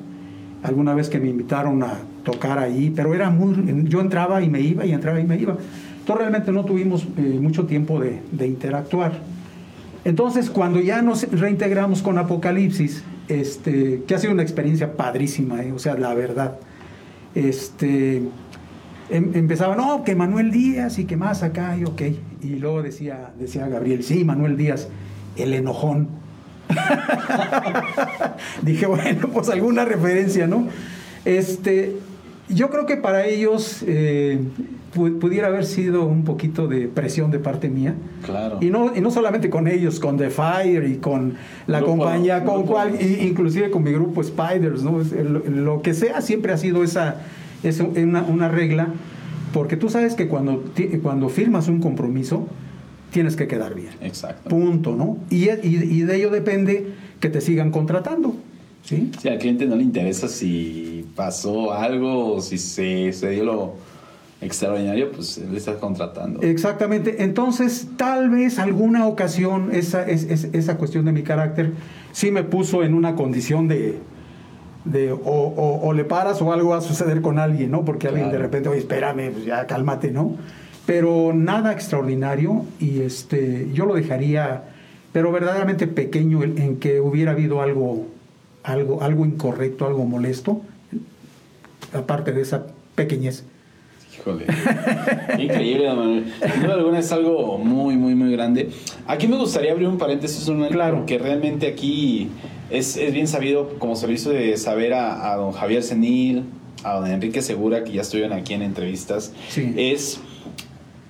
alguna 0.63 0.95
vez 0.95 1.09
que 1.11 1.19
me 1.19 1.29
invitaron 1.29 1.83
a 1.83 1.99
tocar 2.25 2.59
ahí, 2.59 2.91
pero 2.95 3.13
era 3.15 3.29
muy, 3.31 3.85
yo 3.89 4.01
entraba 4.01 4.43
y 4.43 4.49
me 4.49 4.61
iba 4.61 4.87
y 4.87 4.93
entraba 4.93 5.21
y 5.21 5.25
me 5.25 5.37
iba. 5.37 5.57
Entonces 5.99 6.17
realmente 6.21 6.53
no 6.53 6.65
tuvimos 6.65 7.07
eh, 7.19 7.39
mucho 7.41 7.67
tiempo 7.67 7.99
de, 8.01 8.21
de 8.31 8.47
interactuar. 8.47 9.13
Entonces 10.05 10.51
cuando 10.51 10.81
ya 10.81 11.01
nos 11.03 11.31
reintegramos 11.31 12.03
con 12.03 12.19
Apocalipsis, 12.19 13.05
este, 13.29 14.03
que 14.07 14.15
ha 14.15 14.19
sido 14.19 14.33
una 14.33 14.43
experiencia 14.43 14.97
padrísima, 14.97 15.63
eh, 15.63 15.73
o 15.73 15.79
sea, 15.79 15.95
la 15.95 16.13
verdad, 16.15 16.59
este, 17.35 18.23
em- 19.11 19.31
empezaba, 19.35 19.77
no, 19.77 20.03
que 20.05 20.15
Manuel 20.15 20.51
Díaz 20.51 20.99
y 20.99 21.05
que 21.05 21.17
más 21.17 21.43
acá, 21.43 21.77
y 21.77 21.85
ok. 21.85 22.03
Y 22.43 22.57
luego 22.57 22.83
decía, 22.83 23.31
decía 23.39 23.69
Gabriel, 23.69 24.03
sí, 24.03 24.25
Manuel 24.25 24.57
Díaz, 24.57 24.89
el 25.37 25.55
enojón. 25.55 26.09
Dije, 28.63 28.87
bueno, 28.87 29.29
pues 29.33 29.49
alguna 29.49 29.85
referencia, 29.85 30.47
¿no? 30.47 30.67
Este, 31.25 31.97
yo 32.49 32.71
creo 32.71 32.87
que 32.87 32.97
para 32.97 33.27
ellos 33.27 33.85
eh, 33.87 34.41
pu- 34.95 35.19
pudiera 35.19 35.49
haber 35.49 35.65
sido 35.65 36.05
un 36.05 36.25
poquito 36.25 36.69
de 36.69 36.87
presión 36.89 37.31
de 37.31 37.39
parte 37.39 37.69
mía. 37.69 37.95
Claro. 38.25 38.59
Y 38.61 38.71
no, 38.71 38.95
y 38.95 39.01
no 39.01 39.11
solamente 39.11 39.51
con 39.51 39.67
ellos, 39.69 39.99
con 40.01 40.17
The 40.17 40.31
Fire 40.31 40.87
y 40.89 40.97
con 40.97 41.35
la 41.67 41.79
Grupo- 41.81 41.99
compañía, 41.99 42.45
con 42.45 42.57
grupo- 42.63 42.73
cual, 42.73 42.97
y- 43.01 43.27
inclusive 43.27 43.71
con 43.71 43.83
mi 43.83 43.93
grupo 43.93 44.23
Spiders, 44.23 44.83
¿no? 44.83 45.01
Es- 45.01 45.13
Lo, 45.13 45.83
que 45.83 45.95
sea 45.95 46.21
siempre 46.21 46.53
ha 46.53 46.57
sido 46.59 46.83
esa, 46.85 47.17
es 47.63 47.81
una, 47.81 48.23
una 48.23 48.49
regla, 48.49 48.89
porque 49.53 49.77
tú 49.77 49.89
sabes 49.89 50.15
que 50.15 50.29
cuando, 50.29 50.65
cuando 51.03 51.29
firmas 51.29 51.69
un 51.69 51.81
compromiso, 51.81 52.47
tienes 53.13 53.37
que 53.37 53.47
quedar 53.47 53.75
bien. 53.75 53.91
Exacto. 54.01 54.49
Punto, 54.49 54.97
¿no? 54.97 55.19
Y, 55.31 55.51
y- 55.51 55.89
y 55.91 56.03
de 56.03 56.17
ello 56.17 56.31
depende 56.31 56.87
que 57.21 57.29
te 57.29 57.41
sigan 57.43 57.71
contratando, 57.71 58.35
¿sí? 58.83 59.11
Sí, 59.21 59.29
al 59.29 59.39
cliente 59.39 59.67
no 59.67 59.77
le 59.77 59.83
interesa 59.83 60.29
si 60.29 61.05
pasó 61.15 61.73
algo 61.75 62.41
si 62.41 62.57
se, 62.57 63.13
se 63.13 63.29
dio 63.31 63.45
lo 63.45 63.75
extraordinario, 64.43 65.11
pues 65.13 65.39
él 65.39 65.57
está 65.57 65.77
contratando. 65.77 66.43
Exactamente. 66.43 67.23
Entonces, 67.23 67.89
tal 67.97 68.29
vez 68.29 68.59
alguna 68.59 69.07
ocasión 69.07 69.71
esa, 69.73 70.07
es, 70.07 70.25
es- 70.25 70.49
esa 70.53 70.77
cuestión 70.77 71.05
de 71.05 71.13
mi 71.13 71.23
carácter 71.23 71.73
sí 72.13 72.31
me 72.31 72.43
puso 72.43 72.83
en 72.83 72.95
una 72.95 73.15
condición 73.15 73.69
de, 73.69 73.99
de 74.85 75.13
o, 75.13 75.19
o- 75.25 75.81
o 75.89 75.93
le 75.93 76.05
paras 76.05 76.43
o 76.43 76.53
algo 76.53 76.71
va 76.71 76.79
a 76.79 76.81
suceder 76.81 77.23
con 77.23 77.39
alguien, 77.39 77.71
¿no? 77.71 77.85
Porque 77.85 78.09
alguien 78.09 78.31
de 78.31 78.39
repente, 78.39 78.69
oye, 78.69 78.81
espérame, 78.81 79.31
pues 79.33 79.45
ya 79.45 79.67
cálmate, 79.67 80.11
¿no? 80.11 80.37
Pero 80.87 81.33
nada 81.33 81.73
extraordinario 81.73 82.65
y 82.81 83.01
este, 83.03 83.69
yo 83.73 83.87
lo 83.87 83.95
dejaría, 83.95 84.65
pero 85.13 85.31
verdaderamente 85.31 85.87
pequeño 85.87 86.43
en, 86.43 86.59
en 86.59 86.77
que 86.79 87.01
hubiera 87.01 87.31
habido 87.31 87.63
algo, 87.63 88.09
algo, 88.65 89.03
algo 89.03 89.25
incorrecto, 89.25 89.87
algo 89.87 90.05
molesto, 90.05 90.63
aparte 91.93 92.33
de 92.33 92.41
esa 92.43 92.67
pequeñez. 92.97 93.45
Híjole. 94.19 94.47
Increíble, 95.39 95.87
don 95.87 95.97
Manuel. 95.99 96.25
Sin 96.53 96.63
duda 96.63 96.75
alguna 96.75 96.99
es 96.99 97.13
algo 97.13 97.59
muy, 97.59 97.97
muy, 97.97 98.15
muy 98.15 98.33
grande. 98.33 98.69
Aquí 99.07 99.27
me 99.27 99.37
gustaría 99.37 99.73
abrir 99.73 99.89
un 99.89 99.99
paréntesis, 99.99 100.49
Claro. 100.71 100.97
porque 100.99 101.19
realmente 101.19 101.67
aquí 101.67 102.29
es, 102.71 102.97
es 102.97 103.13
bien 103.13 103.27
sabido, 103.29 103.71
como 103.79 103.97
se 103.97 104.07
lo 104.07 104.13
hizo 104.13 104.31
de 104.31 104.57
saber 104.57 104.93
a, 104.95 105.33
a 105.33 105.37
don 105.37 105.53
Javier 105.53 105.83
Senil, 105.83 106.45
a 106.85 106.95
don 106.97 107.07
Enrique 107.11 107.43
Segura, 107.43 107.85
que 107.85 107.93
ya 107.93 108.03
estuvieron 108.03 108.33
aquí 108.33 108.55
en 108.55 108.63
entrevistas, 108.63 109.33
Sí. 109.49 109.73
es 109.77 110.21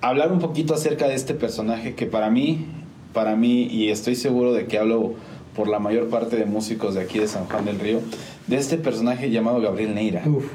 hablar 0.01 0.31
un 0.31 0.39
poquito 0.39 0.73
acerca 0.73 1.07
de 1.07 1.15
este 1.15 1.33
personaje 1.33 1.95
que 1.95 2.05
para 2.05 2.29
mí, 2.29 2.65
para 3.13 3.35
mí, 3.35 3.63
y 3.63 3.89
estoy 3.89 4.15
seguro 4.15 4.53
de 4.53 4.65
que 4.67 4.77
hablo 4.77 5.13
por 5.55 5.67
la 5.67 5.79
mayor 5.79 6.09
parte 6.09 6.35
de 6.35 6.45
músicos 6.45 6.95
de 6.95 7.01
aquí 7.01 7.19
de 7.19 7.27
San 7.27 7.45
Juan 7.45 7.65
del 7.65 7.79
Río, 7.79 7.99
de 8.47 8.55
este 8.57 8.77
personaje 8.77 9.29
llamado 9.29 9.61
Gabriel 9.61 9.93
Neira 9.93 10.23
Uf. 10.25 10.45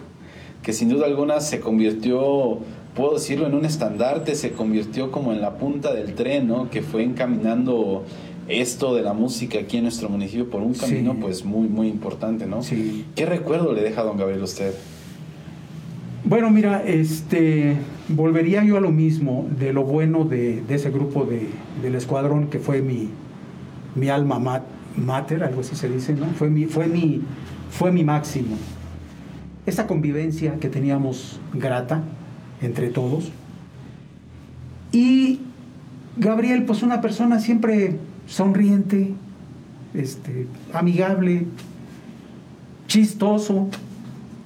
Que 0.68 0.74
sin 0.74 0.90
duda 0.90 1.06
alguna 1.06 1.40
se 1.40 1.60
convirtió, 1.60 2.58
puedo 2.94 3.14
decirlo, 3.14 3.46
en 3.46 3.54
un 3.54 3.64
estandarte, 3.64 4.34
se 4.34 4.52
convirtió 4.52 5.10
como 5.10 5.32
en 5.32 5.40
la 5.40 5.54
punta 5.56 5.94
del 5.94 6.12
tren, 6.14 6.46
¿no? 6.46 6.68
Que 6.68 6.82
fue 6.82 7.02
encaminando 7.04 8.04
esto 8.48 8.94
de 8.94 9.00
la 9.00 9.14
música 9.14 9.60
aquí 9.60 9.78
en 9.78 9.84
nuestro 9.84 10.10
municipio 10.10 10.50
por 10.50 10.60
un 10.60 10.74
Sí. 10.74 10.82
camino 10.82 11.16
pues 11.18 11.42
muy, 11.42 11.68
muy 11.68 11.88
importante, 11.88 12.44
¿no? 12.44 12.62
Sí. 12.62 13.06
¿Qué 13.14 13.24
recuerdo 13.24 13.72
le 13.72 13.80
deja 13.80 14.02
a 14.02 14.04
don 14.04 14.18
Gabriel 14.18 14.42
a 14.42 14.44
usted? 14.44 14.74
Bueno, 16.24 16.50
mira, 16.50 16.82
este, 16.84 17.76
volvería 18.10 18.62
yo 18.62 18.76
a 18.76 18.80
lo 18.80 18.90
mismo, 18.90 19.46
de 19.58 19.72
lo 19.72 19.84
bueno 19.84 20.24
de, 20.24 20.60
de 20.60 20.74
ese 20.74 20.90
grupo 20.90 21.24
de, 21.24 21.48
del 21.80 21.94
escuadrón 21.94 22.48
que 22.48 22.58
fue 22.58 22.82
mi, 22.82 23.08
mi 23.94 24.10
alma 24.10 24.38
mat- 24.38 24.66
mater, 24.98 25.44
algo 25.44 25.62
así 25.62 25.74
se 25.76 25.88
dice, 25.88 26.12
¿no? 26.12 26.26
Fue 26.36 26.50
mi, 26.50 26.66
fue 26.66 26.88
mi, 26.88 27.22
fue 27.70 27.90
mi 27.90 28.04
máximo. 28.04 28.56
Esa 29.68 29.86
convivencia 29.86 30.54
que 30.54 30.70
teníamos 30.70 31.38
grata 31.52 32.00
entre 32.62 32.88
todos. 32.88 33.30
Y 34.92 35.40
Gabriel, 36.16 36.64
pues 36.64 36.82
una 36.82 37.02
persona 37.02 37.38
siempre 37.38 37.98
sonriente, 38.26 39.12
este, 39.92 40.46
amigable, 40.72 41.44
chistoso, 42.86 43.68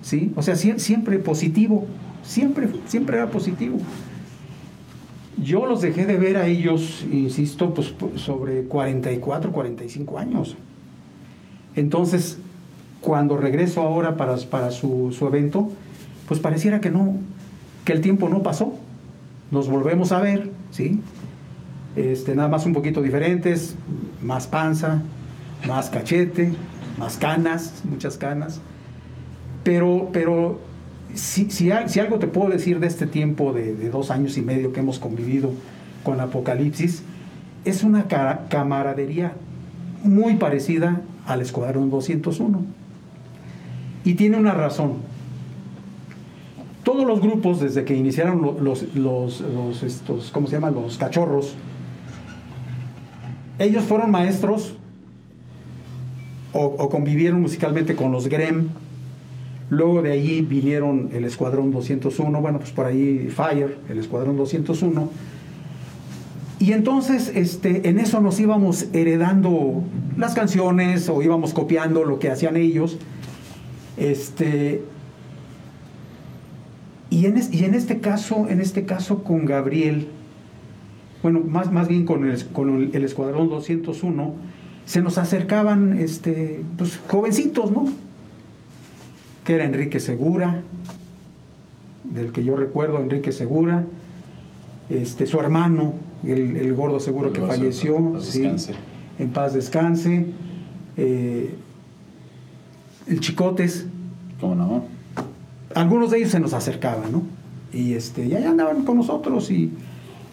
¿sí? 0.03 0.33
O 0.35 0.43
sea, 0.43 0.57
sie- 0.57 0.79
siempre 0.81 1.21
positivo, 1.21 1.87
siempre, 2.25 2.69
siempre 2.87 3.17
era 3.19 3.31
positivo. 3.31 3.79
Yo 5.41 5.67
los 5.67 5.83
dejé 5.83 6.05
de 6.05 6.17
ver 6.19 6.37
a 6.37 6.49
ellos, 6.49 7.07
insisto, 7.13 7.73
pues 7.75 7.95
sobre 8.17 8.65
44, 8.65 9.53
45 9.53 10.19
años. 10.19 10.57
Entonces, 11.77 12.39
cuando 13.03 13.37
regreso 13.37 13.83
ahora 13.83 14.17
para, 14.17 14.39
su, 14.71 15.15
evento, 15.27 15.71
pues 16.27 16.41
pareciera 16.41 16.81
que 16.81 16.91
no, 16.91 17.17
que 17.85 17.93
el 17.93 18.01
tiempo 18.01 18.29
no 18.31 18.43
pasó. 18.43 18.73
Nos 19.51 19.69
volvemos 19.69 20.13
a 20.13 20.21
ver, 20.21 20.51
¿sí? 20.71 21.01
Este, 21.97 22.35
nada 22.35 22.49
más 22.49 22.65
un 22.65 22.73
poquito 22.73 23.03
diferentes, 23.03 23.75
más 24.23 24.47
panza, 24.47 25.03
más 25.69 25.91
cachete, 25.91 26.53
más 26.99 27.19
canas, 27.19 27.83
muchas 27.85 28.17
canas. 28.17 28.61
Pero, 29.65 30.09
pero 30.13 30.59
si, 31.15 31.51
si, 31.51 31.71
al- 31.71 31.91
si 31.91 32.01
algo 32.01 32.19
te 32.19 32.27
puedo 32.29 32.49
decir 32.51 32.81
de 32.81 32.87
este 32.87 33.07
tiempo 33.07 33.53
de, 33.53 33.75
dos 33.91 34.11
años 34.11 34.39
y 34.39 34.43
medio 34.43 34.73
que 34.73 34.81
hemos 34.81 34.99
convivido 34.99 35.51
con 36.03 36.21
Apocalipsis, 36.21 37.03
es 37.65 37.83
una 37.85 38.05
ca- 38.09 38.47
camaradería 38.49 39.33
muy 40.03 40.37
parecida 40.37 41.03
al 41.27 41.41
Escuadrón 41.43 41.91
201. 41.91 42.63
Y 44.05 44.15
tiene 44.15 44.37
una 44.37 44.53
razón. 44.53 44.95
Todos 46.85 47.07
los 47.07 47.21
grupos, 47.21 47.61
desde 47.61 47.85
que 47.85 47.95
iniciaron 47.95 48.43
lo- 48.43 48.59
los, 48.61 49.83
estos, 49.85 50.31
¿cómo 50.33 50.47
se 50.49 50.55
llama? 50.55 50.71
Los 50.71 50.99
cachorros, 50.99 51.55
ellos 53.59 53.85
fueron 53.85 54.11
maestros 54.11 54.75
o, 56.53 56.89
convivieron 56.91 57.41
musicalmente 57.41 57.95
con 57.95 58.11
los 58.13 58.29
Grem. 58.29 58.69
Luego 59.71 60.03
de 60.03 60.13
allí 60.13 60.43
vinieron 60.43 61.09
el 61.15 61.25
Escuadrón 61.25 61.71
201, 61.71 62.41
bueno, 62.41 62.59
pues 62.59 62.73
por 62.73 62.87
ahí 62.87 63.29
Fire, 63.35 63.79
el 63.89 63.99
Escuadrón 63.99 64.37
201. 64.37 65.09
Y 66.59 66.73
entonces 66.73 67.31
este, 67.35 67.89
en 67.89 67.99
eso 67.99 68.21
nos 68.21 68.39
íbamos 68.39 68.87
heredando 68.93 69.83
las 70.19 70.35
canciones 70.35 71.09
o 71.09 71.23
íbamos 71.23 71.55
copiando 71.55 72.05
lo 72.05 72.19
que 72.19 72.31
hacían 72.31 72.57
ellos. 72.57 72.99
Este, 73.97 74.83
y, 77.11 77.27
en, 77.27 77.41
y 77.53 77.65
en 77.65 77.75
este 77.75 78.01
caso, 78.01 78.49
en 78.49 78.61
este 78.61 78.85
caso 78.85 79.23
con 79.23 79.45
Gabriel, 79.45 80.09
bueno, 81.23 81.41
más, 81.41 81.71
más 81.71 81.89
bien 81.89 82.05
con 82.05 82.29
el, 82.29 82.47
con 82.49 82.91
el 82.93 83.05
Escuadrón 83.05 83.49
201, 83.49 84.35
se 84.87 85.03
nos 85.03 85.19
acercaban 85.19 85.99
este, 85.99 86.65
pues, 86.77 86.99
jovencitos, 87.09 87.71
¿no? 87.71 87.87
Que 89.45 89.55
era 89.55 89.65
Enrique 89.65 90.01
Segura, 90.01 90.63
del 92.05 92.33
que 92.33 92.45
yo 92.45 92.57
recuerdo, 92.57 92.99
Enrique 93.01 93.31
Segura, 93.31 93.85
este, 94.91 95.27
su 95.27 95.39
hermano, 95.39 95.95
el, 96.25 96.57
el 96.57 96.75
gordo 96.75 97.01
seguro 97.01 97.33
que 97.33 97.41
falleció, 97.41 97.97
en 97.97 98.13
paz 98.13 98.25
sí, 98.25 98.41
descanse. 98.41 98.75
en 99.19 99.31
paz 99.31 99.55
descanse, 99.55 100.27
eh, 100.97 101.55
el 103.13 103.21
Chicotes, 103.21 103.87
¿Cómo 104.41 104.55
no? 104.57 104.85
algunos 105.75 106.11
de 106.11 106.19
ellos 106.19 106.31
se 106.31 106.41
nos 106.41 106.53
acercaban, 106.53 107.13
¿no? 107.13 107.23
Y 107.73 107.95
este, 107.95 108.29
ya 108.29 108.47
andaban 108.51 108.85
con 108.85 108.97
nosotros 108.99 109.51
y 109.51 109.71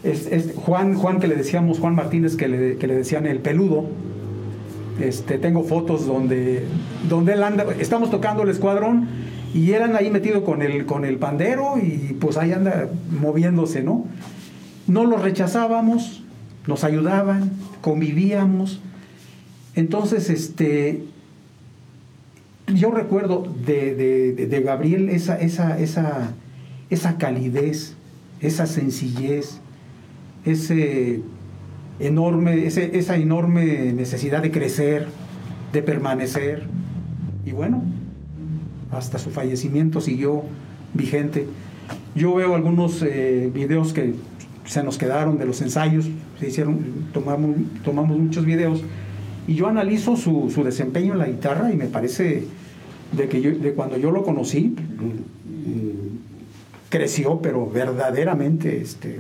es- 0.04 0.26
es- 0.28 0.54
Juan, 0.56 0.96
Juan 0.96 1.20
que 1.20 1.28
le 1.28 1.36
decíamos, 1.36 1.80
Juan 1.80 1.96
Martínez 1.96 2.36
que 2.36 2.48
le, 2.48 2.78
que 2.78 2.88
le 2.88 2.96
decían 2.96 3.26
el 3.26 3.40
peludo, 3.40 3.86
este, 5.00 5.38
tengo 5.38 5.64
fotos 5.64 6.06
donde, 6.06 6.64
donde 7.08 7.34
él 7.34 7.44
anda, 7.44 7.66
estamos 7.80 8.10
tocando 8.12 8.44
el 8.44 8.50
escuadrón 8.50 9.08
y 9.54 9.72
él 9.72 9.82
anda 9.84 10.00
ahí 10.00 10.10
metido 10.12 10.44
con 10.44 10.62
el, 10.62 10.86
con 10.86 11.06
el 11.06 11.18
pandero 11.18 11.76
y 11.82 12.18
pues 12.20 12.36
ahí 12.38 12.52
anda 12.52 12.90
moviéndose, 13.22 13.82
¿no? 13.84 14.06
No 14.88 15.06
los 15.06 15.22
rechazábamos, 15.22 16.24
nos 16.68 16.84
ayudaban, 16.84 17.52
convivíamos. 17.82 18.82
Entonces, 19.76 20.30
este, 20.30 21.04
yo 22.76 22.92
recuerdo 22.92 23.46
de, 23.66 23.96
de- 23.96 24.34
Gabriel 24.62 25.10
esa, 25.10 25.40
esa, 25.40 25.80
esa, 25.80 26.32
esa 26.90 27.18
calidez, 27.18 27.96
esa 28.42 28.66
sencillez, 28.66 29.60
ese 30.46 31.22
enorme, 32.00 32.66
ese- 32.66 32.98
esa 32.98 33.16
enorme 33.18 33.94
necesidad 33.94 34.42
de 34.42 34.52
crecer, 34.52 35.08
de 35.74 35.82
permanecer. 35.82 36.64
Y 37.46 37.52
bueno, 37.52 37.84
hasta 38.92 39.20
su 39.20 39.30
fallecimiento 39.30 40.02
siguió 40.02 40.44
vigente. 40.94 41.46
Yo 42.16 42.34
veo 42.36 42.56
algunos 42.56 43.02
eh, 43.04 43.50
videos 43.54 43.94
que 43.94 44.14
se 44.66 44.84
nos 44.84 44.98
quedaron 44.98 45.38
de 45.38 45.46
los 45.46 45.62
ensayos, 45.62 46.08
se 46.40 46.48
hicieron, 46.48 46.80
tomamos, 47.14 47.56
tomamos 47.84 48.18
muchos 48.20 48.46
videos, 48.46 48.84
y 49.50 49.56
yo 49.56 49.68
analizo 49.68 50.16
su, 50.16 50.52
su 50.54 50.64
desempeño 50.64 51.14
en 51.14 51.20
la 51.20 51.28
guitarra 51.28 51.74
y 51.74 51.78
me 51.78 51.86
parece 51.88 52.44
de 53.12 53.28
que 53.28 53.42
de 53.42 53.74
cuando 53.74 53.98
yo 53.98 54.12
lo 54.12 54.24
conocí, 54.24 54.76
mm, 54.76 56.10
creció, 56.90 57.40
pero 57.42 57.70
verdaderamente 57.70 58.82
este, 58.82 59.20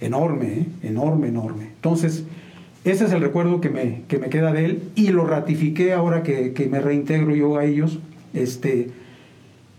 enorme, 0.00 0.46
¿eh? 0.46 0.66
enorme, 0.82 1.28
enorme. 1.28 1.64
Entonces, 1.74 2.24
ese 2.84 3.04
es 3.04 3.12
el 3.12 3.20
recuerdo 3.20 3.60
que 3.60 3.68
me, 3.70 4.02
que 4.08 4.18
me 4.18 4.28
queda 4.30 4.52
de 4.52 4.64
él 4.64 4.82
y 4.94 5.08
lo 5.08 5.26
ratifiqué 5.26 5.92
ahora 5.92 6.22
que, 6.22 6.52
que 6.52 6.66
me 6.68 6.80
reintegro 6.80 7.34
yo 7.34 7.58
a 7.58 7.64
ellos. 7.64 7.98
Este, 8.32 8.90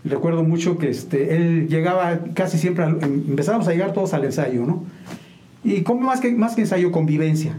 recuerdo 0.04 0.44
mucho 0.44 0.78
que 0.78 0.90
este, 0.90 1.36
él 1.36 1.68
llegaba 1.68 2.20
casi 2.34 2.58
siempre, 2.58 2.84
al- 2.84 3.02
em- 3.02 3.24
empezábamos 3.30 3.66
a 3.68 3.72
llegar 3.72 3.92
todos 3.92 4.14
al 4.14 4.24
ensayo, 4.24 4.64
¿no? 4.64 4.84
Y 5.64 5.82
como 5.82 6.02
más 6.02 6.20
que, 6.20 6.32
más 6.32 6.54
que 6.54 6.62
ensayo, 6.62 6.92
convivencia. 6.92 7.56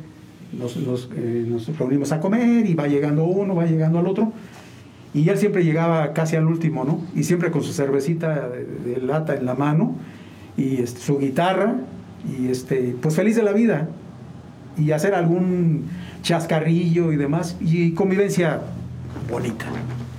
Nos, 0.58 0.78
nos, 0.78 1.10
eh, 1.16 1.46
nos 1.48 1.78
reunimos 1.78 2.12
a 2.12 2.20
comer 2.20 2.66
y 2.66 2.74
va 2.74 2.88
llegando 2.88 3.26
uno, 3.26 3.56
va 3.56 3.66
llegando 3.66 4.00
al 4.00 4.08
otro. 4.08 4.32
Y 5.14 5.30
él 5.30 5.38
siempre 5.38 5.64
llegaba 5.64 6.14
casi 6.14 6.36
al 6.36 6.48
último, 6.48 6.84
¿no? 6.84 7.02
Y 7.16 7.24
siempre 7.24 7.52
con 7.52 7.64
su 7.64 7.74
cervecita 7.74 8.50
de, 8.50 8.66
de 8.66 9.02
lata 9.02 9.36
en 9.36 9.46
la 9.46 9.56
mano 9.56 9.96
y 10.58 10.82
este, 10.82 11.00
su 11.00 11.20
guitarra 11.20 11.76
y 12.38 12.48
este, 12.48 12.96
pues 13.02 13.16
feliz 13.16 13.36
de 13.36 13.44
la 13.44 13.52
vida 13.52 13.90
y 14.78 14.92
hacer 14.92 15.14
algún 15.14 15.86
chascarrillo 16.22 17.12
y 17.12 17.18
demás 17.18 17.58
y 17.60 17.92
convivencia 17.92 18.62
bonita. 19.30 19.66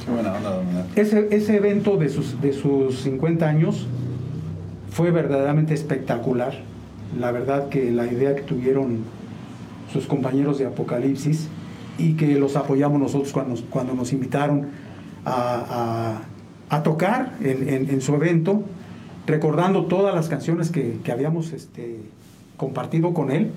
Qué 0.05 0.11
buena 0.11 0.35
onda. 0.35 0.87
Ese, 0.97 1.28
ese 1.30 1.57
evento 1.57 1.97
de 1.97 2.09
sus, 2.09 2.41
de 2.41 2.53
sus 2.53 3.01
50 3.01 3.49
años 3.49 3.87
fue 4.91 5.11
verdaderamente 5.11 5.74
espectacular. 5.74 6.61
La 7.18 7.32
verdad 7.32 7.68
que 7.68 7.91
la 7.91 8.07
idea 8.07 8.35
que 8.35 8.43
tuvieron 8.43 8.99
sus 9.95 10.07
compañeros 10.09 10.59
de 10.59 10.66
Apocalipsis 10.66 11.47
y 11.99 12.14
que 12.14 12.34
los 12.34 12.57
apoyamos 12.57 13.01
nosotros 13.01 13.32
cuando, 13.32 13.55
cuando 13.70 13.95
nos 13.95 14.12
invitaron 14.12 14.66
a, 15.24 16.18
a- 16.68 16.76
a 16.76 16.82
tocar 16.82 17.34
en, 17.40 17.68
en- 17.68 17.88
en 17.90 18.01
su 18.01 18.12
evento, 18.16 18.64
recordando 19.26 19.84
todas 19.84 20.12
las 20.12 20.28
canciones 20.28 20.70
que, 20.72 20.99
que 21.05 21.12
habíamos 21.12 21.53
este, 21.53 22.01
compartido 22.57 23.14
con 23.14 23.30
él, 23.30 23.53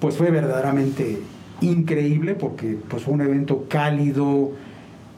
pues 0.00 0.16
fue 0.16 0.30
verdaderamente 0.30 1.18
increíble 1.62 2.34
porque 2.34 2.76
pues, 2.88 3.02
fue 3.02 3.14
un 3.14 3.22
evento 3.22 3.64
cálido, 3.70 4.50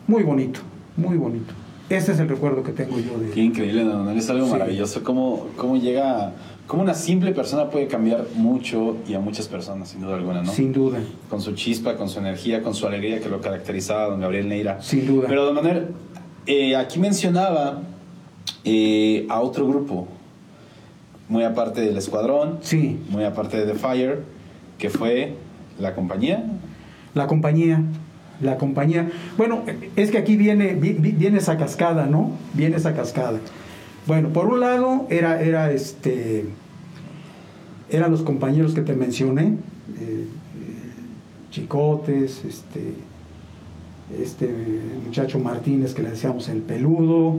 muy 0.07 0.23
bonito, 0.23 0.61
muy 0.97 1.17
bonito. 1.17 1.53
Ese 1.89 2.13
es 2.13 2.21
el 2.21 2.29
recuerdo 2.29 2.63
que 2.63 2.71
tengo 2.71 3.01
yo 3.01 3.19
de 3.19 3.31
Qué 3.31 3.41
increíble, 3.43 3.83
don. 3.83 4.09
Es 4.17 4.31
algo 4.31 4.47
Sí. 4.47 4.53
maravilloso. 4.53 5.03
Cómo, 5.03 5.49
cómo 5.57 5.77
llega, 5.77 6.35
cómo 6.71 6.85
una 6.85 6.95
simple 6.95 7.33
persona 7.33 7.69
puede 7.69 7.89
cambiar 7.89 8.27
mucho 8.37 8.97
y 9.09 9.15
a 9.15 9.19
muchas 9.19 9.49
personas, 9.49 9.89
sin 9.89 10.03
duda 10.03 10.15
alguna, 10.15 10.43
¿no? 10.45 10.53
Sin 10.53 10.73
duda, 10.73 11.01
Con 11.29 11.41
su 11.41 11.53
chispa, 11.55 11.97
con 11.97 12.09
su 12.09 12.21
energía, 12.21 12.63
con 12.63 12.75
su 12.75 12.87
alegría 12.87 13.19
que 13.19 13.29
lo 13.29 13.41
caracterizaba 13.41 14.05
don 14.07 14.21
Gabriel 14.21 14.49
Neira. 14.49 14.81
sin 14.81 15.05
duda. 15.05 15.27
Pero, 15.29 15.47
don 15.47 15.57
Manuel, 15.57 15.89
eh, 16.47 16.77
aquí 16.77 17.01
mencionaba 17.01 17.81
eh, 18.65 19.27
a 19.29 19.41
otro 19.41 19.67
grupo, 19.67 20.07
muy 21.29 21.43
aparte 21.43 21.81
del 21.81 21.97
Escuadrón, 21.97 22.59
sí, 22.63 23.01
muy 23.09 23.25
aparte 23.25 23.57
de 23.65 23.73
The 23.73 23.79
Fire, 23.79 24.23
que 24.79 24.91
fue 24.91 25.35
la 25.81 25.95
compañía. 25.97 26.45
la 27.15 27.27
compañía, 27.27 27.83
la 28.41 28.59
compañía. 28.59 29.11
Bueno, 29.37 29.63
es 29.97 30.13
que 30.13 30.19
aquí 30.19 30.37
viene, 30.37 30.75
vi- 30.75 30.93
vi- 30.93 31.13
viene 31.13 31.39
esa 31.39 31.57
cascada, 31.57 32.07
¿no? 32.07 32.31
Viene 32.55 32.77
esa 32.77 32.95
cascada. 32.95 33.39
Bueno, 34.07 34.29
por 34.31 34.47
un 34.47 34.61
lado 34.61 35.07
era, 35.11 35.41
era 35.43 35.71
este, 35.73 36.47
eran 37.91 38.11
los 38.11 38.23
compañeros 38.23 38.75
que 38.75 38.83
te 38.83 38.95
mencioné, 38.95 39.43
eh, 39.45 39.55
eh, 40.01 40.27
Chicotes, 41.51 42.45
este, 42.45 42.95
este 44.21 44.49
muchacho 45.05 45.39
Martínez 45.39 45.95
que 45.95 46.03
le 46.03 46.11
decíamos 46.11 46.49
el 46.49 46.59
peludo, 46.63 47.37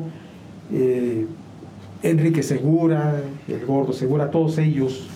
eh, 0.74 1.26
Enrique 2.04 2.43
Segura, 2.43 3.22
el 3.47 3.66
gordo 3.66 3.93
Segura, 3.93 4.32
todos 4.32 4.58
ellos. 4.58 5.08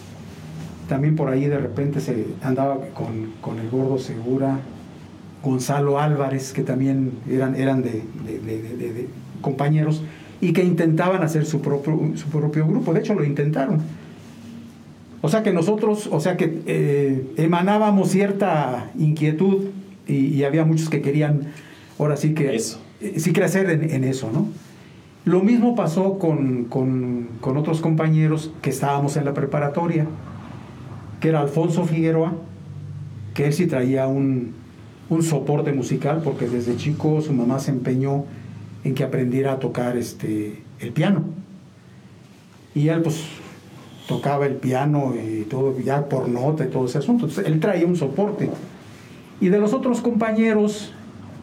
También 0.87 1.15
por 1.15 1.29
ahí 1.29 1.45
de 1.47 1.57
repente 1.57 1.99
se 1.99 2.25
andaba 2.43 2.77
con, 2.93 3.31
con 3.41 3.57
el 3.59 3.69
gordo 3.69 3.97
Segura, 3.97 4.59
Gonzalo 5.43 5.99
Álvarez, 5.99 6.53
que 6.53 6.61
también 6.61 7.11
eran, 7.29 7.55
eran 7.55 7.81
de, 7.81 8.03
de- 8.25 9.07
compañeros 9.41 10.01
y 10.41 10.53
que 10.53 10.63
intentaban 10.63 11.21
hacer 11.21 11.45
su 11.45 11.61
propio, 11.61 12.11
su 12.15 12.27
propio 12.27 12.67
grupo. 12.67 12.93
De 12.93 12.99
hecho, 12.99 13.13
lo 13.13 13.23
intentaron. 13.23 13.81
O 15.25 15.29
sea 15.29 15.41
que 15.41 15.51
nosotros, 15.51 16.07
o 16.11 16.19
sea 16.19 16.37
que 16.37 16.59
eh, 16.67 17.25
emanábamos 17.37 18.09
cierta 18.09 18.91
inquietud 18.97 19.69
y, 20.07 20.13
y 20.27 20.43
había 20.43 20.65
muchos 20.65 20.87
que 20.89 21.01
querían, 21.01 21.47
ahora 21.97 22.15
sí 22.15 22.35
que, 22.35 22.53
Eso. 22.55 22.79
eh, 23.01 23.15
sí 23.17 23.33
crecer 23.33 23.69
en, 23.71 23.89
en 23.89 24.03
eso, 24.03 24.29
¿no? 24.31 24.47
Lo 25.25 25.41
mismo 25.41 25.73
pasó 25.75 26.19
con, 26.19 26.65
con- 26.65 27.29
con 27.41 27.57
otros 27.57 27.81
compañeros 27.81 28.51
que 28.61 28.69
estábamos 28.69 29.17
en 29.17 29.25
la 29.25 29.33
preparatoria, 29.33 30.05
que 31.19 31.29
era 31.29 31.41
Alfonso 31.41 31.85
Figueroa, 31.85 32.33
que 33.33 33.47
él 33.47 33.53
sí 33.53 33.65
traía 33.65 34.05
un, 34.05 34.53
un 35.09 35.23
soporte 35.23 35.71
musical, 35.73 36.21
porque 36.23 36.47
desde 36.47 36.75
chico 36.77 37.19
su 37.21 37.33
mamá 37.33 37.57
se 37.57 37.71
empeñó 37.71 38.25
en 38.83 38.93
que 38.93 39.03
aprendiera 39.03 39.53
a 39.53 39.59
tocar 39.59 39.97
este, 39.97 40.61
el 40.79 40.91
piano. 40.91 41.23
Y 42.75 42.89
él 42.89 43.01
pues 43.01 43.23
tocaba 44.07 44.45
el 44.45 44.55
piano 44.55 45.13
y 45.15 45.43
todo, 45.43 45.77
ya 45.79 46.07
por 46.07 46.27
nota 46.29 46.65
y 46.65 46.67
todo 46.69 46.85
ese 46.85 46.99
asunto. 46.99 47.25
Entonces, 47.25 47.51
él 47.51 47.59
traía 47.59 47.85
un 47.87 47.95
soporte. 47.95 48.49
Y 49.41 49.49
de 49.49 49.59
los 49.59 49.73
otros 49.73 50.01
compañeros 50.01 50.93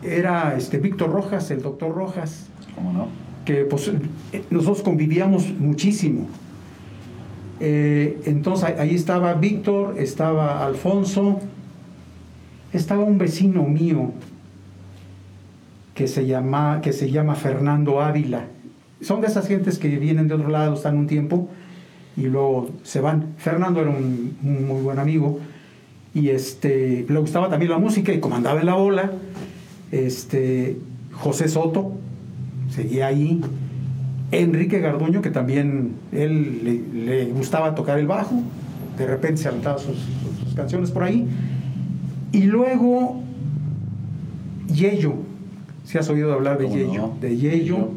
era 0.03 0.55
este, 0.57 0.79
Víctor 0.79 1.11
Rojas, 1.13 1.51
el 1.51 1.63
doctor 1.63 1.95
Rojas, 1.95 2.47
¿Cómo 2.75 2.93
no? 2.93 3.09
que 3.45 3.65
pues, 3.65 3.91
nosotros 4.51 4.83
convivíamos 4.83 5.51
muchísimo. 5.59 6.27
Eh, 7.61 8.21
entonces 8.25 8.65
ahí- 8.65 8.75
ahí 8.79 8.95
estaba 8.95 9.35
Víctor, 9.35 9.97
estaba 9.99 10.65
Alfonso, 10.67 11.41
estaba 12.73 13.05
un 13.05 13.19
vecino 13.19 13.63
mío 13.65 14.13
que 15.95 16.09
se 16.09 16.27
llama, 16.27 16.81
que 16.83 16.93
se 16.93 17.11
llama 17.11 17.35
Fernando 17.35 18.01
Ávila. 18.01 18.47
Son 19.01 19.21
de 19.21 19.27
esas 19.27 19.47
gentes 19.47 19.79
que 19.79 19.89
vienen 19.99 20.29
de 20.29 20.35
otro 20.35 20.49
lado, 20.49 20.75
están 20.75 20.97
un 20.97 21.07
tiempo 21.07 21.49
y 22.17 22.23
luego 22.23 22.71
se 22.83 23.01
van. 23.01 23.35
Fernando 23.39 23.81
era 23.81 23.91
un, 23.91 24.37
un 24.43 24.67
muy 24.67 24.83
buen 24.83 24.99
amigo 24.99 25.39
y 26.15 26.29
este, 26.29 27.07
le 27.09 27.19
gustaba 27.19 27.49
también 27.49 27.71
la 27.71 27.79
música 27.79 28.13
y 28.13 28.21
comandaba 28.21 28.61
en 28.61 28.67
la 28.67 28.75
bola. 28.75 29.13
Este, 29.91 30.77
José 31.13 31.49
Soto 31.49 31.93
seguía 32.71 33.07
ahí. 33.07 33.41
Enrique 34.31 34.79
Garduño, 34.81 35.21
que 35.21 35.31
también 35.31 35.93
él 36.11 36.61
le, 36.65 37.05
le 37.05 37.25
gustaba 37.33 37.75
tocar 37.75 37.99
el 37.99 38.07
bajo, 38.07 38.35
de 38.97 39.07
repente 39.07 39.43
se 39.43 39.49
aventaba 39.49 39.79
sus, 39.79 39.97
sus- 39.97 40.45
sus 40.45 40.55
canciones 40.55 40.91
por 40.91 41.03
ahí. 41.03 41.27
Y 42.33 42.45
luego 42.45 43.21
Yello, 44.75 45.15
si 45.85 45.99
has 45.99 46.09
oído 46.09 46.33
hablar 46.33 46.57
de 46.59 46.65
¿Cómo 46.65 46.77
Yello, 46.77 46.93
no? 47.09 47.17
de 47.21 47.37
Yello. 47.37 47.91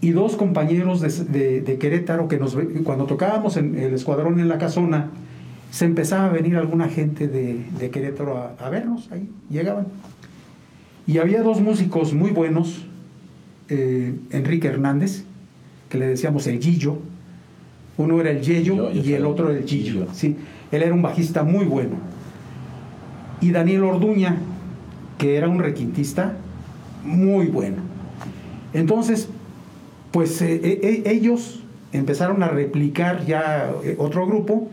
Y 0.00 0.10
dos 0.10 0.36
compañeros 0.36 1.00
de, 1.00 1.08
de- 1.24 1.60
de 1.60 1.78
Querétaro 1.78 2.28
que 2.28 2.38
nos 2.38 2.56
cuando 2.84 3.04
tocábamos 3.06 3.56
en 3.56 3.76
el 3.78 3.94
escuadrón 3.94 4.38
en 4.40 4.48
la 4.48 4.58
casona, 4.58 5.10
se 5.70 5.84
empezaba 5.84 6.26
a 6.26 6.28
venir 6.28 6.56
alguna 6.56 6.88
gente 6.88 7.28
de, 7.28 7.64
de 7.78 7.90
Querétaro 7.90 8.38
a, 8.38 8.54
a 8.58 8.70
vernos 8.70 9.10
ahí, 9.12 9.28
llegaban. 9.50 9.86
Y 11.06 11.18
había 11.18 11.42
dos 11.42 11.60
músicos 11.60 12.14
muy 12.14 12.30
buenos, 12.30 12.86
eh, 13.68 14.14
Enrique 14.30 14.68
Hernández, 14.68 15.24
que 15.88 15.98
le 15.98 16.06
decíamos 16.06 16.46
el 16.46 16.60
Gillo, 16.60 16.98
uno 17.96 18.20
era 18.20 18.30
el 18.30 18.40
Yello 18.42 18.92
y 18.92 19.12
el 19.14 19.26
otro 19.26 19.50
el. 19.50 19.64
Gillo. 19.64 20.06
Sí, 20.12 20.36
él 20.70 20.82
era 20.82 20.94
un 20.94 21.02
bajista 21.02 21.42
muy 21.42 21.64
bueno. 21.64 21.96
Y 23.40 23.50
Daniel 23.50 23.82
Orduña, 23.84 24.36
que 25.18 25.36
era 25.36 25.48
un 25.48 25.58
requintista 25.58 26.34
muy 27.04 27.46
bueno. 27.46 27.76
Entonces, 28.72 29.28
pues 30.10 30.40
eh, 30.42 30.60
eh, 30.62 30.80
eh, 30.82 31.02
ellos 31.06 31.60
empezaron 31.92 32.42
a 32.42 32.48
replicar 32.48 33.24
ya 33.26 33.72
otro 33.98 34.26
grupo 34.26 34.68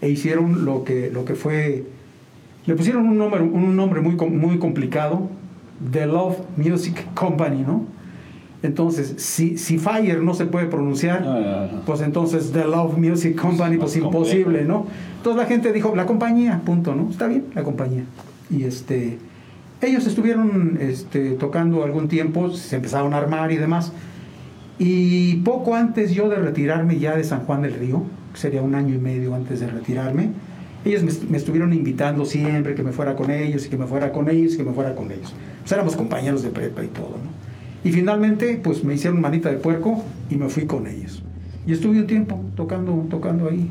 e 0.00 0.08
hicieron 0.10 0.64
lo 0.64 0.84
que, 0.84 1.10
lo 1.12 1.24
que 1.24 1.34
fue, 1.34 1.84
le 2.66 2.74
pusieron 2.74 3.06
un 3.08 3.18
nombre, 3.18 3.42
un 3.42 3.76
nombre 3.76 4.00
muy, 4.00 4.14
muy 4.14 4.58
complicado, 4.58 5.28
The 5.92 6.06
Love 6.06 6.38
Music 6.56 7.04
Company, 7.14 7.62
¿no? 7.62 7.84
Entonces, 8.62 9.14
si, 9.18 9.56
si 9.56 9.78
Fire 9.78 10.20
no 10.20 10.34
se 10.34 10.46
puede 10.46 10.66
pronunciar, 10.66 11.22
No, 11.22 11.40
no, 11.40 11.66
no. 11.66 11.80
pues 11.86 12.00
entonces 12.00 12.50
The 12.50 12.64
Love 12.64 12.98
Music 12.98 13.40
Company, 13.40 13.76
pues 13.76 13.96
imposible, 13.96 14.64
complejo. 14.64 14.68
¿no? 14.68 14.86
Entonces 15.18 15.42
la 15.42 15.46
gente 15.46 15.72
dijo, 15.72 15.94
la 15.94 16.06
compañía, 16.06 16.60
punto, 16.64 16.94
¿no? 16.94 17.08
Está 17.08 17.28
bien, 17.28 17.44
la 17.54 17.62
compañía. 17.62 18.04
Y 18.50 18.64
este, 18.64 19.18
ellos 19.80 20.06
estuvieron 20.08 20.76
este, 20.80 21.32
tocando 21.32 21.84
algún 21.84 22.08
tiempo, 22.08 22.50
se 22.50 22.76
empezaron 22.76 23.14
a 23.14 23.18
armar 23.18 23.52
y 23.52 23.56
demás. 23.58 23.92
Y 24.78 25.36
poco 25.36 25.74
antes 25.74 26.12
yo 26.12 26.28
de 26.28 26.36
retirarme 26.36 26.98
ya 26.98 27.16
de 27.16 27.24
San 27.24 27.40
Juan 27.40 27.62
del 27.62 27.74
Río, 27.74 28.02
que 28.32 28.38
sería 28.38 28.62
un 28.62 28.74
año 28.74 28.94
y 28.94 28.98
medio 28.98 29.34
antes 29.34 29.60
de 29.60 29.66
retirarme, 29.68 30.30
ellos 30.84 31.02
me, 31.02 31.10
me 31.30 31.36
estuvieron 31.36 31.72
invitando 31.72 32.24
siempre 32.24 32.74
que 32.74 32.82
me 32.84 32.92
fuera 32.92 33.16
con 33.16 33.30
ellos 33.30 33.66
y 33.66 33.68
que 33.68 33.76
me 33.76 33.86
fuera 33.86 34.12
con 34.12 34.28
ellos 34.28 34.54
y 34.54 34.58
que 34.58 34.64
me 34.64 34.72
fuera 34.72 34.94
con 34.94 35.10
ellos. 35.10 35.34
Pues 35.62 35.72
éramos 35.72 35.96
compañeros 35.96 36.42
de 36.42 36.50
prepa 36.50 36.84
y 36.84 36.88
todo, 36.88 37.10
¿no? 37.22 37.38
Y 37.88 37.92
finalmente, 37.92 38.60
pues 38.62 38.84
me 38.84 38.94
hicieron 38.94 39.20
manita 39.20 39.50
de 39.50 39.56
puerco 39.56 40.02
y 40.30 40.36
me 40.36 40.48
fui 40.48 40.66
con 40.66 40.86
ellos. 40.86 41.22
Y 41.66 41.72
estuve 41.72 41.98
un 42.00 42.06
tiempo 42.06 42.40
tocando, 42.56 42.92
tocando 43.10 43.48
ahí. 43.48 43.68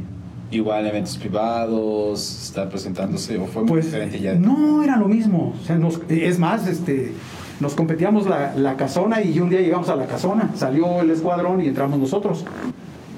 Igual 0.52 0.86
eventos 0.88 1.18
privados, 1.18 2.46
estar 2.48 2.70
presentándose, 2.70 3.38
o 3.38 3.46
fue 3.48 3.64
muy 3.64 3.70
Pues 3.72 3.86
diferente 3.86 4.20
ya. 4.20 4.36
no 4.36 4.82
era 4.84 4.96
lo 4.98 5.08
mismo. 5.08 5.54
O 5.62 5.66
sea, 5.66 5.78
nos- 5.78 6.00
es 6.10 6.40
más, 6.40 6.68
este, 6.68 7.12
nos 7.60 7.74
competíamos 7.76 8.28
la, 8.28 8.54
la 8.56 8.76
casona 8.78 9.22
y 9.22 9.40
un 9.40 9.50
día 9.50 9.62
llegamos 9.62 9.90
a 9.90 9.96
la 9.96 10.06
casona. 10.06 10.52
Salió 10.56 11.02
el 11.02 11.12
escuadrón 11.12 11.62
y 11.62 11.68
entramos 11.68 11.98
nosotros. 12.00 12.46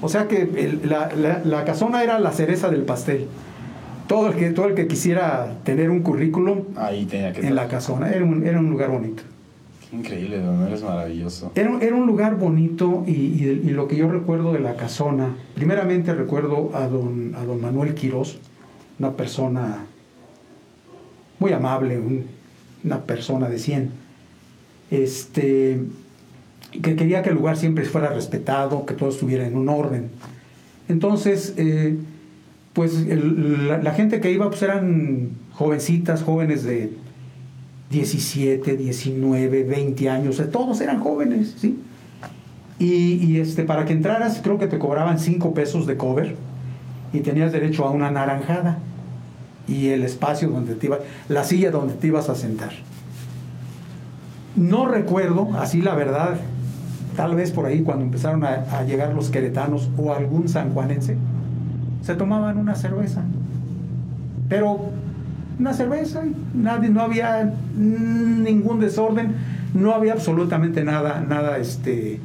O 0.02 0.08
sea 0.08 0.28
que 0.28 0.42
el- 0.42 0.80
la, 0.88 1.10
la- 1.14 1.42
la 1.44 1.64
casona 1.64 2.02
era 2.02 2.18
la 2.18 2.32
cereza 2.32 2.70
del 2.70 2.82
pastel. 2.82 3.26
Todo 4.06 4.28
el 4.28 4.34
que, 4.34 4.50
todo 4.50 4.66
el 4.66 4.74
que 4.74 4.86
quisiera 4.88 5.58
tener 5.62 5.88
un 5.90 6.00
currículum 6.00 6.62
Ahí 6.76 7.04
tenía 7.04 7.32
que 7.32 7.46
en 7.46 7.54
la 7.54 7.68
casona 7.68 8.10
era 8.10 8.24
un, 8.24 8.44
era 8.46 8.58
un 8.58 8.70
lugar 8.70 8.90
bonito. 8.90 9.22
Qué 9.90 9.96
increíble, 9.96 10.40
don 10.40 10.66
eres 10.66 10.82
maravilloso. 10.82 11.52
Era, 11.54 11.78
era 11.80 11.94
un 11.94 12.06
lugar 12.06 12.36
bonito 12.36 13.04
y, 13.06 13.10
y- 13.12 13.62
y 13.66 13.70
lo 13.70 13.86
que 13.88 13.96
yo 13.96 14.10
recuerdo 14.10 14.52
de 14.52 14.60
la 14.60 14.74
casona, 14.74 15.36
primeramente 15.54 16.14
recuerdo 16.14 16.70
a 16.74 16.86
don, 16.88 17.34
a 17.36 17.44
don 17.44 17.60
Manuel 17.60 17.94
Quirós, 17.94 18.38
una 18.98 19.12
persona 19.12 19.84
muy 21.38 21.52
amable, 21.52 21.98
un- 21.98 22.24
una 22.84 23.00
persona 23.02 23.48
de 23.48 23.58
100, 23.58 23.90
este, 24.90 25.80
que 26.82 26.96
quería 26.96 27.22
que 27.22 27.30
el 27.30 27.36
lugar 27.36 27.56
siempre 27.56 27.84
fuera 27.84 28.10
respetado, 28.10 28.86
que 28.86 28.94
todo 28.94 29.10
estuviera 29.10 29.46
en 29.46 29.56
un 29.56 29.68
orden. 29.68 30.10
Entonces, 30.88 31.54
eh, 31.56 31.96
pues 32.72 33.06
la, 33.06 33.92
gente 33.92 34.20
que 34.20 34.30
iba 34.30 34.48
pues 34.48 34.62
eran 34.62 35.30
jovencitas, 35.52 36.22
jóvenes 36.22 36.64
de 36.64 36.92
17, 37.90 38.76
19, 38.76 39.64
20 39.64 40.08
años, 40.08 40.42
todos 40.50 40.80
eran 40.80 41.00
jóvenes, 41.00 41.56
¿sí? 41.58 41.78
Y, 42.78 43.38
este, 43.38 43.64
para 43.64 43.84
que 43.84 43.92
entraras, 43.92 44.40
creo 44.42 44.58
que 44.58 44.66
te 44.66 44.78
cobraban 44.78 45.18
5 45.18 45.52
pesos 45.52 45.86
de 45.86 45.98
cover 45.98 46.34
y 47.12 47.20
tenías 47.20 47.52
derecho 47.52 47.84
a 47.84 47.90
una 47.90 48.10
naranjada 48.10 48.78
y 49.68 49.88
el 49.88 50.02
espacio 50.02 50.48
donde 50.48 50.74
te 50.76 50.88
la 51.28 51.44
silla 51.44 51.70
donde 51.70 51.92
te 51.92 52.06
ibas 52.06 52.30
a 52.30 52.34
sentar. 52.34 52.70
No 54.56 54.86
recuerdo, 54.86 55.48
así 55.58 55.80
la 55.80 55.94
verdad, 55.94 56.36
tal 57.16 57.34
vez 57.34 57.50
por 57.50 57.66
ahí 57.66 57.82
cuando 57.82 58.04
empezaron 58.04 58.44
a, 58.44 58.64
a 58.72 58.82
llegar 58.84 59.14
los 59.14 59.30
queretanos 59.30 59.88
o 59.96 60.12
algún 60.12 60.48
sanjuanense, 60.48 61.16
se 62.02 62.14
tomaban 62.14 62.58
una 62.58 62.74
cerveza. 62.74 63.22
Pero 64.48 64.90
una 65.60 65.74
cerveza, 65.74 66.22
nadie, 66.54 66.88
no 66.88 67.02
había 67.02 67.52
ningún 67.76 68.80
desorden, 68.80 69.34
no 69.74 69.92
había 69.92 70.14
absolutamente 70.14 70.82
nada, 70.84 71.20
nada 71.20 71.58
este, 71.58 72.18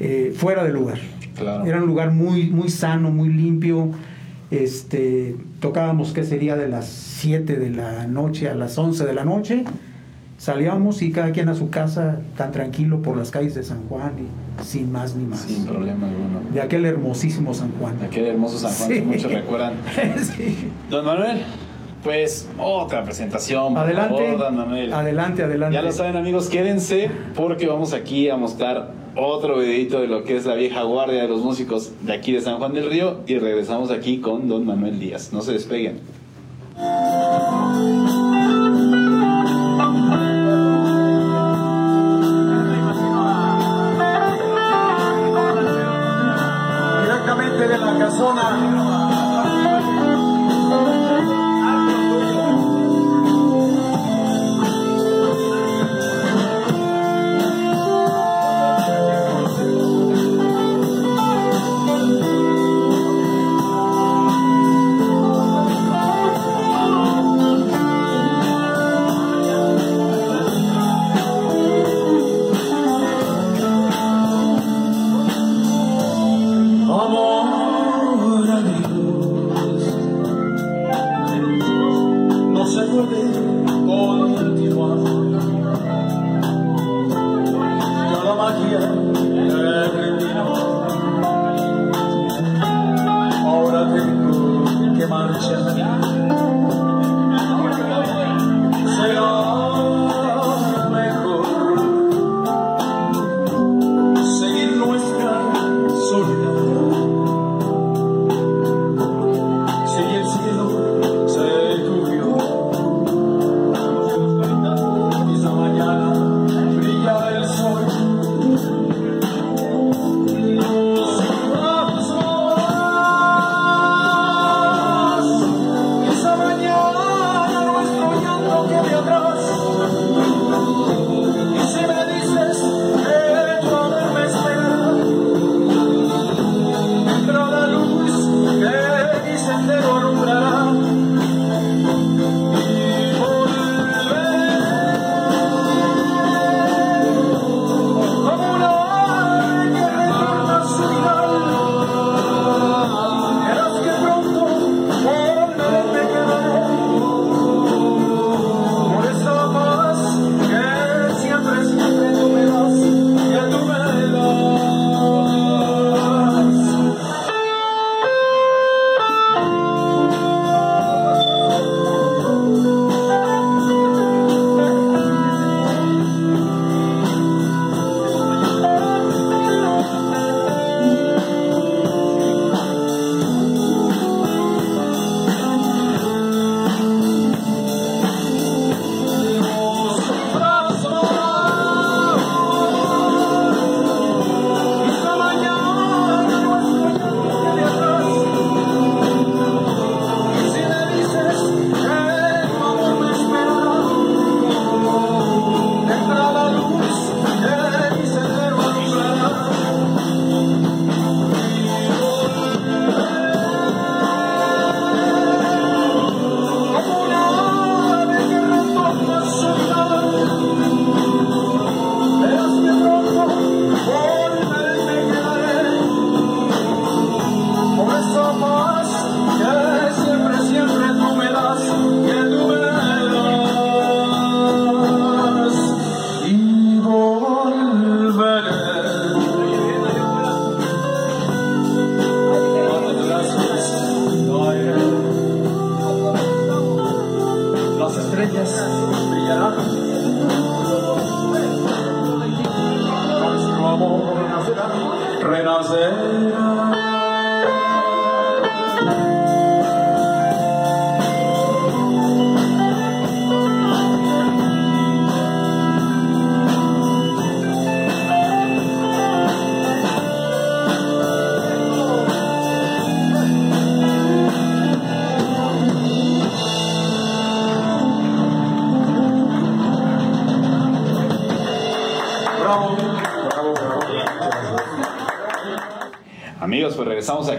eh, 0.00 0.34
fuera 0.34 0.64
de 0.64 0.72
lugar. 0.72 0.98
Claro. 1.36 1.66
Era 1.66 1.82
un 1.82 1.86
lugar 1.86 2.10
muy, 2.12 2.50
muy 2.50 2.70
sano, 2.70 3.10
muy 3.10 3.28
limpio. 3.28 3.90
Este, 4.50 5.36
tocábamos, 5.60 6.12
¿qué 6.12 6.24
sería? 6.24 6.56
De 6.56 6.68
las 6.68 6.86
7 6.86 7.56
de 7.56 7.70
la 7.70 8.06
noche 8.06 8.48
a 8.48 8.54
las 8.54 8.76
11 8.78 9.04
de 9.04 9.12
la 9.12 9.24
noche. 9.24 9.64
Salíamos 10.38 11.02
y 11.02 11.10
cada 11.10 11.32
quien 11.32 11.48
a 11.48 11.54
su 11.54 11.68
casa 11.68 12.20
tan 12.36 12.52
tranquilo 12.52 13.02
por 13.02 13.16
las 13.16 13.32
calles 13.32 13.56
de 13.56 13.64
San 13.64 13.88
Juan 13.88 14.12
y 14.20 14.62
sin 14.64 14.90
más 14.92 15.16
ni 15.16 15.24
más. 15.24 15.40
Sin 15.40 15.66
problema 15.66 16.06
alguno. 16.06 16.40
De 16.54 16.60
aquel 16.60 16.84
hermosísimo 16.84 17.52
San 17.54 17.72
Juan. 17.72 17.96
Aquel 18.02 18.26
hermoso 18.26 18.56
San 18.56 18.72
Juan 18.72 18.88
Sí. 18.88 18.94
que 18.94 19.02
muchos 19.02 19.32
recuerdan. 19.32 19.72
Sí. 20.36 20.70
Don 20.88 21.04
Manuel, 21.04 21.42
pues 22.04 22.48
otra 22.56 23.02
presentación. 23.02 23.74
por 23.74 23.82
Adelante, 23.82 24.14
favor, 24.26 24.38
don 24.38 24.56
Manuel. 24.56 24.92
adelante, 24.92 25.42
adelante. 25.42 25.74
Ya 25.74 25.82
lo 25.82 25.90
saben 25.90 26.16
amigos, 26.16 26.48
quédense 26.48 27.10
porque 27.34 27.66
vamos 27.66 27.92
aquí 27.92 28.30
a 28.30 28.36
mostrar 28.36 28.92
otro 29.16 29.58
videito 29.58 30.00
de 30.00 30.06
lo 30.06 30.22
que 30.22 30.36
es 30.36 30.46
la 30.46 30.54
vieja 30.54 30.84
guardia 30.84 31.22
de 31.22 31.26
los 31.28 31.42
músicos 31.42 31.90
de 32.02 32.12
aquí 32.12 32.30
de 32.30 32.40
San 32.40 32.58
Juan 32.58 32.74
del 32.74 32.88
Río 32.88 33.22
y 33.26 33.38
regresamos 33.40 33.90
aquí 33.90 34.18
con 34.18 34.46
Don 34.46 34.64
Manuel 34.64 35.00
Díaz. 35.00 35.32
No 35.32 35.40
se 35.42 35.50
despeguen. 35.52 35.98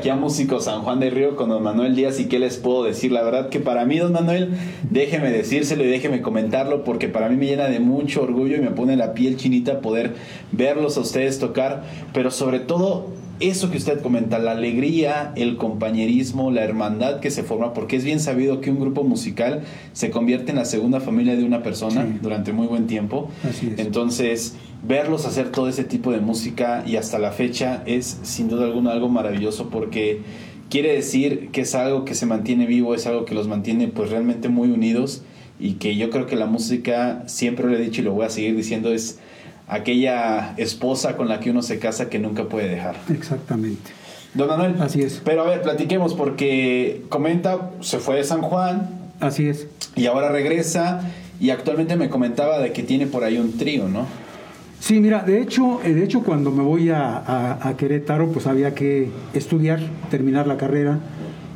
Aquí 0.09 0.17
a 0.17 0.19
Músico 0.19 0.59
San 0.59 0.81
Juan 0.81 0.99
de 0.99 1.09
Río 1.11 1.35
con 1.35 1.49
don 1.49 1.61
Manuel 1.61 1.95
Díaz 1.95 2.19
y 2.19 2.25
qué 2.25 2.39
les 2.39 2.57
puedo 2.57 2.83
decir. 2.83 3.11
La 3.11 3.21
verdad 3.21 3.49
que 3.49 3.59
para 3.59 3.85
mí, 3.85 3.97
don 3.99 4.11
Manuel, 4.13 4.49
déjeme 4.89 5.29
decírselo 5.31 5.83
y 5.83 5.87
déjeme 5.87 6.21
comentarlo 6.21 6.83
porque 6.83 7.07
para 7.07 7.29
mí 7.29 7.35
me 7.35 7.45
llena 7.45 7.65
de 7.65 7.79
mucho 7.79 8.23
orgullo 8.23 8.55
y 8.57 8.59
me 8.59 8.71
pone 8.71 8.95
la 8.97 9.13
piel 9.13 9.37
chinita 9.37 9.81
poder 9.81 10.15
verlos 10.51 10.97
a 10.97 11.01
ustedes 11.01 11.37
tocar, 11.37 11.83
pero 12.13 12.31
sobre 12.31 12.59
todo 12.59 13.07
eso 13.39 13.71
que 13.71 13.77
usted 13.77 14.01
comenta, 14.01 14.37
la 14.39 14.51
alegría, 14.51 15.31
el 15.35 15.55
compañerismo, 15.57 16.51
la 16.51 16.63
hermandad 16.63 17.19
que 17.21 17.31
se 17.31 17.43
forma, 17.43 17.73
porque 17.73 17.95
es 17.95 18.03
bien 18.03 18.19
sabido 18.19 18.59
que 18.59 18.69
un 18.71 18.79
grupo 18.81 19.03
musical 19.03 19.61
se 19.93 20.09
convierte 20.09 20.51
en 20.51 20.57
la 20.57 20.65
segunda 20.65 20.99
familia 20.99 21.35
de 21.37 21.43
una 21.45 21.63
persona 21.63 22.05
Sí. 22.05 22.19
durante 22.21 22.51
muy 22.51 22.67
buen 22.67 22.87
tiempo. 22.87 23.29
Así 23.47 23.67
es. 23.73 23.79
Entonces, 23.79 24.55
verlos 24.81 25.25
hacer 25.25 25.51
todo 25.51 25.67
ese 25.67 25.83
tipo 25.83 26.11
de 26.11 26.19
música 26.19 26.83
y 26.85 26.95
hasta 26.95 27.19
la 27.19 27.31
fecha 27.31 27.83
es 27.85 28.19
sin 28.23 28.47
duda 28.47 28.65
alguna 28.65 28.91
algo 28.91 29.09
maravilloso 29.09 29.69
porque 29.69 30.21
quiere 30.69 30.93
decir 30.93 31.49
que 31.51 31.61
es 31.61 31.75
algo 31.75 32.05
que 32.05 32.15
se 32.15 32.25
mantiene 32.25 32.65
vivo, 32.65 32.95
es 32.95 33.05
algo 33.07 33.25
que 33.25 33.35
los 33.35 33.47
mantiene 33.47 33.87
pues 33.87 34.09
realmente 34.09 34.47
muy 34.49 34.69
unidos 34.71 35.23
y 35.59 35.73
que 35.73 35.97
yo 35.97 36.09
creo 36.09 36.25
que 36.25 36.37
la 36.37 36.45
música, 36.45 37.23
siempre 37.27 37.67
lo 37.67 37.75
he 37.75 37.79
dicho 37.79 38.01
y 38.01 38.05
lo 38.05 38.13
voy 38.13 38.25
a 38.25 38.29
seguir 38.29 38.55
diciendo, 38.55 38.93
es 38.93 39.19
aquella 39.67 40.53
esposa 40.57 41.17
con 41.17 41.27
la 41.27 41.39
que 41.39 41.51
uno 41.51 41.61
se 41.61 41.79
casa 41.79 42.09
que 42.09 42.17
nunca 42.17 42.45
puede 42.45 42.69
dejar. 42.69 42.95
Exactamente. 43.09 43.91
Don 44.33 44.47
Manuel, 44.47 44.75
Así 44.79 45.01
es. 45.01 45.21
pero 45.25 45.41
a 45.41 45.49
ver, 45.49 45.61
platiquemos 45.61 46.13
porque 46.13 47.01
comenta, 47.09 47.71
se 47.81 47.97
fue 47.99 48.15
de 48.17 48.23
San 48.23 48.41
Juan 48.41 48.89
Así 49.19 49.47
es. 49.47 49.67
y 49.95 50.05
ahora 50.05 50.29
regresa 50.29 51.01
y 51.41 51.49
actualmente 51.49 51.95
me 51.95 52.09
comentaba 52.09 52.59
de 52.59 52.71
que 52.71 52.83
tiene 52.83 53.07
por 53.07 53.23
ahí 53.23 53.37
un 53.37 53.57
trío, 53.57 53.89
¿no? 53.89 54.05
Sí, 54.79 54.99
mira, 55.01 55.23
de 55.23 55.41
hecho, 55.41 55.81
eh, 55.83 55.93
de 55.93 56.03
hecho 56.03 56.23
cuando 56.23 56.51
me 56.51 56.63
voy 56.63 56.89
a, 56.89 57.17
a- 57.69 57.75
Querétaro, 57.77 58.31
pues 58.31 58.47
había 58.47 58.73
que 58.73 59.09
estudiar, 59.33 59.79
terminar 60.09 60.47
la 60.47 60.57
carrera 60.57 60.99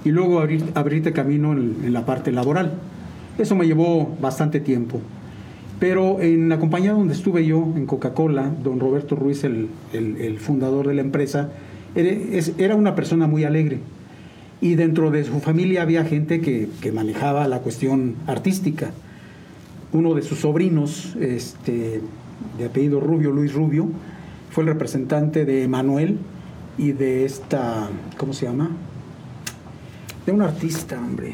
y 0.04 0.10
luego 0.10 0.40
abrir, 0.40 0.64
abrirte 0.76 1.14
camino 1.14 1.54
en, 1.54 1.94
la 1.94 2.06
parte 2.06 2.32
laboral. 2.32 2.74
Eso 3.38 3.56
me 3.56 3.66
llevó 3.66 4.16
bastante 4.22 4.60
tiempo. 4.60 5.00
Pero 5.80 6.22
en 6.22 6.50
la 6.50 6.60
compañía 6.60 6.92
donde 6.94 7.14
estuve 7.14 7.46
yo, 7.46 7.66
en 7.76 7.86
Coca-Cola, 7.86 8.52
don 8.64 8.80
Roberto 8.80 9.16
Ruiz, 9.16 9.44
el, 9.44 9.70
el- 9.94 10.18
el 10.18 10.40
fundador 10.40 10.88
de 10.88 10.94
la 10.96 11.02
empresa, 11.02 11.50
era, 11.96 12.10
es- 12.10 12.54
era 12.58 12.76
una 12.76 12.94
persona 12.94 13.26
muy 13.28 13.46
alegre. 13.46 13.80
Y 14.62 14.76
dentro 14.76 15.12
de 15.12 15.24
su 15.24 15.40
familia 15.40 15.82
había 15.82 16.04
gente 16.06 16.42
que, 16.42 16.68
que 16.82 16.92
manejaba 16.92 17.48
la 17.48 17.60
cuestión 17.60 18.16
artística 18.28 18.92
uno 19.92 20.16
de 20.16 20.24
sus 20.24 20.40
sobrinos, 20.40 21.16
este, 21.22 22.02
de 22.58 22.66
apellido 22.66 23.00
Rubio, 23.00 23.32
Luis 23.32 23.54
Rubio, 23.54 23.88
fue 24.52 24.64
el 24.64 24.70
representante 24.70 25.46
de 25.46 25.64
Emanuel 25.64 26.18
y 26.78 26.92
de 26.92 27.26
esta, 27.26 27.90
¿cómo 28.18 28.34
se 28.34 28.46
llama? 28.46 28.70
De 30.26 30.32
una 30.32 30.46
artista, 30.46 30.98
hombre. 31.00 31.34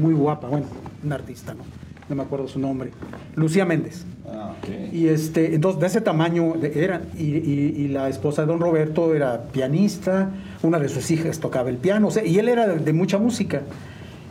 Muy 0.00 0.14
guapa, 0.14 0.48
bueno, 0.48 0.66
una 1.04 1.14
artista, 1.16 1.54
¿no? 1.54 1.62
No 2.08 2.16
me 2.16 2.22
acuerdo 2.22 2.46
su 2.48 2.58
nombre. 2.58 2.90
Lucía 3.34 3.64
Méndez. 3.64 4.04
Ah, 4.28 4.54
ok. 4.58 4.92
Y 4.92 5.08
este, 5.08 5.54
entonces 5.54 5.80
de 5.80 5.86
ese 5.86 6.00
tamaño 6.00 6.54
era, 6.62 7.00
y, 7.16 7.22
y- 7.36 7.74
y 7.78 7.88
la 7.88 8.08
esposa 8.08 8.42
de 8.42 8.48
don 8.48 8.60
Roberto 8.60 9.14
era 9.14 9.44
pianista, 9.44 10.30
una 10.62 10.78
de 10.78 10.88
sus 10.88 11.10
hijas 11.10 11.40
tocaba 11.40 11.70
el 11.70 11.78
piano, 11.78 12.08
o 12.08 12.10
sea, 12.10 12.24
y 12.24 12.38
él 12.38 12.48
era 12.48 12.66
de, 12.66 12.78
de 12.78 12.92
mucha 12.92 13.18
música. 13.18 13.62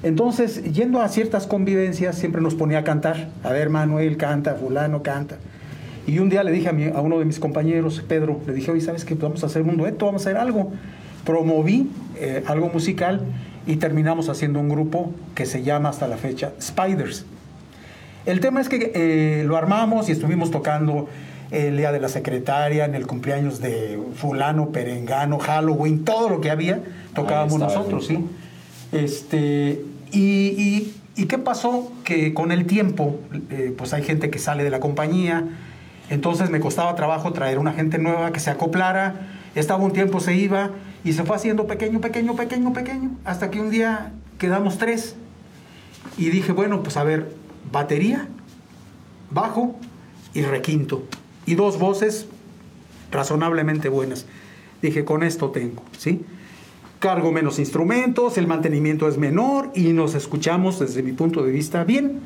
Entonces, 0.03 0.61
yendo 0.73 1.01
a 1.01 1.07
ciertas 1.07 1.47
convivencias, 1.47 2.17
siempre 2.17 2.41
nos 2.41 2.55
ponía 2.55 2.79
a 2.79 2.83
cantar. 2.83 3.29
A 3.43 3.51
ver, 3.51 3.69
Manuel 3.69 4.17
canta, 4.17 4.55
fulano 4.55 5.01
canta. 5.01 5.37
Y 6.05 6.19
un 6.19 6.29
día 6.29 6.43
le 6.43 6.51
dije 6.51 6.67
a, 6.69 6.73
mi- 6.73 6.87
a 6.87 6.99
uno 6.99 7.19
de 7.19 7.25
mis 7.25 7.39
compañeros, 7.39 8.03
Pedro, 8.07 8.39
le 8.45 8.53
dije, 8.53 8.71
oye, 8.71 8.81
¿sabes 8.81 9.05
qué? 9.05 9.15
Vamos 9.15 9.43
a 9.43 9.45
hacer 9.47 9.61
un 9.61 9.77
dueto, 9.77 10.05
vamos 10.05 10.25
a 10.25 10.29
hacer 10.29 10.37
algo. 10.37 10.73
Promoví 11.25 11.89
eh, 12.19 12.43
algo 12.47 12.67
musical 12.69 13.21
y 13.65 13.77
terminamos 13.77 14.27
haciendo 14.27 14.59
un 14.59 14.67
grupo 14.67 15.13
que 15.35 15.45
se 15.45 15.63
llama 15.63 15.87
hasta 15.89 16.05
la 16.09 16.17
fecha 16.17 16.51
Spiders. 16.61 17.25
El 18.25 18.41
tema 18.41 18.59
es 18.59 18.67
que 18.67 18.91
eh, 18.93 19.43
lo 19.47 19.55
armamos 19.55 20.09
y 20.09 20.11
estuvimos 20.11 20.51
tocando 20.51 21.07
el 21.51 21.77
día 21.77 21.93
de 21.93 22.01
la 22.01 22.09
secretaria, 22.09 22.83
en 22.83 22.95
el 22.95 23.07
cumpleaños 23.07 23.61
de 23.61 23.97
fulano, 24.15 24.69
perengano, 24.71 25.39
Halloween, 25.39 26.03
todo 26.03 26.27
lo 26.27 26.41
que 26.41 26.49
había, 26.51 26.81
tocábamos 27.15 27.59
nosotros, 27.59 28.07
¿sí? 28.07 28.19
Este, 28.91 29.81
y, 30.13 30.19
y- 30.57 30.93
¿y 31.15 31.25
qué 31.25 31.37
pasó? 31.37 31.91
Que 32.05 32.33
con 32.33 32.51
el 32.51 32.65
tiempo, 32.65 33.19
eh, 33.49 33.73
pues 33.77 33.93
hay 33.93 34.03
gente 34.03 34.29
que 34.29 34.39
sale 34.39 34.63
de 34.63 34.69
la 34.69 34.79
compañía, 34.79 35.43
entonces 36.09 36.49
me 36.49 36.59
costaba 36.59 36.95
trabajo 36.95 37.33
traer 37.33 37.59
una 37.59 37.73
gente 37.73 37.97
nueva 37.97 38.31
que 38.31 38.39
se 38.39 38.49
acoplara, 38.49 39.27
estaba 39.55 39.83
un 39.83 39.91
tiempo, 39.93 40.19
se 40.19 40.35
iba, 40.35 40.71
y 41.03 41.13
se 41.13 41.23
fue 41.23 41.35
haciendo 41.35 41.67
pequeño, 41.67 41.99
pequeño, 42.01 42.35
pequeño, 42.35 42.73
pequeño, 42.73 43.11
hasta 43.25 43.51
que 43.51 43.59
un 43.59 43.69
día 43.69 44.13
quedamos 44.37 44.77
tres. 44.77 45.15
Y 46.17 46.29
dije, 46.29 46.51
bueno, 46.51 46.81
pues 46.83 46.97
a 46.97 47.03
ver, 47.03 47.33
batería, 47.71 48.27
bajo 49.31 49.75
y 50.33 50.41
requinto. 50.43 51.03
Y 51.45 51.55
dos 51.55 51.77
voces 51.77 52.27
razonablemente 53.11 53.89
buenas. 53.89 54.25
Dije, 54.81 55.05
con 55.05 55.23
esto 55.23 55.49
tengo, 55.51 55.83
¿sí? 55.97 56.21
Cargo 57.03 57.33
menos 57.33 57.59
instrumentos, 57.59 58.37
el 58.37 58.47
mantenimiento 58.47 59.09
es 59.09 59.17
menor 59.17 59.71
y 59.75 59.91
nos 59.91 60.15
escuchamos 60.15 60.79
desde 60.79 61.03
mi 61.03 61.11
punto 61.11 61.43
de 61.43 61.51
vista 61.51 61.83
bien. 61.83 62.21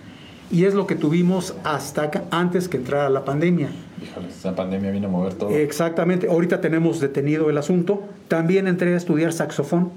Y 0.52 0.66
es 0.66 0.76
lo 0.76 0.86
que 0.86 0.94
tuvimos 0.94 1.56
hasta 1.64 2.04
acá- 2.04 2.26
antes 2.30 2.70
que 2.70 2.78
entrara 2.78 3.10
la 3.10 3.26
pandemia. 3.26 3.70
Híjole, 4.02 4.28
esta 4.30 4.56
pandemia 4.56 4.92
vino 4.92 5.08
a 5.08 5.10
mover 5.12 5.34
todo. 5.34 5.50
Exactamente, 5.50 6.28
ahorita 6.28 6.62
tenemos 6.62 7.00
detenido 7.00 7.50
el 7.50 7.58
asunto. 7.58 8.04
También 8.28 8.68
entré 8.68 8.94
a 8.94 8.98
estudiar 8.98 9.34
saxofón, 9.34 9.90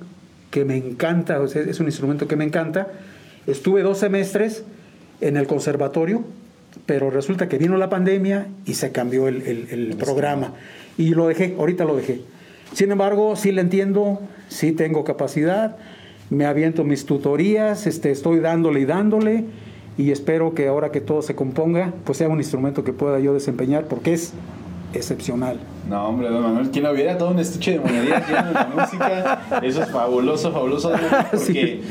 que 0.50 0.64
me 0.64 0.78
encanta, 0.78 1.38
es 1.44 1.78
un 1.78 1.84
instrumento 1.86 2.26
que 2.26 2.36
me 2.36 2.44
encanta. 2.44 2.88
Estuve 3.46 3.82
dos 3.82 3.98
semestres 3.98 4.64
en 5.20 5.36
el 5.36 5.46
conservatorio, 5.46 6.24
pero 6.86 7.10
resulta 7.10 7.50
que 7.50 7.58
vino 7.58 7.76
la 7.76 7.90
pandemia 7.90 8.46
y 8.64 8.74
se 8.74 8.92
cambió 8.92 9.28
el, 9.28 9.42
el- 9.42 9.68
el 9.70 9.96
programa. 9.98 10.54
Y 10.96 11.10
lo 11.10 11.28
dejé, 11.28 11.54
ahorita 11.58 11.84
lo 11.84 11.96
dejé. 11.96 12.22
Sin 12.72 12.92
embargo, 12.92 13.36
sí 13.36 13.52
le 13.52 13.60
entiendo, 13.60 14.20
sí 14.48 14.72
tengo 14.72 15.04
capacidad, 15.04 15.76
me 16.30 16.46
aviento 16.46 16.84
mis 16.84 17.04
tutorías, 17.06 17.86
este, 17.86 18.10
estoy 18.10 18.38
dándole 18.40 18.80
y 18.80 18.84
dándole. 18.84 19.44
Y 19.98 20.12
espero 20.12 20.54
que 20.54 20.68
ahora 20.68 20.92
que 20.92 21.00
todo 21.00 21.20
se 21.20 21.34
componga, 21.34 21.92
pues 22.04 22.18
sea 22.18 22.28
un 22.28 22.38
instrumento 22.38 22.84
que 22.84 22.92
pueda 22.92 23.18
yo 23.18 23.34
desempeñar, 23.34 23.84
porque 23.84 24.14
es 24.14 24.32
excepcional. 24.94 25.58
No, 25.88 26.08
hombre, 26.08 26.28
don 26.28 26.42
Manuel, 26.42 26.70
¿quién 26.70 26.86
hubiera 26.86 27.18
todo 27.18 27.30
un 27.30 27.38
estuche 27.38 27.72
de 27.72 27.80
monerías 27.80 28.26
lleno 28.28 28.48
de 28.48 28.54
la 28.54 28.72
música? 28.74 29.60
Eso 29.62 29.82
es 29.82 29.90
fabuloso, 29.90 30.52
fabuloso, 30.52 30.92
porque, 31.30 31.82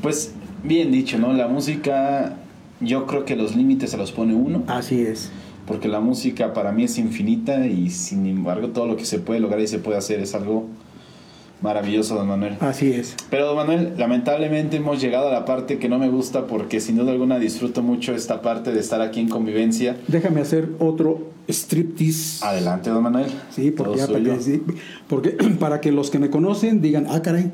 pues, 0.00 0.34
bien 0.64 0.90
dicho, 0.90 1.18
¿no? 1.18 1.32
La 1.32 1.46
música, 1.46 2.36
yo 2.80 3.06
creo 3.06 3.24
que 3.24 3.36
los 3.36 3.54
límites 3.54 3.90
se 3.90 3.96
los 3.96 4.10
pone 4.10 4.34
uno, 4.34 4.64
Así 4.66 5.02
es. 5.02 5.30
Porque 5.66 5.88
la 5.88 6.00
música 6.00 6.52
para 6.52 6.72
mí 6.72 6.84
es 6.84 6.98
infinita 6.98 7.66
y 7.66 7.90
sin 7.90 8.26
embargo 8.26 8.68
todo 8.68 8.86
lo 8.86 8.96
que 8.96 9.04
se 9.04 9.18
puede 9.18 9.40
lograr 9.40 9.60
y 9.60 9.66
se 9.66 9.78
puede 9.78 9.98
hacer 9.98 10.20
es 10.20 10.34
algo 10.34 10.66
maravilloso, 11.62 12.16
don 12.16 12.28
Manuel. 12.28 12.56
Así 12.60 12.92
es. 12.92 13.14
Pero, 13.30 13.46
don 13.46 13.56
Manuel, 13.56 13.94
lamentablemente 13.96 14.76
hemos 14.76 15.00
llegado 15.00 15.28
a 15.28 15.32
la 15.32 15.44
parte 15.44 15.78
que 15.78 15.88
no 15.88 15.98
me 15.98 16.08
gusta 16.08 16.46
porque 16.46 16.80
sin 16.80 16.96
duda 16.96 17.12
alguna 17.12 17.38
disfruto 17.38 17.82
mucho 17.82 18.14
esta 18.14 18.42
parte 18.42 18.72
de 18.72 18.80
estar 18.80 19.00
aquí 19.00 19.20
en 19.20 19.28
convivencia. 19.28 19.96
Déjame 20.08 20.40
hacer 20.40 20.68
otro 20.80 21.30
striptease. 21.48 22.44
Adelante, 22.44 22.90
don 22.90 23.02
Manuel. 23.02 23.30
Sí, 23.50 23.70
porque, 23.70 23.98
ya 23.98 24.06
para 24.06 24.22
que, 24.22 24.40
sí, 24.40 24.62
porque 25.08 25.30
para 25.60 25.80
que 25.80 25.92
los 25.92 26.10
que 26.10 26.18
me 26.18 26.30
conocen 26.30 26.82
digan, 26.82 27.06
ah, 27.08 27.22
caray, 27.22 27.50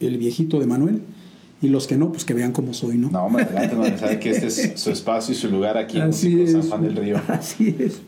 el 0.00 0.18
viejito 0.18 0.60
de 0.60 0.66
Manuel. 0.66 1.02
Y 1.64 1.68
los 1.68 1.86
que 1.86 1.96
no, 1.96 2.12
pues 2.12 2.24
que 2.24 2.34
vean 2.34 2.52
cómo 2.52 2.74
soy, 2.74 2.98
¿no? 2.98 3.10
No, 3.10 3.24
hombre, 3.24 3.44
adelante, 3.44 3.74
Manuel. 3.74 3.98
Sabe 3.98 4.18
que 4.20 4.30
este 4.30 4.46
es 4.48 4.72
su 4.76 4.90
espacio 4.90 5.32
y 5.32 5.36
su 5.36 5.48
lugar 5.48 5.78
aquí 5.78 5.98
en 5.98 6.12
San. 6.12 6.62
Juan 6.68 6.82
del 6.82 6.96
Río. 6.96 7.20
Así 7.28 7.74
es. 7.78 8.02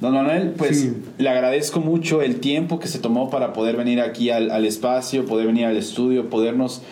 Don 0.00 0.12
Manuel, 0.12 0.54
pues 0.58 0.80
Sí. 0.80 0.92
le 1.18 1.28
agradezco 1.28 1.80
mucho 1.80 2.22
el 2.22 2.40
tiempo 2.40 2.78
que 2.80 2.88
se 2.88 2.98
tomó 2.98 3.30
para 3.30 3.52
poder 3.52 3.76
venir 3.76 4.00
aquí 4.00 4.30
al, 4.30 4.50
al 4.50 4.66
espacio, 4.66 5.24
poder 5.24 5.46
venir 5.46 5.64
al 5.64 5.76
estudio, 5.76 6.28
podernos 6.28 6.82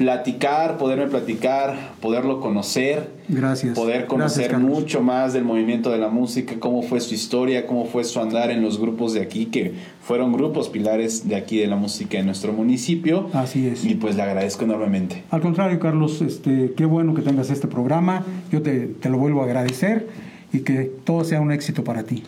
platicar, 0.00 0.78
poderme 0.78 1.08
platicar, 1.08 1.76
poderlo 2.00 2.40
conocer. 2.40 3.10
Gracias. 3.28 3.78
Poder 3.78 4.06
conocer 4.06 4.48
Gracias, 4.48 4.66
mucho 4.66 5.02
más 5.02 5.34
del 5.34 5.44
movimiento 5.44 5.90
de 5.90 5.98
la 5.98 6.08
música, 6.08 6.54
cómo 6.58 6.80
fue 6.80 7.02
su 7.02 7.12
historia, 7.12 7.66
cómo 7.66 7.84
fue 7.84 8.04
su 8.04 8.18
andar 8.18 8.50
en 8.50 8.62
los 8.62 8.80
grupos 8.80 9.12
de 9.12 9.20
aquí, 9.20 9.44
que 9.44 9.74
fueron 10.02 10.32
grupos 10.32 10.70
pilares 10.70 11.28
de 11.28 11.36
aquí 11.36 11.58
de 11.58 11.66
la 11.66 11.76
música 11.76 12.18
en 12.18 12.24
nuestro 12.24 12.54
municipio. 12.54 13.28
Así 13.34 13.66
es. 13.66 13.84
Y 13.84 13.94
pues 13.96 14.16
le 14.16 14.22
agradezco 14.22 14.64
enormemente. 14.64 15.22
Al 15.28 15.42
contrario, 15.42 15.78
Carlos, 15.78 16.22
este, 16.22 16.72
qué 16.74 16.86
bueno 16.86 17.12
que 17.12 17.20
tengas 17.20 17.50
este 17.50 17.68
programa. 17.68 18.24
Yo 18.50 18.62
te, 18.62 18.86
te 18.86 19.10
lo 19.10 19.18
vuelvo 19.18 19.42
a 19.42 19.44
agradecer 19.44 20.08
y 20.50 20.60
que 20.60 20.90
todo 21.04 21.24
sea 21.24 21.42
un 21.42 21.52
éxito 21.52 21.84
para 21.84 22.04
ti. 22.04 22.22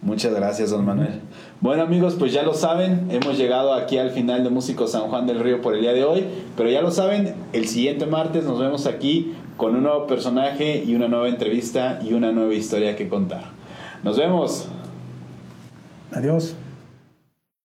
Muchas 0.00 0.32
gracias, 0.32 0.70
don 0.70 0.86
Manuel. 0.86 1.20
Bueno 1.60 1.82
amigos, 1.82 2.14
pues 2.16 2.32
ya 2.32 2.44
lo 2.44 2.54
saben, 2.54 3.08
hemos 3.10 3.36
llegado 3.36 3.74
aquí 3.74 3.98
al 3.98 4.10
final 4.10 4.44
de 4.44 4.50
Músicos 4.50 4.92
San 4.92 5.08
Juan 5.08 5.26
del 5.26 5.40
Río 5.40 5.60
por 5.60 5.74
el 5.74 5.80
día 5.80 5.92
de 5.92 6.04
hoy, 6.04 6.24
pero 6.56 6.70
ya 6.70 6.80
lo 6.80 6.92
saben, 6.92 7.34
el 7.52 7.66
siguiente 7.66 8.06
martes 8.06 8.44
nos 8.44 8.60
vemos 8.60 8.86
aquí 8.86 9.34
con 9.56 9.74
un 9.74 9.82
nuevo 9.82 10.06
personaje 10.06 10.84
y 10.86 10.94
una 10.94 11.08
nueva 11.08 11.28
entrevista 11.28 11.98
y 12.00 12.12
una 12.12 12.30
nueva 12.30 12.54
historia 12.54 12.94
que 12.94 13.08
contar. 13.08 13.42
Nos 14.04 14.16
vemos. 14.16 14.68
Adiós. 16.12 16.54